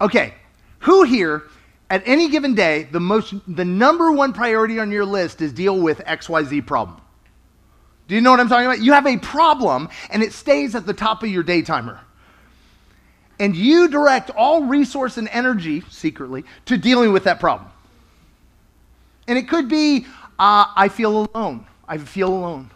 Okay, 0.03 0.35
who 0.81 1.05
here 1.05 1.45
at 1.89 2.03
any 2.07 2.29
given 2.29 2.57
day, 2.57 2.89
the, 2.91 2.99
most, 2.99 3.35
the 3.47 3.65
number 3.65 4.11
one 4.11 4.33
priority 4.33 4.81
on 4.81 4.91
your 4.91 5.05
list 5.05 5.41
is 5.41 5.53
deal 5.53 5.79
with 5.79 5.99
XYZ 5.99 6.67
problem? 6.67 7.01
Do 8.09 8.17
you 8.17 8.21
know 8.21 8.33
what 8.33 8.41
I'm 8.41 8.49
talking 8.49 8.67
about? 8.67 8.81
You 8.81 8.93
have 8.95 9.07
a 9.07 9.17
problem 9.17 9.89
and 10.11 10.23
it 10.23 10.33
stays 10.33 10.75
at 10.75 10.87
the 10.87 10.93
top 10.93 11.23
of 11.23 11.29
your 11.29 11.45
day 11.45 11.63
timer. 11.63 12.01
And 13.39 13.55
you 13.55 13.89
direct 13.89 14.31
all 14.31 14.65
resource 14.65 15.19
and 15.19 15.29
energy, 15.29 15.83
secretly, 15.89 16.45
to 16.67 16.77
dealing 16.77 17.13
with 17.13 17.25
that 17.25 17.39
problem. 17.39 17.71
And 19.29 19.39
it 19.39 19.49
could 19.49 19.69
be, 19.69 20.07
uh, 20.39 20.67
I 20.77 20.89
feel 20.89 21.29
alone. 21.33 21.67
I 21.87 21.99
feel 21.99 22.29
alone. 22.29 22.71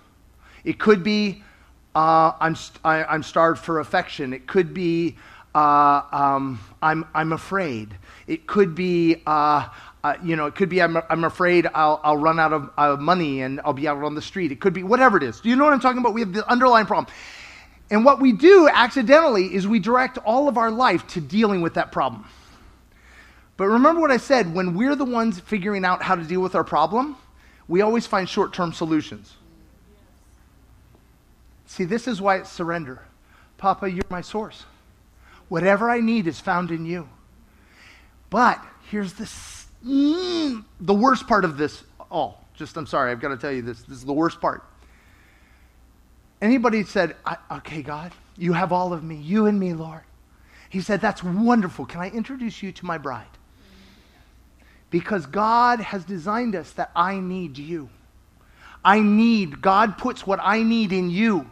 It 0.64 0.79
could 0.79 1.03
be, 1.03 1.43
uh, 1.95 2.33
I'm, 2.39 2.57
I, 2.85 2.99
am 2.99 3.07
i 3.09 3.14
am 3.16 3.22
starved 3.24 3.61
for 3.61 3.81
affection. 3.81 4.33
It 4.33 4.47
could 4.47 4.72
be, 4.72 5.16
uh, 5.57 6.02
um, 6.12 6.61
I'm, 6.82 7.07
I'm 7.14 7.32
afraid. 7.32 7.96
It 8.26 8.46
could 8.46 8.74
be, 8.74 9.22
uh, 9.26 9.68
uh, 10.04 10.14
you 10.22 10.36
know, 10.36 10.44
it 10.44 10.54
could 10.54 10.68
be 10.68 10.82
I'm, 10.82 10.98
I'm 11.09 11.24
afraid 11.24 11.66
I'll, 11.74 11.98
I'll 12.04 12.18
run 12.18 12.38
out 12.38 12.52
of 12.52 12.70
uh, 12.76 12.96
money 12.96 13.40
and 13.40 13.62
I'll 13.64 13.72
be 13.72 13.88
out 13.88 14.02
on 14.02 14.14
the 14.14 14.20
street. 14.20 14.52
It 14.52 14.61
could 14.61 14.74
be 14.74 14.82
whatever 14.82 15.16
it 15.16 15.22
is. 15.22 15.40
Do 15.40 15.48
you 15.48 15.57
know 15.57 15.64
what 15.64 15.72
I'm 15.72 15.80
talking 15.80 15.98
about? 15.98 16.12
We 16.12 16.20
have 16.20 16.34
the 16.34 16.46
underlying 16.46 16.84
problem. 16.84 17.11
And 17.90 18.04
what 18.04 18.20
we 18.20 18.32
do 18.32 18.68
accidentally 18.68 19.54
is 19.54 19.66
we 19.66 19.78
direct 19.78 20.18
all 20.18 20.46
of 20.46 20.59
our 20.59 20.70
life 20.70 21.07
to 21.09 21.22
dealing 21.22 21.62
with 21.62 21.72
that 21.74 21.90
problem. 21.90 22.26
But 23.57 23.68
remember 23.68 24.02
what 24.02 24.11
I 24.11 24.18
said 24.18 24.52
when 24.52 24.74
we're 24.74 24.94
the 24.94 25.07
ones 25.07 25.40
figuring 25.40 25.86
out 25.86 26.02
how 26.02 26.16
to 26.16 26.22
deal 26.22 26.42
with 26.42 26.54
our 26.54 26.64
problem, 26.64 27.16
we 27.66 27.80
always 27.80 28.07
find 28.07 28.28
short 28.28 28.52
term 28.52 28.74
solutions. 28.74 29.32
See, 31.64 31.84
this 31.84 32.07
is 32.07 32.20
why 32.20 32.36
it's 32.36 32.52
surrender. 32.52 33.00
Papa, 33.57 33.90
you're 33.90 34.04
my 34.11 34.20
source. 34.20 34.64
Whatever 35.49 35.90
I 35.90 36.01
need 36.01 36.26
is 36.26 36.40
found 36.40 36.70
in 36.70 36.84
you. 36.84 37.09
But 38.30 38.64
here's 38.90 39.12
this, 39.14 39.66
mm, 39.84 40.64
the 40.80 40.94
worst 40.94 41.26
part 41.26 41.44
of 41.44 41.57
this 41.57 41.84
all. 42.11 42.44
Just, 42.55 42.76
I'm 42.76 42.86
sorry, 42.86 43.11
I've 43.11 43.20
got 43.20 43.28
to 43.28 43.36
tell 43.36 43.53
you 43.53 43.62
this. 43.62 43.82
This 43.82 43.99
is 43.99 44.05
the 44.05 44.12
worst 44.12 44.40
part. 44.40 44.64
Anybody 46.40 46.84
said, 46.84 47.16
okay, 47.51 47.82
God, 47.82 48.12
you 48.36 48.53
have 48.53 48.72
all 48.72 48.92
of 48.92 49.03
me, 49.03 49.16
you 49.16 49.47
and 49.47 49.59
me, 49.59 49.72
Lord. 49.72 50.03
He 50.68 50.80
said, 50.80 51.01
that's 51.01 51.22
wonderful. 51.22 51.86
Can 51.86 52.01
I 52.01 52.11
introduce 52.11 52.62
you 52.62 52.72
to 52.72 52.84
my 52.84 52.99
bride? 52.99 53.26
Because 54.90 55.26
God 55.26 55.80
has 55.80 56.05
designed 56.05 56.55
us 56.55 56.72
that 56.72 56.90
I 56.94 57.18
need 57.18 57.59
you. 57.59 57.88
I 58.84 59.01
need, 59.01 59.61
God 59.61 59.99
puts 59.99 60.26
what 60.26 60.38
I 60.42 60.62
need 60.62 60.92
in 60.92 61.11
you. 61.11 61.51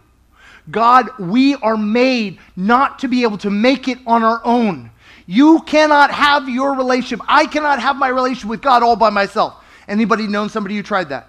God, 0.70 1.10
we 1.18 1.56
are 1.56 1.76
made 1.76 2.38
not 2.56 2.98
to 3.00 3.08
be 3.08 3.22
able 3.22 3.38
to 3.38 3.50
make 3.50 3.88
it 3.88 3.98
on 4.06 4.22
our 4.22 4.40
own. 4.44 4.90
You 5.26 5.60
cannot 5.62 6.10
have 6.10 6.48
your 6.48 6.74
relationship. 6.74 7.20
I 7.28 7.46
cannot 7.46 7.80
have 7.80 7.96
my 7.96 8.08
relationship 8.08 8.48
with 8.48 8.62
God 8.62 8.82
all 8.82 8.96
by 8.96 9.10
myself. 9.10 9.62
Anybody 9.88 10.26
known 10.26 10.48
somebody 10.48 10.76
who 10.76 10.82
tried 10.82 11.10
that? 11.10 11.28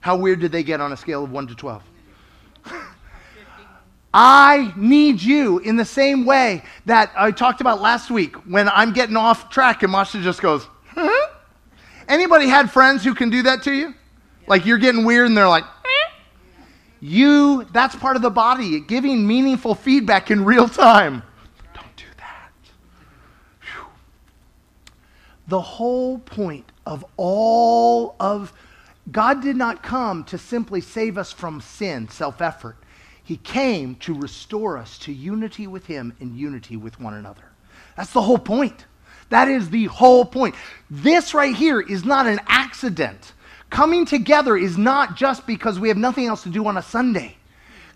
How 0.00 0.16
weird 0.16 0.40
did 0.40 0.52
they 0.52 0.62
get 0.62 0.80
on 0.80 0.92
a 0.92 0.96
scale 0.96 1.24
of 1.24 1.30
1 1.30 1.46
to 1.48 1.54
12? 1.54 1.82
I 4.12 4.72
need 4.76 5.22
you 5.22 5.60
in 5.60 5.76
the 5.76 5.84
same 5.84 6.24
way 6.24 6.64
that 6.86 7.12
I 7.16 7.30
talked 7.30 7.60
about 7.60 7.80
last 7.80 8.10
week 8.10 8.34
when 8.46 8.68
I'm 8.68 8.92
getting 8.92 9.16
off 9.16 9.50
track 9.50 9.82
and 9.82 9.92
Masha 9.92 10.20
just 10.20 10.42
goes, 10.42 10.66
huh? 10.88 11.28
Anybody 12.08 12.48
had 12.48 12.72
friends 12.72 13.04
who 13.04 13.14
can 13.14 13.30
do 13.30 13.42
that 13.42 13.62
to 13.64 13.72
you? 13.72 13.94
Like 14.48 14.66
you're 14.66 14.78
getting 14.78 15.04
weird 15.04 15.26
and 15.26 15.36
they're 15.36 15.48
like? 15.48 15.64
You, 17.00 17.66
that's 17.72 17.96
part 17.96 18.16
of 18.16 18.22
the 18.22 18.30
body, 18.30 18.80
giving 18.80 19.26
meaningful 19.26 19.74
feedback 19.74 20.30
in 20.30 20.44
real 20.44 20.68
time. 20.68 21.22
Don't 21.74 21.96
do 21.96 22.04
that. 22.18 22.52
Whew. 23.62 23.86
The 25.48 25.60
whole 25.60 26.18
point 26.18 26.70
of 26.86 27.04
all 27.16 28.16
of 28.20 28.52
God 29.10 29.42
did 29.42 29.56
not 29.56 29.82
come 29.82 30.24
to 30.24 30.38
simply 30.38 30.80
save 30.80 31.16
us 31.16 31.32
from 31.32 31.60
sin, 31.60 32.08
self 32.08 32.40
effort. 32.42 32.76
He 33.22 33.38
came 33.38 33.94
to 33.96 34.14
restore 34.14 34.76
us 34.76 34.98
to 34.98 35.12
unity 35.12 35.66
with 35.66 35.86
Him 35.86 36.14
and 36.20 36.36
unity 36.36 36.76
with 36.76 37.00
one 37.00 37.14
another. 37.14 37.44
That's 37.96 38.12
the 38.12 38.22
whole 38.22 38.38
point. 38.38 38.86
That 39.30 39.48
is 39.48 39.70
the 39.70 39.86
whole 39.86 40.24
point. 40.24 40.54
This 40.90 41.32
right 41.32 41.54
here 41.54 41.80
is 41.80 42.04
not 42.04 42.26
an 42.26 42.40
accident. 42.46 43.32
Coming 43.70 44.04
together 44.04 44.56
is 44.56 44.76
not 44.76 45.16
just 45.16 45.46
because 45.46 45.78
we 45.78 45.88
have 45.88 45.96
nothing 45.96 46.26
else 46.26 46.42
to 46.42 46.48
do 46.50 46.66
on 46.66 46.76
a 46.76 46.82
Sunday. 46.82 47.36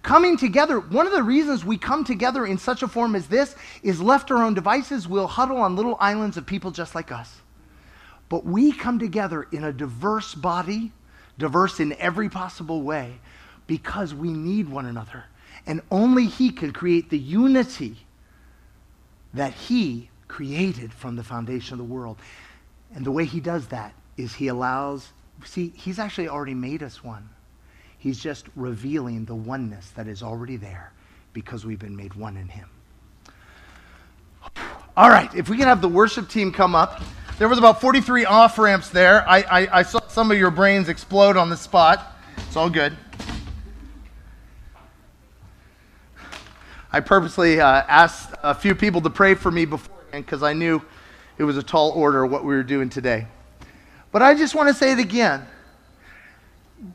Coming 0.02 0.36
together, 0.36 0.78
one 0.80 1.06
of 1.06 1.12
the 1.12 1.22
reasons 1.22 1.64
we 1.64 1.78
come 1.78 2.04
together 2.04 2.46
in 2.46 2.58
such 2.58 2.82
a 2.82 2.88
form 2.88 3.16
as 3.16 3.26
this 3.26 3.56
is 3.82 4.00
left 4.00 4.30
our 4.30 4.42
own 4.42 4.54
devices, 4.54 5.08
we'll 5.08 5.26
huddle 5.26 5.56
on 5.56 5.76
little 5.76 5.96
islands 5.98 6.36
of 6.36 6.46
people 6.46 6.70
just 6.70 6.94
like 6.94 7.10
us. 7.10 7.40
But 8.28 8.44
we 8.44 8.72
come 8.72 8.98
together 8.98 9.48
in 9.50 9.64
a 9.64 9.72
diverse 9.72 10.34
body, 10.34 10.92
diverse 11.38 11.80
in 11.80 11.94
every 11.94 12.28
possible 12.28 12.82
way, 12.82 13.18
because 13.66 14.14
we 14.14 14.32
need 14.32 14.68
one 14.68 14.86
another. 14.86 15.24
And 15.66 15.80
only 15.90 16.26
He 16.26 16.50
can 16.50 16.72
create 16.72 17.10
the 17.10 17.18
unity 17.18 17.96
that 19.32 19.54
He 19.54 20.10
created 20.28 20.92
from 20.92 21.16
the 21.16 21.24
foundation 21.24 21.74
of 21.74 21.78
the 21.78 21.92
world. 21.92 22.18
And 22.94 23.04
the 23.04 23.10
way 23.10 23.24
He 23.24 23.40
does 23.40 23.68
that 23.68 23.94
is 24.16 24.34
He 24.34 24.48
allows, 24.48 25.12
see, 25.44 25.72
He's 25.76 25.98
actually 25.98 26.28
already 26.28 26.54
made 26.54 26.82
us 26.82 27.02
one. 27.02 27.28
He's 27.98 28.20
just 28.20 28.46
revealing 28.54 29.24
the 29.24 29.34
oneness 29.34 29.90
that 29.90 30.08
is 30.08 30.22
already 30.22 30.56
there 30.56 30.92
because 31.32 31.64
we've 31.64 31.78
been 31.78 31.96
made 31.96 32.14
one 32.14 32.36
in 32.36 32.48
Him. 32.48 32.68
All 34.96 35.08
right, 35.08 35.34
if 35.34 35.48
we 35.48 35.56
can 35.56 35.66
have 35.66 35.80
the 35.80 35.88
worship 35.88 36.28
team 36.28 36.52
come 36.52 36.74
up. 36.74 37.02
There 37.36 37.48
was 37.48 37.58
about 37.58 37.80
43 37.80 38.26
off 38.26 38.58
ramps 38.58 38.90
there. 38.90 39.28
I, 39.28 39.38
I, 39.42 39.78
I 39.78 39.82
saw 39.82 40.06
some 40.06 40.30
of 40.30 40.38
your 40.38 40.52
brains 40.52 40.88
explode 40.88 41.36
on 41.36 41.50
the 41.50 41.56
spot. 41.56 42.16
It's 42.46 42.54
all 42.54 42.70
good. 42.70 42.96
I 46.92 47.00
purposely 47.00 47.60
uh, 47.60 47.82
asked 47.88 48.34
a 48.44 48.54
few 48.54 48.76
people 48.76 49.00
to 49.00 49.10
pray 49.10 49.34
for 49.34 49.50
me 49.50 49.64
beforehand 49.64 50.24
because 50.24 50.44
I 50.44 50.52
knew 50.52 50.80
it 51.38 51.42
was 51.42 51.56
a 51.56 51.62
tall 51.62 51.90
order 51.90 52.24
what 52.24 52.44
we 52.44 52.54
were 52.54 52.62
doing 52.62 52.88
today. 52.88 53.26
But 54.14 54.22
I 54.22 54.36
just 54.36 54.54
want 54.54 54.68
to 54.68 54.74
say 54.74 54.92
it 54.92 55.00
again. 55.00 55.44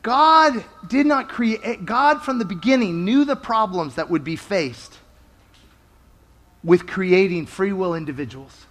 God 0.00 0.64
did 0.88 1.04
not 1.04 1.28
create, 1.28 1.84
God 1.84 2.22
from 2.22 2.38
the 2.38 2.46
beginning 2.46 3.04
knew 3.04 3.26
the 3.26 3.36
problems 3.36 3.96
that 3.96 4.08
would 4.08 4.24
be 4.24 4.36
faced 4.36 4.96
with 6.64 6.86
creating 6.86 7.44
free 7.44 7.74
will 7.74 7.94
individuals. 7.94 8.64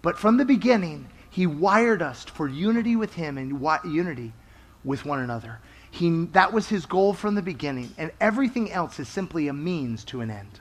But 0.00 0.16
from 0.16 0.36
the 0.36 0.44
beginning, 0.44 1.08
He 1.28 1.48
wired 1.48 2.02
us 2.02 2.22
for 2.22 2.46
unity 2.46 2.94
with 2.94 3.14
Him 3.14 3.36
and 3.36 3.60
unity 3.84 4.32
with 4.84 5.04
one 5.04 5.18
another. 5.18 5.58
He, 5.90 6.26
that 6.26 6.52
was 6.52 6.68
his 6.68 6.86
goal 6.86 7.14
from 7.14 7.34
the 7.34 7.42
beginning, 7.42 7.92
and 7.98 8.12
everything 8.20 8.70
else 8.70 9.00
is 9.00 9.08
simply 9.08 9.48
a 9.48 9.52
means 9.52 10.04
to 10.04 10.20
an 10.20 10.30
end. 10.30 10.60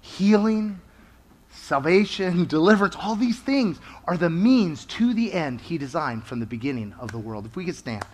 Healing, 0.00 0.80
salvation, 1.52 2.46
deliverance, 2.46 2.96
all 2.98 3.14
these 3.14 3.38
things 3.38 3.78
are 4.06 4.16
the 4.16 4.30
means 4.30 4.84
to 4.86 5.14
the 5.14 5.32
end 5.32 5.60
he 5.60 5.78
designed 5.78 6.24
from 6.24 6.40
the 6.40 6.46
beginning 6.46 6.94
of 6.98 7.12
the 7.12 7.18
world. 7.18 7.46
If 7.46 7.56
we 7.56 7.64
could 7.64 7.76
stand. 7.76 8.04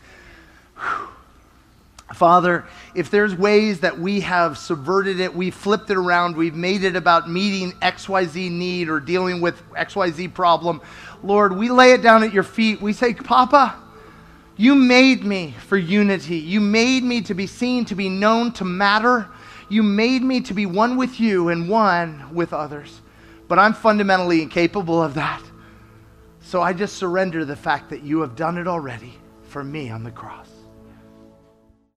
Father, 2.14 2.64
if 2.94 3.10
there's 3.10 3.34
ways 3.34 3.80
that 3.80 3.98
we 3.98 4.20
have 4.20 4.56
subverted 4.56 5.20
it, 5.20 5.34
we've 5.34 5.54
flipped 5.54 5.90
it 5.90 5.96
around, 5.96 6.36
we've 6.36 6.54
made 6.54 6.82
it 6.82 6.96
about 6.96 7.28
meeting 7.28 7.72
XYZ 7.82 8.50
need 8.50 8.88
or 8.88 8.98
dealing 8.98 9.42
with 9.42 9.62
XYZ 9.72 10.32
problem, 10.32 10.80
Lord, 11.22 11.56
we 11.56 11.68
lay 11.68 11.92
it 11.92 12.00
down 12.00 12.22
at 12.22 12.32
your 12.32 12.44
feet. 12.44 12.80
We 12.80 12.92
say, 12.92 13.12
Papa, 13.12 13.76
you 14.56 14.74
made 14.74 15.24
me 15.24 15.54
for 15.66 15.76
unity. 15.76 16.38
You 16.38 16.60
made 16.60 17.02
me 17.02 17.20
to 17.22 17.34
be 17.34 17.46
seen, 17.46 17.84
to 17.86 17.94
be 17.94 18.08
known, 18.08 18.52
to 18.52 18.64
matter. 18.64 19.28
You 19.68 19.82
made 19.82 20.22
me 20.22 20.40
to 20.42 20.54
be 20.54 20.64
one 20.64 20.96
with 20.96 21.20
you 21.20 21.48
and 21.48 21.68
one 21.68 22.34
with 22.34 22.52
others. 22.52 23.00
But 23.48 23.58
I'm 23.58 23.72
fundamentally 23.72 24.42
incapable 24.42 25.02
of 25.02 25.14
that. 25.14 25.42
So 26.40 26.62
I 26.62 26.72
just 26.72 26.96
surrender 26.96 27.44
the 27.44 27.56
fact 27.56 27.90
that 27.90 28.02
you 28.02 28.20
have 28.20 28.36
done 28.36 28.58
it 28.58 28.68
already 28.68 29.14
for 29.42 29.64
me 29.64 29.90
on 29.90 30.04
the 30.04 30.10
cross. 30.10 30.47